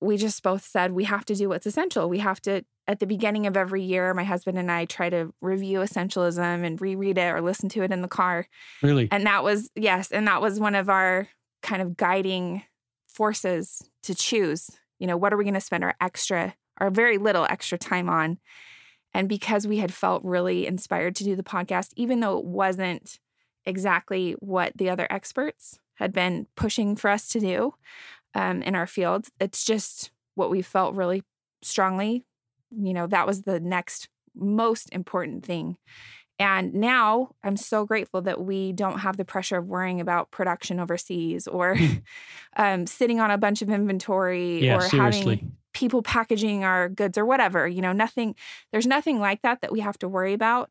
We 0.00 0.16
just 0.16 0.40
both 0.44 0.64
said 0.64 0.92
we 0.92 1.02
have 1.02 1.24
to 1.24 1.34
do 1.34 1.48
what's 1.48 1.66
essential. 1.66 2.08
We 2.08 2.20
have 2.20 2.40
to, 2.42 2.64
at 2.86 3.00
the 3.00 3.06
beginning 3.08 3.48
of 3.48 3.56
every 3.56 3.82
year, 3.82 4.14
my 4.14 4.22
husband 4.22 4.56
and 4.56 4.70
I 4.70 4.84
try 4.84 5.10
to 5.10 5.34
review 5.40 5.80
essentialism 5.80 6.64
and 6.64 6.80
reread 6.80 7.18
it 7.18 7.34
or 7.34 7.40
listen 7.40 7.68
to 7.70 7.82
it 7.82 7.90
in 7.90 8.02
the 8.02 8.08
car. 8.08 8.46
Really? 8.84 9.08
And 9.10 9.26
that 9.26 9.42
was, 9.42 9.68
yes, 9.74 10.12
and 10.12 10.28
that 10.28 10.40
was 10.40 10.60
one 10.60 10.76
of 10.76 10.88
our 10.88 11.26
kind 11.60 11.82
of 11.82 11.96
guiding 11.96 12.62
forces 13.08 13.82
to 14.04 14.14
choose. 14.14 14.70
You 15.00 15.08
know, 15.08 15.16
what 15.16 15.32
are 15.32 15.36
we 15.36 15.42
going 15.42 15.54
to 15.54 15.60
spend 15.60 15.82
our 15.82 15.96
extra 16.00 16.54
our 16.80 16.90
very 16.90 17.18
little 17.18 17.46
extra 17.48 17.76
time 17.78 18.08
on. 18.08 18.38
And 19.14 19.28
because 19.28 19.66
we 19.66 19.78
had 19.78 19.92
felt 19.92 20.22
really 20.24 20.66
inspired 20.66 21.16
to 21.16 21.24
do 21.24 21.34
the 21.34 21.42
podcast, 21.42 21.92
even 21.96 22.20
though 22.20 22.38
it 22.38 22.44
wasn't 22.44 23.18
exactly 23.64 24.32
what 24.40 24.72
the 24.76 24.90
other 24.90 25.06
experts 25.10 25.78
had 25.94 26.12
been 26.12 26.46
pushing 26.56 26.94
for 26.94 27.10
us 27.10 27.28
to 27.28 27.40
do 27.40 27.74
um, 28.34 28.62
in 28.62 28.74
our 28.74 28.86
field, 28.86 29.26
it's 29.40 29.64
just 29.64 30.10
what 30.34 30.50
we 30.50 30.62
felt 30.62 30.94
really 30.94 31.22
strongly. 31.62 32.24
You 32.70 32.92
know, 32.92 33.06
that 33.06 33.26
was 33.26 33.42
the 33.42 33.60
next 33.60 34.08
most 34.34 34.88
important 34.92 35.44
thing. 35.44 35.76
And 36.38 36.72
now 36.74 37.30
I'm 37.42 37.56
so 37.56 37.84
grateful 37.84 38.22
that 38.22 38.40
we 38.40 38.72
don't 38.72 39.00
have 39.00 39.16
the 39.16 39.24
pressure 39.24 39.56
of 39.56 39.66
worrying 39.66 40.00
about 40.00 40.30
production 40.30 40.78
overseas 40.78 41.48
or 41.48 41.76
um, 42.56 42.86
sitting 42.86 43.18
on 43.18 43.30
a 43.30 43.38
bunch 43.38 43.60
of 43.60 43.70
inventory 43.70 44.66
yeah, 44.66 44.76
or 44.76 44.82
seriously. 44.82 45.36
having 45.36 45.56
people 45.78 46.02
packaging 46.02 46.64
our 46.64 46.88
goods 46.88 47.16
or 47.16 47.24
whatever 47.24 47.68
you 47.68 47.80
know 47.80 47.92
nothing 47.92 48.34
there's 48.72 48.86
nothing 48.86 49.20
like 49.20 49.42
that 49.42 49.60
that 49.60 49.72
we 49.72 49.80
have 49.80 49.98
to 49.98 50.08
worry 50.08 50.32
about 50.32 50.70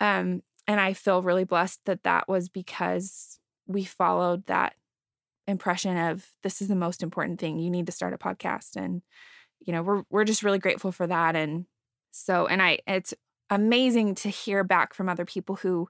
um 0.00 0.42
and 0.66 0.80
i 0.80 0.92
feel 0.92 1.22
really 1.22 1.44
blessed 1.44 1.80
that 1.86 2.02
that 2.04 2.28
was 2.28 2.48
because 2.48 3.40
we 3.66 3.84
followed 3.84 4.46
that 4.46 4.74
impression 5.46 5.96
of 5.96 6.26
this 6.42 6.62
is 6.62 6.68
the 6.68 6.74
most 6.74 7.02
important 7.02 7.38
thing. 7.38 7.58
You 7.58 7.70
need 7.70 7.86
to 7.86 7.92
start 7.92 8.14
a 8.14 8.18
podcast 8.18 8.76
and 8.76 9.02
you 9.60 9.72
know 9.72 9.82
we're 9.82 10.02
we're 10.10 10.24
just 10.24 10.42
really 10.42 10.58
grateful 10.58 10.92
for 10.92 11.06
that 11.06 11.36
and 11.36 11.64
so 12.10 12.46
and 12.46 12.60
i 12.60 12.78
it's 12.86 13.14
amazing 13.50 14.14
to 14.14 14.28
hear 14.28 14.62
back 14.64 14.92
from 14.94 15.08
other 15.08 15.24
people 15.24 15.56
who 15.56 15.88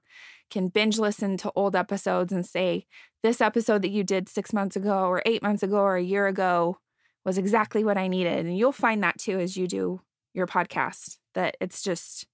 can 0.49 0.67
binge 0.69 0.97
listen 0.97 1.35
to 1.37 1.51
old 1.55 1.75
episodes 1.75 2.31
and 2.31 2.45
say 2.45 2.85
this 3.23 3.41
episode 3.41 3.81
that 3.81 3.89
you 3.89 4.03
did 4.03 4.29
6 4.29 4.53
months 4.53 4.75
ago 4.75 5.05
or 5.05 5.21
8 5.25 5.41
months 5.41 5.63
ago 5.63 5.77
or 5.77 5.97
a 5.97 6.03
year 6.03 6.27
ago 6.27 6.77
was 7.25 7.37
exactly 7.37 7.83
what 7.83 7.97
I 7.97 8.07
needed. 8.07 8.45
And 8.45 8.57
you'll 8.57 8.71
find 8.71 9.03
that 9.03 9.17
too 9.17 9.39
as 9.39 9.57
you 9.57 9.67
do 9.67 10.01
your 10.33 10.47
podcast, 10.47 11.17
that 11.33 11.57
it's 11.59 11.81
just 11.81 12.27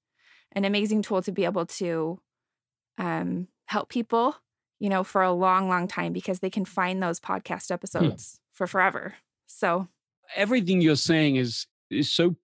an 0.52 0.66
amazing 0.66 1.02
tool 1.02 1.22
to 1.22 1.32
be 1.32 1.46
able 1.46 1.66
to 1.66 2.20
um, 2.98 3.48
help 3.68 3.90
people, 3.90 4.36
you 4.80 4.90
know, 4.90 5.04
for 5.04 5.22
a 5.22 5.32
long, 5.32 5.70
long 5.70 5.88
time 5.88 6.14
because 6.14 6.40
they 6.40 6.50
can 6.50 6.66
find 6.66 7.02
those 7.02 7.20
podcast 7.20 7.72
Hmm. 7.72 7.74
episodes 7.74 8.40
for 8.52 8.68
forever. 8.68 9.16
So, 9.48 9.88
everything 10.36 10.82
you're 10.82 10.96
saying 10.96 11.36
is 11.38 11.68
is 11.90 12.12
so 12.12 12.36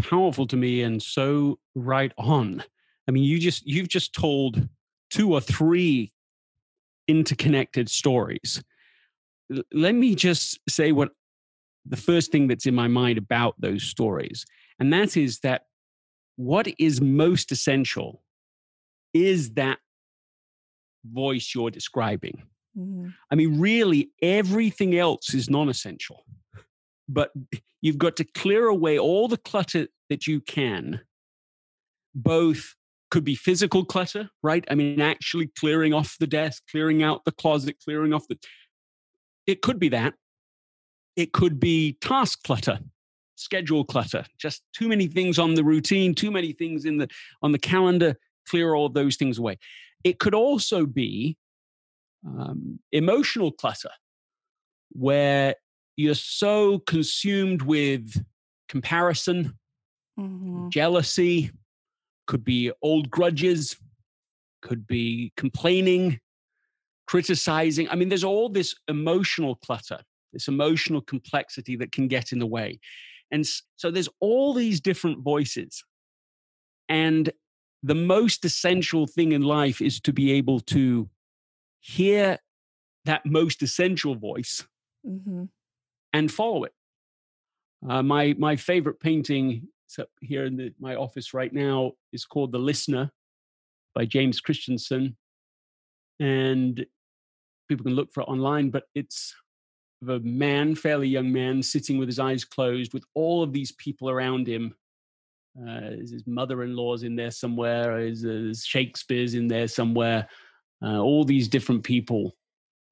powerful 0.00 0.46
to 0.46 0.56
me 0.56 0.82
and 0.82 1.02
so 1.02 1.58
right 1.74 2.12
on. 2.18 2.62
I 3.08 3.10
mean, 3.10 3.24
you 3.24 3.38
just 3.38 3.66
you've 3.66 3.88
just 3.88 4.12
told 4.14 4.68
two 5.10 5.32
or 5.32 5.40
three 5.40 6.12
interconnected 7.08 7.88
stories. 7.88 8.62
L- 9.54 9.62
Let 9.72 9.94
me 9.94 10.14
just 10.14 10.58
say 10.68 10.92
what 10.92 11.10
the 11.84 11.96
first 11.96 12.30
thing 12.30 12.46
that's 12.48 12.66
in 12.66 12.74
my 12.74 12.88
mind 12.88 13.18
about 13.18 13.54
those 13.60 13.82
stories, 13.82 14.44
and 14.78 14.92
that 14.92 15.16
is 15.16 15.40
that 15.40 15.62
what 16.36 16.68
is 16.78 17.00
most 17.00 17.52
essential 17.52 18.22
is 19.12 19.50
that 19.52 19.78
voice 21.04 21.52
you're 21.54 21.70
describing. 21.70 22.42
mhm, 22.76 23.12
I 23.30 23.34
mean, 23.34 23.60
really, 23.60 24.10
everything 24.22 24.96
else 24.96 25.34
is 25.34 25.50
non 25.50 25.68
essential. 25.68 26.24
But 27.08 27.32
you've 27.82 27.98
got 27.98 28.16
to 28.16 28.24
clear 28.24 28.66
away 28.66 28.98
all 28.98 29.28
the 29.28 29.36
clutter 29.36 29.88
that 30.08 30.26
you 30.26 30.40
can. 30.40 31.00
Both 32.14 32.74
could 33.10 33.24
be 33.24 33.34
physical 33.34 33.84
clutter, 33.84 34.30
right? 34.42 34.64
I 34.70 34.74
mean, 34.74 35.00
actually 35.02 35.48
clearing 35.58 35.92
off 35.92 36.16
the 36.18 36.26
desk, 36.26 36.62
clearing 36.70 37.02
out 37.02 37.24
the 37.26 37.32
closet, 37.32 37.76
clearing 37.84 38.14
off 38.14 38.26
the. 38.28 38.38
It 39.46 39.60
could 39.60 39.78
be 39.78 39.90
that. 39.90 40.14
It 41.16 41.32
could 41.32 41.60
be 41.60 41.98
task 42.00 42.42
clutter, 42.44 42.80
schedule 43.36 43.84
clutter, 43.84 44.24
just 44.38 44.62
too 44.72 44.88
many 44.88 45.06
things 45.06 45.38
on 45.38 45.54
the 45.54 45.64
routine, 45.64 46.14
too 46.14 46.30
many 46.30 46.52
things 46.52 46.84
in 46.84 46.98
the 46.98 47.08
on 47.42 47.52
the 47.52 47.58
calendar. 47.58 48.16
Clear 48.48 48.74
all 48.74 48.88
those 48.88 49.16
things 49.16 49.38
away. 49.38 49.58
It 50.04 50.18
could 50.18 50.34
also 50.34 50.86
be 50.86 51.36
um, 52.26 52.78
emotional 52.90 53.52
clutter, 53.52 53.90
where 54.90 55.54
you're 55.96 56.14
so 56.14 56.78
consumed 56.80 57.62
with 57.62 58.24
comparison, 58.68 59.58
mhm, 60.18 60.70
jealousy, 60.70 61.50
could 62.26 62.44
be 62.44 62.72
old 62.82 63.10
grudges, 63.10 63.76
could 64.62 64.86
be 64.86 65.32
complaining, 65.36 66.18
criticizing. 67.06 67.88
I 67.90 67.94
mean, 67.94 68.08
there's 68.08 68.24
all 68.24 68.48
this 68.48 68.74
emotional 68.88 69.56
clutter, 69.56 70.00
this 70.32 70.48
emotional 70.48 71.00
complexity 71.00 71.76
that 71.76 71.92
can 71.92 72.08
get 72.08 72.32
in 72.32 72.38
the 72.38 72.46
way. 72.46 72.78
And 73.30 73.46
so 73.76 73.90
there's 73.90 74.08
all 74.20 74.52
these 74.54 74.80
different 74.80 75.20
voices. 75.20 75.84
And 76.88 77.30
the 77.82 77.94
most 77.94 78.44
essential 78.44 79.06
thing 79.06 79.32
in 79.32 79.42
life 79.42 79.80
is 79.80 80.00
to 80.00 80.12
be 80.12 80.32
able 80.32 80.60
to 80.60 81.08
hear 81.80 82.38
that 83.04 83.26
most 83.26 83.62
essential 83.62 84.14
voice 84.14 84.64
mhm. 85.04 85.48
and 86.12 86.30
follow 86.30 86.64
it. 86.64 86.72
Uh, 87.88 88.02
my 88.02 88.34
my 88.38 88.54
favorite 88.54 89.00
painting 89.00 89.66
up 89.98 90.08
here 90.20 90.44
in 90.44 90.56
the, 90.56 90.72
my 90.78 90.94
office 90.94 91.34
right 91.34 91.52
now 91.52 91.92
is 92.12 92.24
called 92.24 92.52
The 92.52 92.58
Listener 92.58 93.10
by 93.94 94.06
James 94.06 94.40
Christensen, 94.40 95.16
and 96.20 96.86
people 97.68 97.84
can 97.84 97.94
look 97.94 98.12
for 98.12 98.22
it 98.22 98.28
online. 98.28 98.70
But 98.70 98.84
it's 98.94 99.34
a 100.08 100.20
man, 100.20 100.74
fairly 100.74 101.08
young 101.08 101.32
man, 101.32 101.62
sitting 101.62 101.98
with 101.98 102.08
his 102.08 102.18
eyes 102.18 102.44
closed, 102.44 102.92
with 102.92 103.04
all 103.14 103.42
of 103.42 103.52
these 103.52 103.72
people 103.72 104.10
around 104.10 104.46
him. 104.46 104.74
Uh, 105.60 105.90
his 105.90 106.24
mother-in-law's 106.26 107.02
in 107.02 107.14
there 107.14 107.30
somewhere. 107.30 107.98
His, 107.98 108.22
his 108.22 108.64
Shakespeare's 108.64 109.34
in 109.34 109.48
there 109.48 109.68
somewhere. 109.68 110.26
Uh, 110.82 110.98
all 110.98 111.24
these 111.24 111.46
different 111.46 111.84
people, 111.84 112.34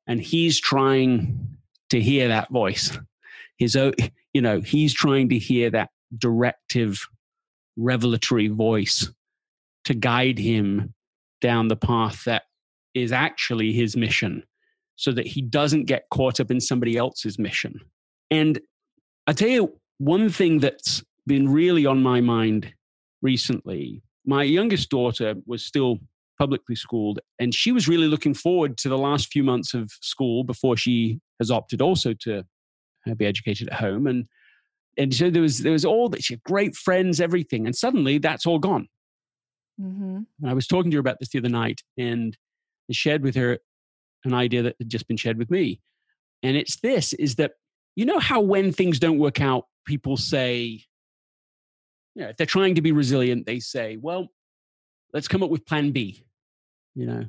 and 0.06 0.20
he's 0.20 0.60
trying 0.60 1.56
to 1.88 2.00
hear 2.00 2.28
that 2.28 2.50
voice 2.50 2.96
his 3.60 3.76
own 3.76 3.92
you 4.32 4.42
know 4.42 4.60
he's 4.60 4.92
trying 4.92 5.28
to 5.28 5.38
hear 5.38 5.70
that 5.70 5.90
directive 6.18 7.06
revelatory 7.76 8.48
voice 8.48 9.08
to 9.84 9.94
guide 9.94 10.38
him 10.38 10.92
down 11.40 11.68
the 11.68 11.76
path 11.76 12.24
that 12.24 12.42
is 12.94 13.12
actually 13.12 13.72
his 13.72 13.96
mission 13.96 14.42
so 15.00 15.12
that 15.12 15.26
he 15.26 15.40
doesn't 15.40 15.84
get 15.86 16.04
caught 16.10 16.40
up 16.40 16.50
in 16.50 16.60
somebody 16.60 16.98
else's 16.98 17.38
mission. 17.38 17.80
And 18.30 18.60
i 19.26 19.32
tell 19.32 19.48
you 19.48 19.72
one 19.96 20.28
thing 20.28 20.58
that's 20.60 21.02
been 21.26 21.48
really 21.48 21.86
on 21.86 22.02
my 22.02 22.20
mind 22.20 22.74
recently. 23.22 24.02
My 24.26 24.42
youngest 24.42 24.90
daughter 24.90 25.34
was 25.46 25.64
still 25.64 25.98
publicly 26.38 26.76
schooled 26.76 27.18
and 27.38 27.54
she 27.54 27.72
was 27.72 27.88
really 27.88 28.08
looking 28.08 28.34
forward 28.34 28.76
to 28.78 28.90
the 28.90 28.98
last 28.98 29.32
few 29.32 29.42
months 29.42 29.72
of 29.72 29.90
school 30.02 30.44
before 30.44 30.76
she 30.76 31.18
has 31.38 31.50
opted 31.50 31.80
also 31.80 32.12
to 32.20 32.44
uh, 33.08 33.14
be 33.14 33.24
educated 33.24 33.68
at 33.68 33.74
home. 33.80 34.06
And 34.06 34.26
and 34.98 35.14
so 35.14 35.30
there 35.30 35.40
was 35.42 35.60
there 35.60 35.72
was 35.72 35.86
all 35.86 36.10
that 36.10 36.22
she 36.22 36.34
had 36.34 36.42
great 36.42 36.76
friends 36.76 37.22
everything 37.22 37.64
and 37.64 37.74
suddenly 37.74 38.18
that's 38.18 38.44
all 38.44 38.58
gone. 38.58 38.86
Mhm. 39.80 40.26
and 40.40 40.50
i 40.50 40.52
was 40.52 40.66
talking 40.66 40.90
to 40.90 40.98
her 40.98 41.00
about 41.06 41.18
this 41.20 41.30
the 41.30 41.38
other 41.38 41.48
night 41.48 41.80
and 41.96 42.36
I 42.90 42.92
shared 42.92 43.22
with 43.22 43.36
her 43.36 43.58
an 44.24 44.34
idea 44.34 44.62
that 44.62 44.76
had 44.78 44.88
just 44.88 45.08
been 45.08 45.16
shared 45.16 45.38
with 45.38 45.50
me. 45.50 45.80
And 46.42 46.56
it's 46.56 46.80
this 46.80 47.12
is 47.14 47.36
that 47.36 47.52
you 47.96 48.04
know 48.04 48.18
how 48.18 48.40
when 48.40 48.72
things 48.72 48.98
don't 48.98 49.18
work 49.18 49.40
out 49.40 49.66
people 49.86 50.16
say 50.16 50.82
you 52.14 52.22
know 52.22 52.28
if 52.28 52.36
they're 52.36 52.46
trying 52.46 52.74
to 52.74 52.82
be 52.82 52.92
resilient 52.92 53.46
they 53.46 53.58
say 53.58 53.96
well 54.00 54.28
let's 55.12 55.26
come 55.26 55.42
up 55.42 55.50
with 55.50 55.66
plan 55.66 55.90
b 55.90 56.24
you 56.94 57.06
know? 57.06 57.24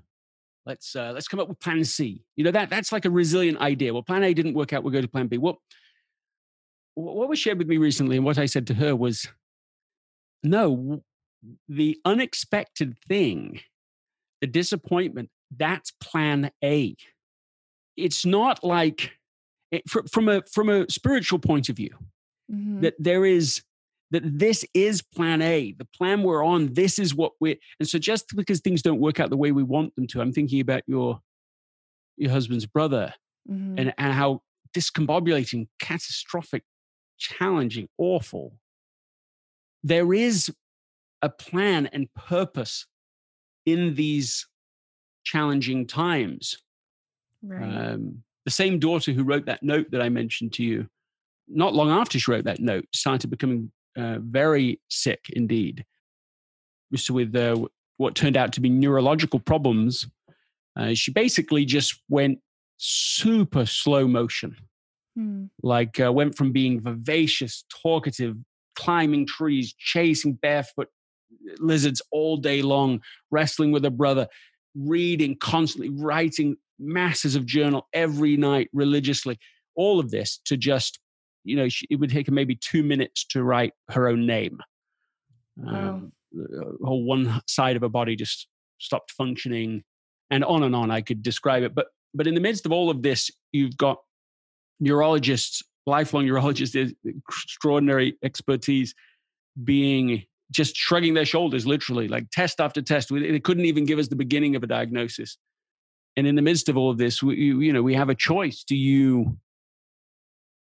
Let's 0.66 0.96
uh, 0.96 1.12
let's 1.14 1.28
come 1.28 1.40
up 1.40 1.50
with 1.50 1.60
plan 1.60 1.84
c. 1.84 2.24
You 2.36 2.44
know 2.44 2.52
that 2.52 2.70
that's 2.70 2.92
like 2.92 3.06
a 3.06 3.10
resilient 3.10 3.58
idea. 3.60 3.94
Well 3.94 4.04
plan 4.04 4.24
a 4.24 4.32
didn't 4.32 4.54
work 4.54 4.74
out 4.74 4.84
we'll 4.84 4.94
go 4.94 5.02
to 5.02 5.08
plan 5.08 5.28
b. 5.28 5.40
Well 5.40 5.60
what 6.94 7.30
was 7.30 7.40
shared 7.40 7.58
with 7.58 7.68
me 7.68 7.78
recently 7.78 8.18
and 8.18 8.26
what 8.26 8.38
i 8.38 8.46
said 8.46 8.68
to 8.68 8.74
her 8.74 8.96
was 8.96 9.28
no 10.44 11.02
the 11.70 11.98
unexpected 12.06 12.96
thing 13.08 13.62
the 14.42 14.48
disappointment 14.48 15.30
that's 15.58 15.92
plan 16.00 16.52
a 16.64 16.96
it's 17.98 18.26
not 18.26 18.64
like 18.64 19.12
it, 19.72 19.84
fr- 19.90 20.08
from 20.12 20.30
a 20.30 20.42
from 20.52 20.70
a 20.70 20.90
spiritual 20.90 21.40
point 21.40 21.70
of 21.70 21.76
view 21.76 21.96
Mhm. 22.52 22.82
that 22.82 22.96
there 23.00 23.26
is 23.26 23.62
that 24.12 24.24
this 24.26 24.66
is 24.74 25.02
plan 25.02 25.42
A, 25.42 25.72
the 25.72 25.86
plan 25.86 26.22
we're 26.24 26.44
on. 26.44 26.74
This 26.74 27.00
is 27.00 27.16
what 27.16 27.32
we're, 27.40 27.56
and 27.80 27.88
so 27.88 27.98
just 27.98 28.36
because 28.36 28.60
things 28.60 28.82
don't 28.82 29.00
work 29.00 29.22
out 29.22 29.30
the 29.30 29.38
way 29.38 29.54
we 29.54 29.64
want 29.64 29.96
them 29.96 30.06
to, 30.08 30.20
I'm 30.22 30.34
thinking 30.34 30.60
about 30.60 30.84
your 30.88 31.22
your 32.18 32.32
husband's 32.32 32.66
brother 32.66 33.14
Mhm. 33.50 33.76
and 33.80 33.94
and 33.98 34.14
how 34.14 34.42
discombobulating, 34.74 35.68
catastrophic, 35.80 36.64
challenging, 37.18 37.88
awful. 37.98 38.60
There 39.84 40.14
is 40.14 40.54
a 41.22 41.30
plan 41.30 41.88
and 41.88 42.14
purpose 42.14 42.88
in 43.66 43.96
these 43.96 44.48
challenging 45.24 45.88
times. 45.88 46.58
right. 47.44 47.64
Um, 47.64 48.24
the 48.46 48.52
same 48.52 48.80
daughter 48.80 49.12
who 49.12 49.24
wrote 49.24 49.46
that 49.46 49.62
note 49.62 49.92
that 49.92 50.02
I 50.02 50.10
mentioned 50.10 50.54
to 50.54 50.64
you, 50.64 50.88
not 51.48 51.76
long 51.76 51.92
after 51.92 52.20
she 52.20 52.32
wrote 52.32 52.46
that 52.46 52.60
note, 52.60 52.86
started 52.94 53.30
becoming 53.30 53.72
uh, 53.96 54.18
very 54.20 54.80
sick 54.90 55.26
indeed. 55.34 55.86
So 56.96 57.14
with 57.14 57.36
uh, 57.36 57.68
what 57.98 58.16
turned 58.16 58.38
out 58.38 58.52
to 58.54 58.62
be 58.62 58.70
neurological 58.70 59.40
problems, 59.40 60.08
uh, 60.76 60.94
she 60.94 61.12
basically 61.12 61.66
just 61.66 62.02
went 62.10 62.40
super 62.78 63.66
slow 63.66 64.08
motion. 64.08 64.56
Hmm. 65.16 65.46
Like 65.62 66.00
uh, 66.00 66.12
went 66.12 66.36
from 66.36 66.52
being 66.52 66.82
vivacious, 66.82 67.64
talkative, 67.70 68.38
climbing 68.76 69.28
trees, 69.28 69.74
chasing 69.78 70.34
barefoot 70.34 70.88
lizards 71.60 72.02
all 72.12 72.38
day 72.38 72.62
long, 72.62 73.02
wrestling 73.30 73.72
with 73.72 73.84
her 73.84 73.90
brother, 73.90 74.28
reading 74.76 75.38
constantly, 75.38 75.90
writing 75.90 76.56
masses 76.80 77.36
of 77.36 77.46
journal 77.46 77.88
every 77.94 78.38
night 78.38 78.70
religiously. 78.74 79.38
All 79.76 80.00
of 80.00 80.12
this 80.12 80.40
to 80.46 80.58
just, 80.58 81.00
you 81.44 81.56
know, 81.56 81.70
she, 81.70 81.88
it 81.90 81.96
would 81.98 82.10
take 82.10 82.28
her 82.28 82.34
maybe 82.34 82.56
two 82.56 82.84
minutes 82.84 83.26
to 83.30 83.44
write 83.44 83.74
her 83.90 84.08
own 84.08 84.26
name. 84.26 84.60
Wow. 85.58 85.90
Um, 85.90 86.12
the 86.32 86.78
whole 86.84 87.04
one 87.04 87.42
side 87.48 87.76
of 87.76 87.82
her 87.82 87.90
body 87.90 88.16
just 88.16 88.48
stopped 88.80 89.12
functioning, 89.12 89.84
and 90.30 90.44
on 90.46 90.64
and 90.64 90.76
on. 90.76 90.90
I 90.92 91.02
could 91.02 91.22
describe 91.22 91.64
it, 91.64 91.76
but 91.76 91.88
but 92.14 92.28
in 92.28 92.36
the 92.36 92.42
midst 92.42 92.66
of 92.66 92.72
all 92.72 92.90
of 92.90 93.02
this, 93.02 93.30
you've 93.52 93.78
got 93.78 93.98
neurologists, 94.80 95.62
lifelong 95.86 96.26
neurologists, 96.26 96.76
extraordinary 97.06 98.18
expertise, 98.24 98.94
being 99.64 100.24
just 100.52 100.76
shrugging 100.76 101.14
their 101.14 101.26
shoulders, 101.26 101.66
literally, 101.66 102.08
like 102.08 102.30
test 102.32 102.60
after 102.60 102.82
test. 102.82 103.10
They 103.10 103.40
couldn't 103.40 103.66
even 103.66 103.86
give 103.86 104.00
us 104.00 104.10
the 104.10 104.16
beginning 104.16 104.56
of 104.56 104.64
a 104.64 104.68
diagnosis. 104.68 105.38
And 106.18 106.28
in 106.28 106.36
the 106.36 106.42
midst 106.42 106.70
of 106.70 106.78
all 106.78 106.92
of 106.92 106.98
this, 106.98 107.24
we, 107.24 107.38
you, 107.38 107.62
you 107.62 107.74
know, 107.74 107.82
we 107.82 107.96
have 107.96 108.10
a 108.10 108.16
choice. 108.16 108.64
Do 108.64 108.76
you 108.76 109.38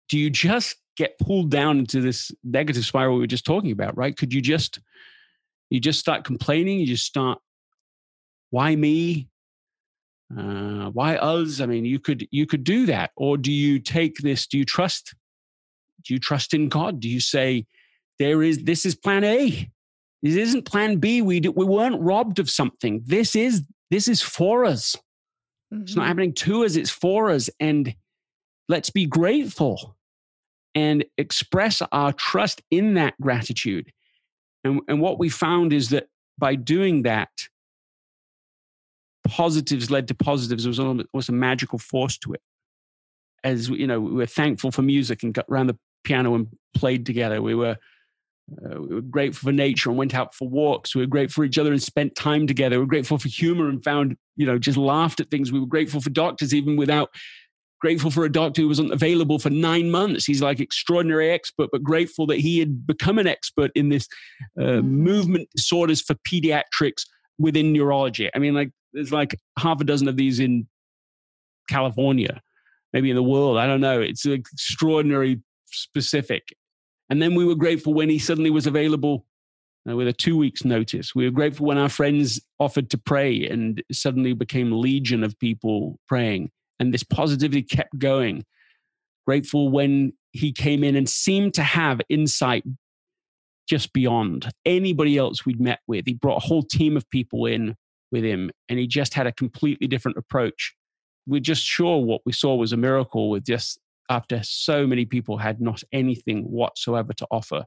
do 0.09 0.17
you 0.17 0.29
just 0.29 0.75
get 0.97 1.17
pulled 1.19 1.51
down 1.51 1.79
into 1.79 2.01
this 2.01 2.31
negative 2.43 2.85
spiral 2.85 3.15
we 3.15 3.21
were 3.21 3.27
just 3.27 3.45
talking 3.45 3.71
about, 3.71 3.97
right? 3.97 4.15
Could 4.15 4.33
you 4.33 4.41
just 4.41 4.79
you 5.69 5.79
just 5.79 5.99
start 5.99 6.23
complaining? 6.23 6.79
You 6.79 6.88
just 6.88 7.05
start, 7.05 7.39
why 8.49 8.75
me? 8.75 9.29
Uh, 10.35 10.89
why 10.89 11.15
us? 11.15 11.61
I 11.61 11.65
mean, 11.65 11.85
you 11.85 11.99
could 11.99 12.27
you 12.31 12.45
could 12.45 12.63
do 12.63 12.85
that, 12.88 13.11
or 13.15 13.38
do 13.38 13.51
you 13.51 13.79
take 13.79 14.17
this? 14.17 14.47
Do 14.47 14.57
you 14.57 14.65
trust? 14.65 15.15
Do 16.05 16.13
you 16.13 16.19
trust 16.19 16.53
in 16.53 16.67
God? 16.67 16.99
Do 16.99 17.09
you 17.09 17.21
say 17.21 17.65
there 18.19 18.43
is 18.43 18.63
this 18.63 18.85
is 18.85 18.95
Plan 18.95 19.23
A? 19.23 19.69
This 20.24 20.36
isn't 20.36 20.65
Plan 20.65 20.97
B. 20.97 21.22
We 21.22 21.41
we 21.41 21.65
weren't 21.65 22.01
robbed 22.01 22.39
of 22.39 22.49
something. 22.49 23.01
This 23.05 23.36
is 23.36 23.63
this 23.91 24.07
is 24.07 24.22
for 24.22 24.65
us. 24.65 24.95
Mm-hmm. 25.74 25.84
It's 25.84 25.95
not 25.95 26.01
mm-hmm. 26.01 26.07
happening 26.07 26.34
to 26.34 26.65
us. 26.65 26.76
It's 26.76 26.89
for 26.89 27.30
us, 27.30 27.49
and 27.59 27.93
let's 28.68 28.89
be 28.89 29.05
grateful 29.05 29.95
and 30.76 31.05
express 31.18 31.82
our 31.91 32.13
trust 32.13 32.61
in 32.70 32.95
that 32.95 33.20
gratitude. 33.20 33.91
And, 34.63 34.82
and 34.88 35.01
what 35.01 35.18
we 35.18 35.30
found 35.30 35.74
is 35.74 35.89
that 35.89 36.07
by 36.38 36.55
doing 36.55 37.03
that, 37.03 37.30
positives 39.28 39.89
led 39.89 40.07
to 40.07 40.15
positives. 40.15 40.63
There 40.63 40.70
was 40.70 40.80
almost 40.80 41.30
a 41.30 41.34
magical 41.34 41.80
force 41.80 42.18
to 42.20 42.34
it. 42.34 42.41
As 43.43 43.70
you 43.70 43.88
know, 43.88 43.99
we 43.99 44.11
were 44.11 44.26
thankful 44.26 44.72
for 44.72 44.82
music 44.82 45.24
and 45.24 45.34
got 45.34 45.45
around 45.49 45.68
the 45.68 45.78
piano 46.03 46.36
and 46.36 46.47
played 46.76 47.05
together. 47.05 47.41
We 47.41 47.55
were 47.55 47.78
uh, 48.63 48.81
we 48.81 48.95
were 48.95 49.01
grateful 49.01 49.49
for 49.49 49.53
nature 49.53 49.89
and 49.89 49.97
went 49.97 50.15
out 50.15 50.33
for 50.33 50.47
walks. 50.47 50.95
We 50.95 51.01
were 51.01 51.07
grateful 51.07 51.41
for 51.41 51.45
each 51.45 51.57
other 51.57 51.71
and 51.71 51.83
spent 51.83 52.15
time 52.15 52.47
together. 52.47 52.77
We 52.77 52.83
were 52.83 52.89
grateful 52.89 53.17
for 53.17 53.27
humor 53.27 53.67
and 53.67 53.83
found, 53.83 54.15
you 54.35 54.45
know, 54.45 54.57
just 54.57 54.77
laughed 54.77 55.19
at 55.19 55.29
things. 55.29 55.51
We 55.51 55.59
were 55.59 55.65
grateful 55.65 55.99
for 55.99 56.09
doctors, 56.09 56.53
even 56.53 56.77
without 56.77 57.09
grateful 57.79 58.09
for 58.09 58.25
a 58.25 58.31
doctor 58.31 58.61
who 58.61 58.67
wasn't 58.67 58.93
available 58.93 59.37
for 59.37 59.49
nine 59.49 59.91
months. 59.91 60.25
He's 60.25 60.41
like 60.41 60.59
extraordinary 60.59 61.29
expert, 61.31 61.69
but 61.71 61.83
grateful 61.83 62.25
that 62.27 62.39
he 62.39 62.59
had 62.59 62.87
become 62.87 63.19
an 63.19 63.27
expert 63.27 63.71
in 63.75 63.89
this 63.89 64.07
uh, 64.59 64.63
mm-hmm. 64.63 64.87
movement 64.87 65.49
disorders 65.55 66.01
for 66.01 66.15
pediatrics 66.27 67.03
within 67.37 67.73
neurology. 67.73 68.29
I 68.33 68.39
mean, 68.39 68.53
like 68.53 68.71
there's 68.93 69.11
like 69.11 69.37
half 69.59 69.81
a 69.81 69.83
dozen 69.83 70.07
of 70.07 70.17
these 70.17 70.39
in 70.39 70.67
California, 71.69 72.41
maybe 72.93 73.09
in 73.09 73.15
the 73.15 73.23
world. 73.23 73.57
I 73.57 73.67
don't 73.67 73.81
know. 73.81 74.01
It's 74.01 74.25
extraordinary 74.25 75.41
specific. 75.67 76.55
And 77.09 77.21
then 77.21 77.35
we 77.35 77.45
were 77.45 77.55
grateful 77.55 77.93
when 77.93 78.09
he 78.09 78.19
suddenly 78.19 78.49
was 78.49 78.67
available 78.67 79.25
uh, 79.89 79.95
with 79.95 80.07
a 80.07 80.13
two 80.13 80.37
weeks 80.37 80.65
notice. 80.65 81.15
We 81.15 81.25
were 81.25 81.31
grateful 81.31 81.65
when 81.65 81.77
our 81.77 81.89
friends 81.89 82.41
offered 82.59 82.89
to 82.89 82.97
pray 82.97 83.47
and 83.47 83.81
suddenly 83.91 84.33
became 84.33 84.71
legion 84.71 85.23
of 85.23 85.37
people 85.39 85.99
praying 86.07 86.51
and 86.79 86.93
this 86.93 87.03
positivity 87.03 87.63
kept 87.63 87.97
going. 87.97 88.45
Grateful 89.25 89.69
when 89.69 90.13
he 90.31 90.51
came 90.51 90.83
in 90.83 90.95
and 90.95 91.09
seemed 91.09 91.53
to 91.55 91.63
have 91.63 92.01
insight 92.09 92.63
just 93.67 93.91
beyond 93.91 94.49
anybody 94.65 95.17
else 95.17 95.45
we'd 95.45 95.59
met 95.59 95.79
with. 95.87 96.05
He 96.05 96.13
brought 96.13 96.43
a 96.43 96.47
whole 96.47 96.63
team 96.63 96.95
of 96.95 97.09
people 97.09 97.45
in 97.45 97.75
with 98.11 98.23
him, 98.23 98.49
and 98.69 98.79
he 98.79 98.87
just 98.87 99.13
had 99.13 99.27
a 99.27 99.33
completely 99.33 99.87
different 99.87 100.17
approach. 100.17 100.73
We're 101.25 101.41
just 101.41 101.63
sure 101.63 101.97
what 102.01 102.21
we 102.25 102.31
saw 102.31 102.55
was 102.55 102.71
a 102.71 102.77
miracle 102.77 103.29
with 103.29 103.43
just 103.43 103.79
after 104.09 104.41
so 104.43 104.87
many 104.87 105.05
people 105.05 105.37
had 105.37 105.61
not 105.61 105.83
anything 105.91 106.43
whatsoever 106.43 107.13
to 107.13 107.27
offer. 107.31 107.65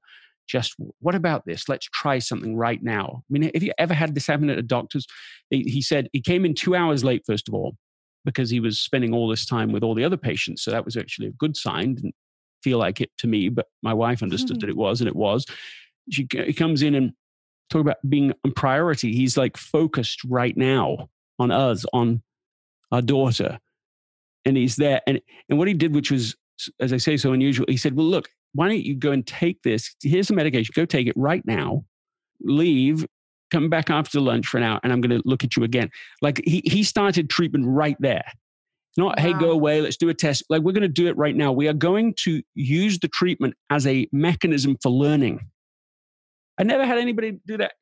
Just 0.49 0.75
what 0.99 1.15
about 1.15 1.47
this? 1.47 1.69
Let's 1.69 1.87
try 1.93 2.19
something 2.19 2.57
right 2.57 2.83
now. 2.83 3.23
I 3.23 3.33
mean, 3.33 3.51
have 3.55 3.63
you 3.63 3.73
ever 3.79 3.95
had 3.95 4.15
this 4.15 4.27
happen 4.27 4.51
at 4.51 4.59
a 4.59 4.63
doctor's? 4.63 5.07
He 5.51 5.81
said 5.81 6.09
he 6.13 6.21
came 6.21 6.45
in 6.45 6.55
two 6.55 6.75
hours 6.75 7.05
late, 7.05 7.23
first 7.25 7.49
of 7.49 7.55
all, 7.55 7.77
because 8.25 8.51
he 8.51 8.59
was 8.59 8.81
spending 8.81 9.15
all 9.15 9.29
this 9.29 9.47
time 9.47 9.71
with 9.71 9.85
all 9.85 9.95
the 9.95 10.05
other 10.05 10.17
patients. 10.17 10.63
So 10.63 10.73
that 10.73 10.85
was 10.85 10.97
actually 10.97 11.29
a 11.29 11.33
good 11.33 11.57
sign. 11.57 11.95
Didn't 11.95 12.17
feel 12.63 12.79
like 12.79 13.01
it 13.01 13.11
to 13.19 13.27
me, 13.27 13.49
but 13.49 13.67
my 13.83 13.95
wife 13.95 14.23
understood 14.23 14.57
mm-hmm. 14.57 14.67
that 14.67 14.71
it 14.71 14.77
was, 14.77 15.01
and 15.01 15.09
it 15.09 15.17
was. 15.17 15.47
She 16.11 16.27
he 16.33 16.53
comes 16.53 16.83
in 16.83 16.97
and 16.97 17.13
talk 17.71 17.83
about 17.83 17.99
being 18.09 18.33
on 18.45 18.53
priority. 18.53 19.13
He's 19.13 19.37
like 19.37 19.57
focused 19.57 20.25
right 20.25 20.57
now 20.57 21.09
on 21.39 21.53
us, 21.53 21.85
on 21.93 22.23
our 22.91 23.03
daughter, 23.03 23.59
and 24.45 24.57
he's 24.57 24.77
there. 24.77 25.01
And 25.07 25.21
and 25.49 25.59
what 25.59 25.69
he 25.69 25.75
did, 25.75 25.95
which 25.95 26.11
was, 26.11 26.37
as 26.81 26.93
I 26.93 26.97
say, 26.97 27.17
so 27.17 27.33
unusual. 27.33 27.67
He 27.69 27.77
said, 27.77 27.97
"Well, 27.97 28.07
look, 28.07 28.29
why 28.55 28.69
don't 28.69 28.85
you 28.85 28.95
go 28.95 29.13
and 29.13 29.27
take 29.27 29.63
this? 29.63 29.95
Here's 30.03 30.29
some 30.29 30.37
medication. 30.37 30.73
Go 30.75 30.85
take 30.85 31.07
it 31.07 31.15
right 31.17 31.43
now. 31.47 31.85
Leave 32.43 33.07
come 33.51 33.69
back 33.69 33.91
after 33.91 34.21
lunch 34.21 34.47
for 34.47 34.59
an 34.59 34.63
hour 34.63 34.81
and 34.83 34.93
I'm 34.93 35.01
going 35.01 35.21
to 35.21 35.23
look 35.29 35.45
at 35.45 35.57
you 35.57 35.65
again. 35.65 35.91
Like 36.23 36.41
he, 36.45 36.63
he 36.65 36.83
started 36.83 37.29
treatment 37.29 37.67
right 37.67 37.97
there. 38.01 38.25
Not, 38.97 39.19
wow. 39.19 39.23
hey, 39.23 39.33
go 39.35 39.51
away, 39.51 39.81
let's 39.81 39.97
do 39.97 40.09
a 40.09 40.15
test. 40.15 40.45
Like 40.49 40.63
we're 40.63 40.73
going 40.73 40.83
to 40.83 40.89
do 40.89 41.07
it 41.07 41.17
right 41.17 41.37
now. 41.37 41.53
We 41.53 41.69
are 41.69 41.75
going 41.75 42.15
to 42.25 42.43
use 42.55 42.99
the 42.99 43.09
treatment 43.09 43.55
as 43.71 43.87
a 43.87 44.09
mechanism 44.13 44.77
for 44.83 44.91
learning. 44.91 45.41
I 46.59 46.65
never 46.65 46.85
had 46.85 46.99
anybody 46.99 47.39
do 47.47 47.57
that 47.59 47.73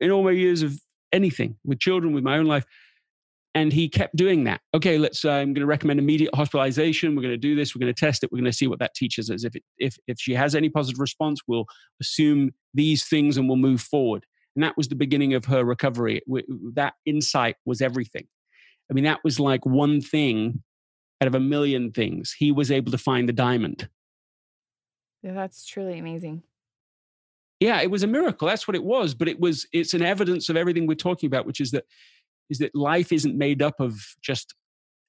in 0.00 0.10
all 0.10 0.24
my 0.24 0.32
years 0.32 0.62
of 0.62 0.78
anything 1.12 1.56
with 1.64 1.78
children, 1.78 2.12
with 2.12 2.24
my 2.24 2.36
own 2.36 2.46
life. 2.46 2.64
And 3.56 3.72
he 3.72 3.88
kept 3.88 4.14
doing 4.14 4.44
that. 4.44 4.60
Okay, 4.74 4.98
let's. 4.98 5.24
Uh, 5.24 5.30
I'm 5.30 5.54
going 5.54 5.62
to 5.62 5.66
recommend 5.66 5.98
immediate 5.98 6.34
hospitalization. 6.34 7.16
We're 7.16 7.22
going 7.22 7.32
to 7.32 7.38
do 7.38 7.54
this. 7.54 7.74
We're 7.74 7.80
going 7.80 7.94
to 7.94 7.98
test 7.98 8.22
it. 8.22 8.30
We're 8.30 8.36
going 8.36 8.44
to 8.44 8.52
see 8.52 8.66
what 8.66 8.80
that 8.80 8.94
teaches 8.94 9.30
us. 9.30 9.44
If 9.44 9.56
it, 9.56 9.62
if 9.78 9.96
if 10.06 10.18
she 10.20 10.34
has 10.34 10.54
any 10.54 10.68
positive 10.68 11.00
response, 11.00 11.40
we'll 11.48 11.64
assume 11.98 12.52
these 12.74 13.04
things 13.04 13.38
and 13.38 13.48
we'll 13.48 13.56
move 13.56 13.80
forward. 13.80 14.26
And 14.56 14.62
that 14.62 14.76
was 14.76 14.88
the 14.88 14.94
beginning 14.94 15.32
of 15.32 15.46
her 15.46 15.64
recovery. 15.64 16.20
That 16.74 16.94
insight 17.06 17.56
was 17.64 17.80
everything. 17.80 18.26
I 18.90 18.94
mean, 18.94 19.04
that 19.04 19.20
was 19.24 19.40
like 19.40 19.64
one 19.64 20.02
thing 20.02 20.62
out 21.22 21.26
of 21.26 21.34
a 21.34 21.40
million 21.40 21.92
things. 21.92 22.36
He 22.38 22.52
was 22.52 22.70
able 22.70 22.92
to 22.92 22.98
find 22.98 23.26
the 23.26 23.32
diamond. 23.32 23.88
Yeah, 25.22 25.32
that's 25.32 25.64
truly 25.64 25.98
amazing. 25.98 26.42
Yeah, 27.60 27.80
it 27.80 27.90
was 27.90 28.02
a 28.02 28.06
miracle. 28.06 28.46
That's 28.48 28.68
what 28.68 28.74
it 28.74 28.84
was. 28.84 29.14
But 29.14 29.28
it 29.28 29.40
was 29.40 29.66
it's 29.72 29.94
an 29.94 30.02
evidence 30.02 30.50
of 30.50 30.58
everything 30.58 30.86
we're 30.86 30.94
talking 30.94 31.26
about, 31.26 31.46
which 31.46 31.62
is 31.62 31.70
that 31.70 31.84
is 32.50 32.58
that 32.58 32.74
life 32.74 33.12
isn't 33.12 33.36
made 33.36 33.62
up 33.62 33.80
of 33.80 33.98
just 34.22 34.54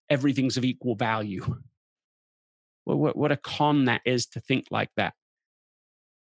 everything's 0.10 0.58
of 0.58 0.66
equal 0.66 0.96
value. 0.96 1.44
Well, 2.86 2.98
what, 2.98 3.16
what 3.18 3.32
a 3.32 3.38
con 3.38 3.86
that 3.86 4.02
is 4.06 4.26
to 4.28 4.40
think 4.40 4.66
like 4.72 4.90
that 4.98 5.14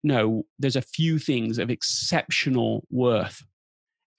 no, 0.04 0.46
there's 0.60 0.76
a 0.76 0.82
few 0.82 1.18
things 1.18 1.58
of 1.58 1.70
exceptional 1.70 2.86
worth. 2.92 3.42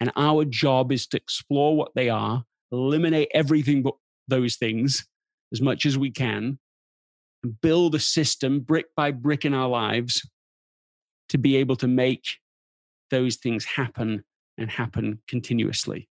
And 0.01 0.11
our 0.16 0.45
job 0.45 0.90
is 0.90 1.07
to 1.09 1.16
explore 1.16 1.76
what 1.76 1.92
they 1.95 2.09
are, 2.09 2.45
eliminate 2.72 3.28
everything 3.34 3.82
but 3.82 3.95
those 4.26 4.57
things 4.57 5.07
as 5.53 5.61
much 5.61 5.86
as 5.86 5.99
we 5.99 6.11
can, 6.11 6.59
and 7.42 7.61
build 7.61 7.95
a 7.95 8.01
system 8.01 8.61
brick 8.61 8.86
by 8.97 9.11
brick 9.11 9.45
in 9.45 9.55
our 9.55 9.68
lives 9.68 10.26
to 11.28 11.38
be 11.38 11.57
able 11.57 11.76
to 11.76 11.86
make 11.86 12.24
those 13.11 13.36
things 13.36 13.64
happen 13.64 14.24
and 14.59 14.70
happen 14.70 15.20
continuously. 15.28 16.09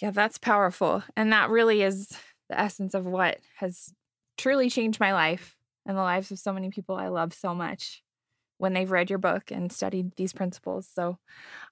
Yeah, 0.00 0.10
that's 0.10 0.38
powerful. 0.38 1.02
And 1.16 1.32
that 1.32 1.50
really 1.50 1.82
is 1.82 2.08
the 2.48 2.58
essence 2.58 2.94
of 2.94 3.06
what 3.06 3.38
has 3.56 3.92
truly 4.36 4.68
changed 4.68 5.00
my 5.00 5.12
life 5.12 5.56
and 5.86 5.96
the 5.96 6.02
lives 6.02 6.30
of 6.30 6.38
so 6.38 6.52
many 6.52 6.70
people 6.70 6.96
I 6.96 7.08
love 7.08 7.32
so 7.32 7.54
much 7.54 8.02
when 8.58 8.72
they've 8.72 8.90
read 8.90 9.10
your 9.10 9.18
book 9.18 9.50
and 9.50 9.70
studied 9.70 10.12
these 10.16 10.32
principles. 10.32 10.88
So 10.92 11.18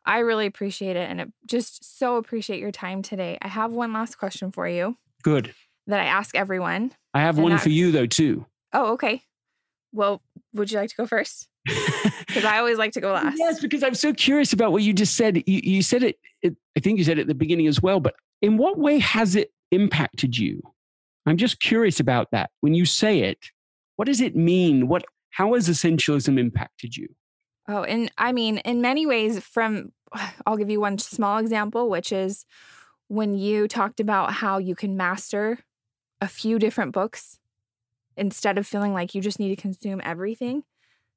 I 0.05 0.18
really 0.18 0.47
appreciate 0.47 0.97
it 0.97 1.09
and 1.11 1.33
just 1.47 1.99
so 1.99 2.16
appreciate 2.16 2.61
your 2.61 2.72
time 2.72 3.03
today. 3.03 3.39
I 3.41 3.49
have 3.49 3.72
one 3.72 3.93
last 3.93 4.18
question 4.18 4.53
for 4.53 4.68
you. 4.68 4.97
Good. 5.22 5.55
That 5.87 6.01
I 6.01 6.05
ask 6.05 6.35
everyone. 6.35 6.93
I 7.12 7.20
have 7.20 7.39
one 7.39 7.53
that... 7.53 7.61
for 7.61 7.70
you 7.70 7.93
though 7.93 8.07
too. 8.07 8.47
Oh, 8.72 8.93
okay. 8.95 9.22
Well, 9.93 10.22
would 10.53 10.70
you 10.72 10.79
like 10.79 10.91
to 10.91 10.97
go 10.97 11.07
first? 11.07 11.49
Because 12.26 12.44
I 12.46 12.58
always 12.58 12.78
like 12.78 12.92
to 12.92 13.00
go 13.00 13.12
last. 13.12 13.36
yes, 13.38 13.60
because 13.60 13.84
I'm 13.84 13.94
so 13.94 14.12
curious 14.12 14.52
about 14.52 14.72
what 14.72 14.82
you 14.82 14.92
just 14.92 15.16
said. 15.16 15.36
You, 15.46 15.60
you 15.62 15.82
said 15.82 16.02
it, 16.02 16.18
it, 16.42 16.56
I 16.76 16.80
think 16.80 16.98
you 16.98 17.04
said 17.04 17.18
it 17.18 17.22
at 17.22 17.26
the 17.28 17.34
beginning 17.34 17.68
as 17.68 17.80
well, 17.80 18.00
but 18.00 18.14
in 18.42 18.56
what 18.56 18.76
way 18.76 18.98
has 18.98 19.36
it 19.36 19.52
impacted 19.70 20.36
you? 20.36 20.60
I'm 21.26 21.36
just 21.36 21.60
curious 21.60 22.00
about 22.00 22.32
that. 22.32 22.50
When 22.60 22.74
you 22.74 22.86
say 22.86 23.20
it, 23.20 23.50
what 23.96 24.06
does 24.06 24.20
it 24.20 24.34
mean? 24.34 24.88
What 24.88 25.04
how 25.30 25.54
has 25.54 25.68
essentialism 25.68 26.38
impacted 26.38 26.96
you? 26.96 27.08
Oh, 27.68 27.84
and 27.84 28.10
I 28.18 28.32
mean, 28.32 28.58
in 28.58 28.80
many 28.80 29.06
ways, 29.06 29.38
from 29.38 29.92
I'll 30.46 30.56
give 30.56 30.70
you 30.70 30.80
one 30.80 30.98
small 30.98 31.38
example, 31.38 31.88
which 31.88 32.12
is 32.12 32.44
when 33.08 33.34
you 33.34 33.68
talked 33.68 34.00
about 34.00 34.32
how 34.32 34.58
you 34.58 34.74
can 34.74 34.96
master 34.96 35.60
a 36.20 36.28
few 36.28 36.58
different 36.58 36.92
books 36.92 37.38
instead 38.16 38.58
of 38.58 38.66
feeling 38.66 38.92
like 38.92 39.14
you 39.14 39.20
just 39.20 39.38
need 39.38 39.54
to 39.54 39.60
consume 39.60 40.00
everything. 40.04 40.64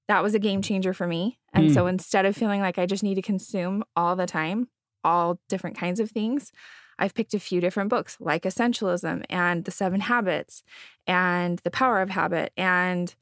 That 0.08 0.24
was 0.24 0.34
a 0.34 0.40
game 0.40 0.62
changer 0.62 0.94
for 0.94 1.08
me. 1.08 1.40
And 1.54 1.70
mm. 1.70 1.74
so 1.74 1.88
instead 1.88 2.26
of 2.26 2.36
feeling 2.36 2.62
like 2.62 2.78
I 2.78 2.86
just 2.86 3.04
need 3.04 3.16
to 3.16 3.22
consume 3.22 3.84
all 3.96 4.16
the 4.16 4.26
time, 4.26 4.70
all 5.04 5.40
different 5.50 5.78
kinds 5.78 6.00
of 6.00 6.12
things, 6.12 6.52
I've 7.00 7.14
picked 7.14 7.34
a 7.34 7.40
few 7.40 7.62
different 7.62 7.90
books 7.90 8.18
like 8.20 8.44
Essentialism 8.44 9.24
and 9.30 9.66
The 9.66 9.72
Seven 9.72 10.02
Habits 10.02 10.64
and 11.06 11.60
The 11.60 11.72
Power 11.72 12.02
of 12.02 12.10
Habit 12.10 12.52
and 12.58 13.14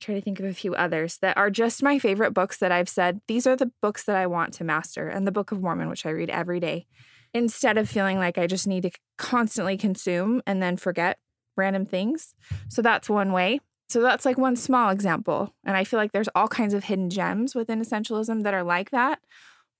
try 0.00 0.14
to 0.14 0.20
think 0.20 0.40
of 0.40 0.46
a 0.46 0.54
few 0.54 0.74
others 0.74 1.18
that 1.18 1.36
are 1.36 1.50
just 1.50 1.82
my 1.82 1.98
favorite 1.98 2.32
books 2.32 2.58
that 2.58 2.72
I've 2.72 2.88
said, 2.88 3.20
these 3.28 3.46
are 3.46 3.56
the 3.56 3.70
books 3.80 4.04
that 4.04 4.16
I 4.16 4.26
want 4.26 4.52
to 4.54 4.64
master, 4.64 5.08
and 5.08 5.26
the 5.26 5.32
Book 5.32 5.52
of 5.52 5.62
Mormon, 5.62 5.88
which 5.88 6.04
I 6.04 6.10
read 6.10 6.28
every 6.28 6.58
day, 6.58 6.86
instead 7.32 7.78
of 7.78 7.88
feeling 7.88 8.18
like 8.18 8.36
I 8.36 8.48
just 8.48 8.66
need 8.66 8.82
to 8.82 8.90
constantly 9.16 9.76
consume 9.76 10.42
and 10.46 10.60
then 10.60 10.76
forget 10.76 11.18
random 11.56 11.86
things. 11.86 12.34
So 12.68 12.82
that's 12.82 13.08
one 13.08 13.32
way. 13.32 13.60
So 13.92 14.00
that's 14.00 14.24
like 14.24 14.38
one 14.38 14.56
small 14.56 14.88
example. 14.88 15.52
And 15.66 15.76
I 15.76 15.84
feel 15.84 15.98
like 15.98 16.12
there's 16.12 16.30
all 16.34 16.48
kinds 16.48 16.72
of 16.72 16.84
hidden 16.84 17.10
gems 17.10 17.54
within 17.54 17.78
essentialism 17.78 18.42
that 18.42 18.54
are 18.54 18.62
like 18.62 18.88
that. 18.88 19.18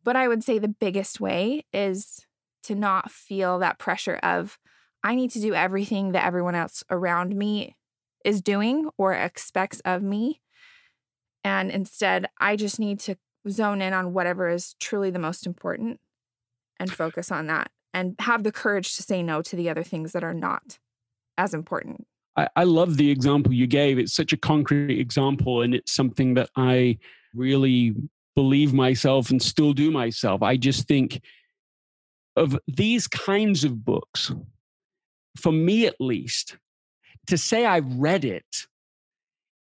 But 0.05 0.17
I 0.17 0.29
would 0.29 0.45
say 0.45 0.59
the 0.59 0.69
biggest 0.69 1.19
way 1.19 1.65
is 1.73 2.27
to 2.65 2.75
not 2.75 3.11
feel 3.11 3.59
that 3.61 3.79
pressure 3.79 4.17
of, 4.23 4.59
I 5.03 5.15
need 5.15 5.31
to 5.31 5.41
do 5.41 5.55
everything 5.55 6.13
that 6.13 6.27
everyone 6.27 6.55
else 6.55 6.85
around 6.91 7.35
me 7.35 7.75
is 8.23 8.43
doing 8.43 8.91
or 8.99 9.15
expects 9.15 9.81
of 9.81 10.03
me. 10.03 10.43
And 11.43 11.71
instead, 11.71 12.27
I 12.39 12.57
just 12.57 12.79
need 12.79 13.01
to 13.01 13.17
zone 13.49 13.81
in 13.81 13.95
on 13.95 14.13
whatever 14.13 14.51
is 14.51 14.75
truly 14.79 15.11
the 15.11 15.19
most 15.19 15.47
important 15.47 16.01
and 16.79 16.93
focus 16.93 17.33
on 17.33 17.47
that 17.47 17.71
and 17.95 18.17
have 18.19 18.43
the 18.43 18.53
courage 18.53 18.95
to 18.97 19.03
say 19.03 19.23
no 19.23 19.41
to 19.41 19.57
the 19.57 19.71
other 19.71 19.83
things 19.83 20.13
that 20.13 20.23
are 20.23 20.35
not 20.35 20.79
as 21.39 21.55
important. 21.55 22.07
I, 22.37 22.49
I 22.57 22.65
love 22.65 22.97
the 22.97 23.11
example 23.11 23.53
you 23.53 23.67
gave. 23.67 23.99
It's 23.99 24.15
such 24.15 24.33
a 24.33 24.37
concrete 24.37 24.99
example, 24.99 25.63
and 25.63 25.75
it's 25.75 25.93
something 25.93 26.35
that 26.35 26.51
I 26.57 26.99
really 27.35 27.95
believe 28.35 28.73
myself 28.73 29.31
and 29.31 29.43
still 29.43 29.73
do 29.73 29.91
myself. 29.91 30.43
I 30.43 30.57
just 30.57 30.89
think 30.89 31.21
of 32.37 32.59
these 32.67 33.07
kinds 33.07 33.65
of 33.65 33.85
books, 33.85 34.33
for 35.39 35.53
me 35.53 35.87
at 35.87 36.01
least, 36.01 36.57
to 37.27 37.37
say 37.37 37.67
I've 37.67 37.95
read 37.97 38.25
it, 38.25 38.67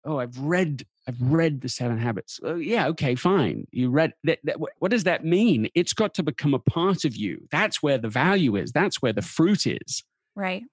oh, 0.03 0.19
I've 0.19 0.37
read 0.37 0.85
I've 1.07 1.21
read 1.21 1.61
the 1.61 1.69
Seven 1.69 1.99
Habits. 1.99 2.39
Oh, 2.43 2.55
yeah, 2.55 2.87
okay, 2.87 3.13
fine. 3.13 3.67
You 3.69 3.91
read 3.91 4.13
that, 4.23 4.39
that. 4.43 4.57
What 4.79 4.89
does 4.89 5.03
that 5.03 5.23
mean? 5.23 5.69
It's 5.75 5.93
got 5.93 6.15
to 6.15 6.23
become 6.23 6.55
a 6.55 6.59
part 6.59 7.05
of 7.05 7.15
you. 7.15 7.47
That's 7.51 7.83
where 7.83 7.99
the 7.99 8.09
value 8.09 8.55
is. 8.55 8.71
That's 8.71 9.03
where 9.03 9.13
the 9.13 9.21
fruit 9.21 9.67
is. 9.67 10.03
Right. 10.35 10.63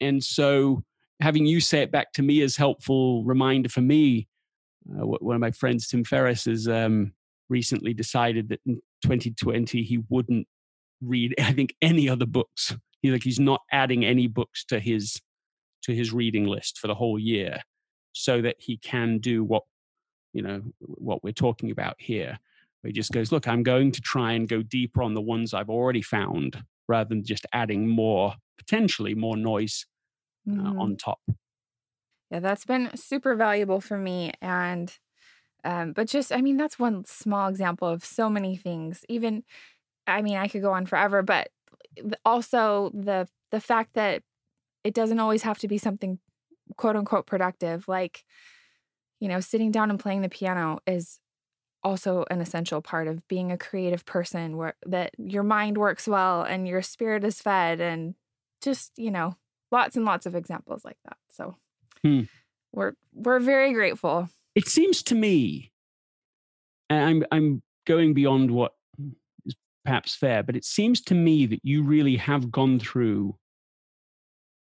And 0.00 0.22
so, 0.22 0.84
having 1.20 1.46
you 1.46 1.60
say 1.60 1.82
it 1.82 1.92
back 1.92 2.12
to 2.12 2.22
me 2.22 2.40
is 2.40 2.56
helpful 2.56 3.24
reminder 3.24 3.68
for 3.68 3.80
me. 3.80 4.28
Uh, 4.90 5.06
one 5.06 5.34
of 5.34 5.40
my 5.40 5.50
friends, 5.50 5.88
Tim 5.88 6.04
Ferriss, 6.04 6.46
has 6.46 6.66
um, 6.66 7.12
recently 7.48 7.92
decided 7.92 8.48
that 8.48 8.60
in 8.66 8.76
2020 9.02 9.82
he 9.82 10.00
wouldn't 10.08 10.46
read, 11.02 11.34
I 11.40 11.52
think, 11.52 11.74
any 11.82 12.08
other 12.08 12.26
books. 12.26 12.74
He 13.02 13.10
like 13.10 13.22
he's 13.22 13.40
not 13.40 13.62
adding 13.72 14.04
any 14.04 14.26
books 14.26 14.64
to 14.66 14.78
his 14.78 15.20
to 15.82 15.94
his 15.94 16.12
reading 16.12 16.44
list 16.44 16.78
for 16.78 16.86
the 16.86 16.94
whole 16.94 17.18
year, 17.18 17.60
so 18.12 18.42
that 18.42 18.56
he 18.58 18.76
can 18.78 19.18
do 19.18 19.42
what 19.42 19.62
you 20.32 20.42
know 20.42 20.62
what 20.80 21.24
we're 21.24 21.32
talking 21.32 21.70
about 21.70 21.96
here. 21.98 22.38
Where 22.80 22.88
he 22.88 22.92
just 22.92 23.12
goes, 23.12 23.32
look, 23.32 23.48
I'm 23.48 23.62
going 23.62 23.92
to 23.92 24.00
try 24.00 24.32
and 24.32 24.48
go 24.48 24.62
deeper 24.62 25.02
on 25.02 25.14
the 25.14 25.20
ones 25.20 25.54
I've 25.54 25.70
already 25.70 26.02
found, 26.02 26.62
rather 26.88 27.08
than 27.08 27.24
just 27.24 27.46
adding 27.52 27.88
more 27.88 28.34
potentially 28.58 29.14
more 29.14 29.36
noise 29.36 29.86
mm-hmm. 30.48 30.78
on 30.78 30.96
top. 30.96 31.20
Yeah, 32.30 32.40
that's 32.40 32.64
been 32.64 32.90
super 32.96 33.34
valuable 33.34 33.80
for 33.80 33.98
me, 33.98 34.32
and 34.40 34.96
um, 35.64 35.92
but 35.92 36.08
just 36.08 36.32
I 36.32 36.40
mean 36.40 36.56
that's 36.56 36.78
one 36.78 37.04
small 37.04 37.48
example 37.48 37.88
of 37.88 38.04
so 38.04 38.30
many 38.30 38.56
things. 38.56 39.04
Even 39.08 39.42
I 40.06 40.22
mean 40.22 40.36
I 40.36 40.48
could 40.48 40.62
go 40.62 40.72
on 40.72 40.86
forever, 40.86 41.22
but 41.22 41.48
also 42.24 42.90
the 42.94 43.28
the 43.50 43.60
fact 43.60 43.94
that 43.94 44.22
it 44.84 44.94
doesn't 44.94 45.20
always 45.20 45.42
have 45.42 45.58
to 45.58 45.68
be 45.68 45.78
something 45.78 46.18
quote 46.76 46.96
unquote 46.96 47.26
productive 47.26 47.88
like 47.88 48.24
you 49.18 49.28
know 49.28 49.40
sitting 49.40 49.70
down 49.70 49.90
and 49.90 49.98
playing 49.98 50.22
the 50.22 50.28
piano 50.28 50.78
is 50.86 51.18
also 51.82 52.24
an 52.30 52.40
essential 52.40 52.82
part 52.82 53.08
of 53.08 53.26
being 53.26 53.50
a 53.50 53.58
creative 53.58 54.04
person 54.04 54.56
where 54.56 54.74
that 54.86 55.10
your 55.18 55.42
mind 55.42 55.78
works 55.78 56.06
well 56.06 56.42
and 56.42 56.68
your 56.68 56.82
spirit 56.82 57.24
is 57.24 57.40
fed 57.40 57.80
and 57.80 58.14
just 58.60 58.92
you 58.96 59.10
know 59.10 59.34
lots 59.70 59.96
and 59.96 60.04
lots 60.04 60.26
of 60.26 60.34
examples 60.34 60.84
like 60.84 60.98
that 61.04 61.16
so 61.30 61.54
hmm. 62.02 62.22
we're 62.72 62.92
we're 63.14 63.40
very 63.40 63.72
grateful 63.72 64.28
it 64.54 64.66
seems 64.66 65.02
to 65.02 65.14
me 65.14 65.70
and 66.88 67.02
i'm 67.02 67.24
i'm 67.30 67.62
going 67.86 68.14
beyond 68.14 68.50
what 68.50 68.72
is 69.44 69.54
perhaps 69.84 70.14
fair 70.14 70.42
but 70.42 70.56
it 70.56 70.64
seems 70.64 71.00
to 71.00 71.14
me 71.14 71.46
that 71.46 71.60
you 71.62 71.82
really 71.82 72.16
have 72.16 72.50
gone 72.50 72.78
through 72.78 73.34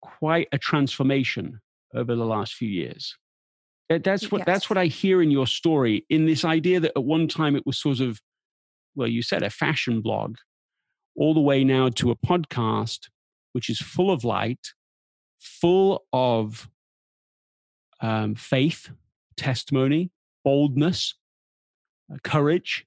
quite 0.02 0.48
a 0.52 0.58
transformation 0.58 1.60
over 1.94 2.16
the 2.16 2.26
last 2.26 2.54
few 2.54 2.70
years 2.70 3.16
that's 4.04 4.32
what 4.32 4.40
yes. 4.40 4.46
that's 4.46 4.70
what 4.70 4.78
i 4.78 4.86
hear 4.86 5.22
in 5.22 5.30
your 5.30 5.46
story 5.48 6.06
in 6.10 6.26
this 6.26 6.46
idea 6.46 6.80
that 6.80 6.94
at 6.96 7.04
one 7.04 7.28
time 7.28 7.56
it 7.56 7.66
was 7.66 7.80
sort 7.80 8.00
of 8.00 8.20
well 8.96 9.08
you 9.08 9.22
said 9.22 9.44
a 9.44 9.50
fashion 9.50 10.02
blog 10.02 10.38
all 11.18 11.34
the 11.34 11.42
way 11.42 11.64
now 11.64 11.90
to 11.90 12.10
a 12.10 12.16
podcast 12.16 13.10
which 13.54 13.70
is 13.70 13.80
full 13.80 14.12
of 14.12 14.24
light, 14.24 14.74
full 15.42 16.06
of 16.14 16.70
um, 18.00 18.36
faith, 18.36 18.90
testimony, 19.36 20.12
boldness, 20.44 21.16
uh, 22.12 22.18
courage. 22.24 22.86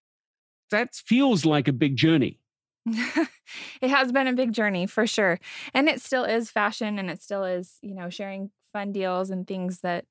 That 0.70 0.94
feels 0.94 1.44
like 1.44 1.68
a 1.68 1.72
big 1.72 1.96
journey. 1.96 2.40
it 2.86 3.90
has 3.90 4.12
been 4.12 4.26
a 4.26 4.32
big 4.32 4.52
journey 4.52 4.86
for 4.86 5.06
sure. 5.06 5.38
And 5.72 5.88
it 5.88 6.00
still 6.00 6.24
is 6.24 6.50
fashion 6.50 6.98
and 6.98 7.10
it 7.10 7.22
still 7.22 7.44
is, 7.44 7.78
you 7.82 7.94
know, 7.94 8.08
sharing 8.08 8.50
fun 8.72 8.92
deals 8.92 9.30
and 9.30 9.46
things 9.46 9.80
that 9.80 10.06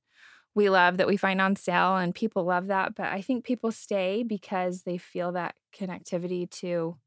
we 0.55 0.69
love 0.69 0.97
that 0.97 1.07
we 1.07 1.17
find 1.17 1.41
on 1.41 1.55
sale 1.55 1.97
and 1.97 2.13
people 2.13 2.43
love 2.43 2.67
that. 2.67 2.95
But 2.95 3.07
I 3.07 3.21
think 3.21 3.43
people 3.43 3.71
stay 3.71 4.23
because 4.23 4.83
they 4.83 4.97
feel 4.97 5.31
that 5.33 5.55
connectivity 5.75 6.49
to 6.51 6.97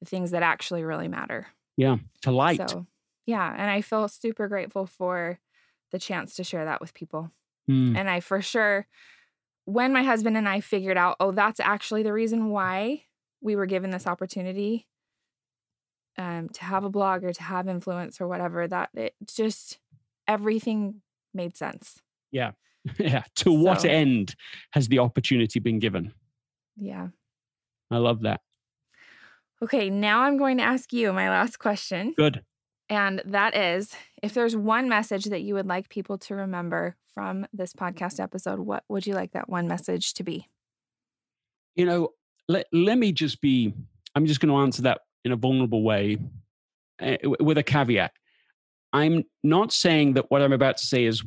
the 0.00 0.06
things 0.06 0.30
that 0.30 0.42
actually 0.42 0.84
really 0.84 1.08
matter. 1.08 1.48
Yeah, 1.76 1.96
to 2.22 2.30
light. 2.30 2.70
So, 2.70 2.86
yeah. 3.26 3.54
And 3.56 3.70
I 3.70 3.80
feel 3.80 4.08
super 4.08 4.48
grateful 4.48 4.86
for 4.86 5.38
the 5.90 5.98
chance 5.98 6.34
to 6.36 6.44
share 6.44 6.64
that 6.64 6.80
with 6.80 6.94
people. 6.94 7.30
Mm. 7.68 7.96
And 7.96 8.10
I 8.10 8.20
for 8.20 8.42
sure, 8.42 8.86
when 9.64 9.92
my 9.92 10.02
husband 10.02 10.36
and 10.36 10.48
I 10.48 10.60
figured 10.60 10.96
out, 10.96 11.16
oh, 11.20 11.32
that's 11.32 11.60
actually 11.60 12.02
the 12.02 12.12
reason 12.12 12.50
why 12.50 13.04
we 13.40 13.56
were 13.56 13.66
given 13.66 13.90
this 13.90 14.06
opportunity 14.06 14.86
um, 16.18 16.48
to 16.50 16.64
have 16.64 16.84
a 16.84 16.90
blog 16.90 17.24
or 17.24 17.32
to 17.32 17.42
have 17.42 17.68
influence 17.68 18.20
or 18.20 18.26
whatever, 18.26 18.66
that 18.66 18.90
it 18.94 19.14
just 19.26 19.78
everything 20.26 21.02
made 21.32 21.56
sense. 21.56 22.00
Yeah. 22.30 22.52
yeah. 22.98 23.22
To 23.36 23.44
so, 23.44 23.52
what 23.52 23.84
end 23.84 24.34
has 24.72 24.88
the 24.88 24.98
opportunity 24.98 25.60
been 25.60 25.78
given? 25.78 26.12
Yeah. 26.76 27.08
I 27.90 27.98
love 27.98 28.22
that. 28.22 28.40
Okay, 29.62 29.90
now 29.90 30.22
I'm 30.22 30.38
going 30.38 30.56
to 30.56 30.64
ask 30.64 30.92
you 30.92 31.12
my 31.12 31.30
last 31.30 31.58
question. 31.58 32.14
Good. 32.16 32.42
And 32.92 33.22
that 33.24 33.56
is 33.56 33.96
if 34.22 34.34
there's 34.34 34.54
one 34.54 34.86
message 34.86 35.24
that 35.24 35.40
you 35.40 35.54
would 35.54 35.64
like 35.64 35.88
people 35.88 36.18
to 36.18 36.34
remember 36.34 36.94
from 37.14 37.46
this 37.50 37.72
podcast 37.72 38.20
episode, 38.20 38.58
what 38.58 38.84
would 38.90 39.06
you 39.06 39.14
like 39.14 39.32
that 39.32 39.48
one 39.48 39.66
message 39.66 40.12
to 40.12 40.22
be? 40.22 40.46
You 41.74 41.86
know, 41.86 42.08
let, 42.48 42.66
let 42.70 42.98
me 42.98 43.12
just 43.12 43.40
be, 43.40 43.72
I'm 44.14 44.26
just 44.26 44.40
going 44.40 44.50
to 44.50 44.58
answer 44.58 44.82
that 44.82 45.00
in 45.24 45.32
a 45.32 45.36
vulnerable 45.36 45.82
way 45.82 46.18
uh, 47.00 47.16
with 47.40 47.56
a 47.56 47.62
caveat. 47.62 48.12
I'm 48.92 49.24
not 49.42 49.72
saying 49.72 50.12
that 50.12 50.30
what 50.30 50.42
I'm 50.42 50.52
about 50.52 50.76
to 50.76 50.86
say 50.86 51.06
is 51.06 51.24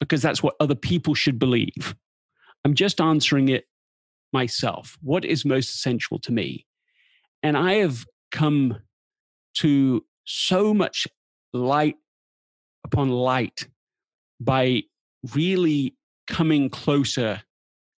because 0.00 0.20
that's 0.20 0.42
what 0.42 0.56
other 0.58 0.74
people 0.74 1.14
should 1.14 1.38
believe. 1.38 1.94
I'm 2.64 2.74
just 2.74 3.00
answering 3.00 3.50
it 3.50 3.66
myself. 4.32 4.98
What 5.00 5.24
is 5.24 5.44
most 5.44 5.76
essential 5.76 6.18
to 6.18 6.32
me? 6.32 6.66
And 7.44 7.56
I 7.56 7.74
have 7.74 8.04
come 8.32 8.78
to 9.58 10.04
so 10.24 10.74
much 10.74 11.06
light 11.52 11.96
upon 12.84 13.08
light 13.08 13.68
by 14.40 14.82
really 15.34 15.94
coming 16.26 16.68
closer 16.68 17.42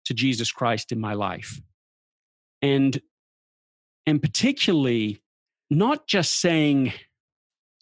to 0.04 0.14
Jesus 0.14 0.52
Christ 0.52 0.92
in 0.92 1.00
my 1.00 1.14
life. 1.14 1.60
And 2.62 3.00
and 4.06 4.22
particularly 4.22 5.20
not 5.70 6.06
just 6.06 6.40
saying 6.40 6.92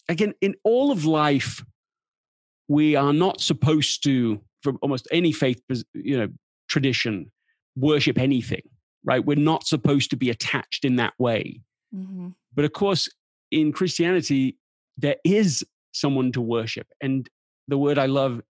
again 0.09 0.35
in 0.41 0.55
all 0.65 0.91
of 0.91 1.05
life 1.05 1.65
we 2.69 2.97
are 2.97 3.13
not 3.13 3.41
supposed 3.41 4.03
to 4.05 4.41
from 4.63 4.79
almost 4.81 5.07
any 5.11 5.33
faith 5.33 5.61
you 5.93 6.19
know 6.19 6.29
tradition 6.69 7.31
worship 7.77 8.19
anything 8.19 8.63
right 9.05 9.25
we're 9.25 9.37
not 9.37 9.67
supposed 9.67 10.11
to 10.11 10.17
be 10.17 10.31
attached 10.31 10.85
in 10.85 10.97
that 10.97 11.13
way 11.19 11.61
mm-hmm. 11.95 12.29
but 12.55 12.65
of 12.65 12.73
course 12.73 13.09
in 13.55 13.73
Christianity, 13.73 14.59
there 14.97 15.17
is 15.25 15.65
someone 15.93 16.33
to 16.33 16.41
worship. 16.41 16.89
And 17.01 17.29
the 17.69 17.79
word 17.79 17.99
I 17.99 18.07
love 18.07 18.43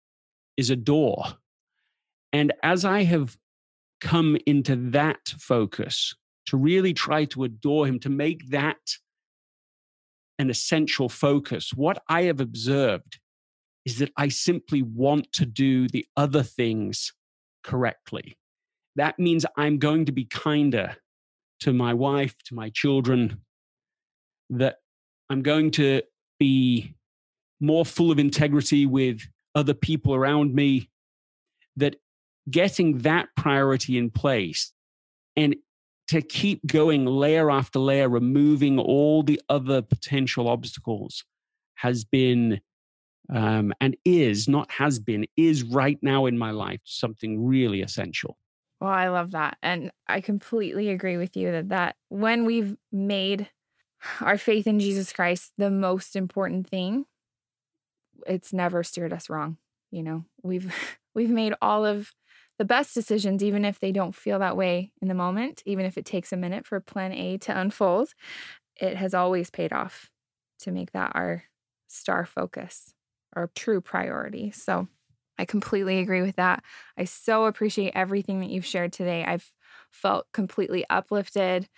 is 0.57 0.71
adore. 0.71 1.25
And 2.33 2.53
as 2.63 2.85
I 2.85 3.05
have 3.05 3.37
come 4.01 4.37
into 4.47 4.77
that 4.91 5.35
focus 5.39 6.15
to 6.47 6.57
really 6.57 6.93
try 6.93 7.25
to 7.27 7.45
adore 7.45 7.87
him, 7.87 7.99
to 8.01 8.09
make 8.09 8.51
that 8.51 8.97
an 10.39 10.51
essential 10.51 11.09
focus, 11.09 11.73
what 11.75 12.03
I 12.09 12.23
have 12.23 12.41
observed 12.41 13.19
is 13.85 13.99
that 13.99 14.11
I 14.17 14.29
simply 14.29 14.83
want 14.83 15.33
to 15.35 15.47
do 15.47 15.89
the 15.89 16.07
other 16.17 16.43
things 16.43 17.13
correctly. 17.63 18.37
That 18.97 19.19
means 19.19 19.45
I'm 19.57 19.79
going 19.79 20.07
to 20.07 20.13
be 20.13 20.25
kinder 20.25 20.97
to 21.61 21.73
my 21.73 21.95
wife, 21.95 22.35
to 22.47 22.55
my 22.55 22.71
children, 22.71 23.43
that 24.51 24.77
I'm 25.31 25.43
going 25.43 25.71
to 25.73 26.03
be 26.39 26.95
more 27.61 27.85
full 27.85 28.11
of 28.11 28.19
integrity 28.19 28.87
with 28.87 29.23
other 29.55 29.75
people 29.75 30.15
around 30.15 30.55
me, 30.55 30.91
that 31.77 31.97
getting 32.51 32.99
that 32.99 33.29
priority 33.37 33.97
in 33.97 34.11
place 34.11 34.73
and 35.37 35.57
to 36.09 36.21
keep 36.21 36.65
going 36.67 37.07
layer 37.07 37.51
after 37.51 37.79
layer, 37.79 38.09
removing 38.09 38.79
all 38.79 39.23
the 39.23 39.41
other 39.49 39.81
potential 39.81 40.49
obstacles 40.49 41.25
has 41.77 42.05
been 42.05 42.61
um, 43.33 43.73
and 43.81 43.97
is 44.05 44.49
not 44.49 44.71
has 44.71 44.99
been 44.99 45.25
is 45.37 45.63
right 45.63 45.99
now 46.03 46.27
in 46.27 46.37
my 46.37 46.51
life 46.51 46.81
something 46.85 47.45
really 47.45 47.81
essential. 47.81 48.37
Well 48.81 48.91
i 48.91 49.09
love 49.09 49.31
that 49.31 49.57
and 49.63 49.91
i 50.09 50.21
completely 50.21 50.91
agree 50.91 51.17
with 51.17 51.37
you 51.37 51.51
that 51.53 51.71
that 51.71 51.97
when 52.11 52.45
we've 52.45 52.77
made 52.93 53.49
our 54.21 54.39
faith 54.39 54.67
in 54.67 54.79
jesus 54.79 55.13
christ 55.13 55.53
the 55.59 55.71
most 55.71 56.17
important 56.17 56.69
thing 56.69 57.05
it's 58.27 58.53
never 58.53 58.83
steered 58.83 59.13
us 59.13 59.29
wrong 59.29 59.57
you 59.91 60.03
know 60.03 60.25
we've 60.43 60.73
we've 61.15 61.31
made 61.31 61.55
all 61.61 61.85
of 61.85 62.13
the 62.59 62.65
best 62.65 62.95
decisions 62.95 63.43
even 63.43 63.65
if 63.65 63.81
they 63.81 63.91
don't 63.91 64.15
feel 64.15 64.39
that 64.39 64.57
way 64.57 64.93
in 65.03 65.09
the 65.09 65.15
moment 65.15 65.63
even 65.67 65.85
if 65.85 65.99
it 65.99 66.05
takes 66.05 66.33
a 66.33 66.37
minute 66.37 66.67
for 66.67 66.79
plan 66.81 67.13
a 67.13 67.37
to 67.39 67.59
unfold 67.59 68.11
it 68.81 68.97
has 68.97 69.15
always 69.15 69.51
paid 69.51 69.73
off 69.73 70.11
to 70.59 70.71
make 70.71 70.93
that 70.93 71.13
our 71.15 71.45
star 71.89 72.25
focus 72.25 72.95
our 73.35 73.51
true 73.55 73.81
priority. 73.81 74.51
So 74.51 74.89
I 75.39 75.45
completely 75.45 75.99
agree 75.99 76.23
with 76.23 76.37
that. 76.37 76.63
I 76.97 77.05
so 77.05 77.47
appreciate 77.47 77.93
everything 77.95 78.41
that 78.41 78.51
you've 78.51 78.67
shared 78.67 78.93
today. 78.93 79.25
I've 79.25 79.51
felt 79.91 80.27
completely 80.33 80.85
uplifted. 80.89 81.69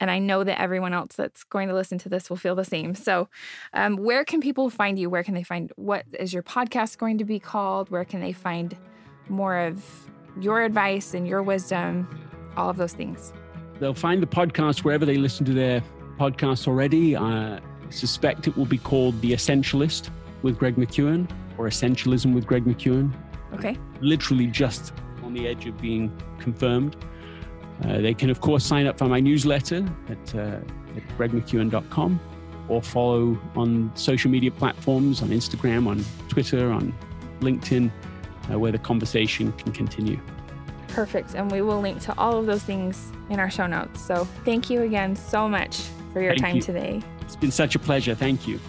And 0.00 0.10
I 0.10 0.18
know 0.18 0.44
that 0.44 0.60
everyone 0.60 0.92
else 0.92 1.14
that's 1.16 1.44
going 1.44 1.68
to 1.68 1.74
listen 1.74 1.98
to 1.98 2.08
this 2.08 2.28
will 2.28 2.36
feel 2.36 2.54
the 2.54 2.64
same. 2.64 2.94
So, 2.94 3.28
um, 3.72 3.96
where 3.96 4.24
can 4.24 4.40
people 4.40 4.68
find 4.70 4.98
you? 4.98 5.08
Where 5.08 5.22
can 5.22 5.34
they 5.34 5.42
find 5.42 5.72
what 5.76 6.04
is 6.18 6.32
your 6.32 6.42
podcast 6.42 6.98
going 6.98 7.18
to 7.18 7.24
be 7.24 7.38
called? 7.38 7.90
Where 7.90 8.04
can 8.04 8.20
they 8.20 8.32
find 8.32 8.76
more 9.28 9.56
of 9.56 9.84
your 10.40 10.62
advice 10.62 11.14
and 11.14 11.26
your 11.26 11.42
wisdom? 11.42 12.08
All 12.56 12.68
of 12.68 12.76
those 12.76 12.92
things. 12.92 13.32
They'll 13.80 13.94
find 13.94 14.22
the 14.22 14.26
podcast 14.26 14.84
wherever 14.84 15.04
they 15.04 15.16
listen 15.16 15.44
to 15.46 15.52
their 15.52 15.82
podcasts 16.18 16.66
already. 16.68 17.16
I 17.16 17.60
suspect 17.90 18.46
it 18.46 18.56
will 18.56 18.66
be 18.66 18.78
called 18.78 19.20
The 19.20 19.32
Essentialist 19.32 20.10
with 20.42 20.58
Greg 20.58 20.76
McKeown 20.76 21.28
or 21.58 21.66
Essentialism 21.66 22.34
with 22.34 22.46
Greg 22.46 22.64
McKeown. 22.64 23.12
Okay. 23.54 23.76
Literally 24.00 24.46
just 24.46 24.92
on 25.22 25.34
the 25.34 25.46
edge 25.48 25.66
of 25.66 25.80
being 25.80 26.12
confirmed. 26.38 26.96
Uh, 27.82 28.00
they 28.00 28.14
can, 28.14 28.30
of 28.30 28.40
course, 28.40 28.64
sign 28.64 28.86
up 28.86 28.98
for 28.98 29.06
my 29.06 29.20
newsletter 29.20 29.84
at, 30.08 30.34
uh, 30.34 30.58
at 30.96 31.18
gregmckeown.com 31.18 32.20
or 32.68 32.80
follow 32.80 33.38
on 33.56 33.90
social 33.94 34.30
media 34.30 34.50
platforms 34.50 35.22
on 35.22 35.28
Instagram, 35.28 35.86
on 35.86 36.04
Twitter, 36.28 36.70
on 36.70 36.94
LinkedIn, 37.40 37.90
uh, 38.52 38.58
where 38.58 38.72
the 38.72 38.78
conversation 38.78 39.52
can 39.52 39.72
continue. 39.72 40.18
Perfect. 40.88 41.34
And 41.34 41.50
we 41.50 41.60
will 41.60 41.80
link 41.80 42.00
to 42.02 42.16
all 42.18 42.38
of 42.38 42.46
those 42.46 42.62
things 42.62 43.10
in 43.28 43.40
our 43.40 43.50
show 43.50 43.66
notes. 43.66 44.00
So 44.00 44.24
thank 44.44 44.70
you 44.70 44.82
again 44.82 45.16
so 45.16 45.48
much 45.48 45.82
for 46.12 46.22
your 46.22 46.32
Thank 46.32 46.42
time 46.42 46.56
you. 46.56 46.62
today. 46.62 47.02
It's 47.22 47.36
been 47.36 47.50
such 47.50 47.74
a 47.74 47.78
pleasure. 47.78 48.14
Thank 48.14 48.46
you. 48.46 48.60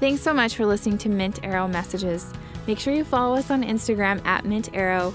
Thanks 0.00 0.22
so 0.22 0.32
much 0.32 0.56
for 0.56 0.66
listening 0.66 0.98
to 0.98 1.08
Mint 1.08 1.38
Arrow 1.44 1.68
Messages. 1.68 2.32
Make 2.66 2.78
sure 2.78 2.92
you 2.92 3.04
follow 3.04 3.36
us 3.36 3.50
on 3.50 3.62
Instagram 3.62 4.24
at 4.24 4.44
Mint 4.44 4.70
Arrow, 4.72 5.14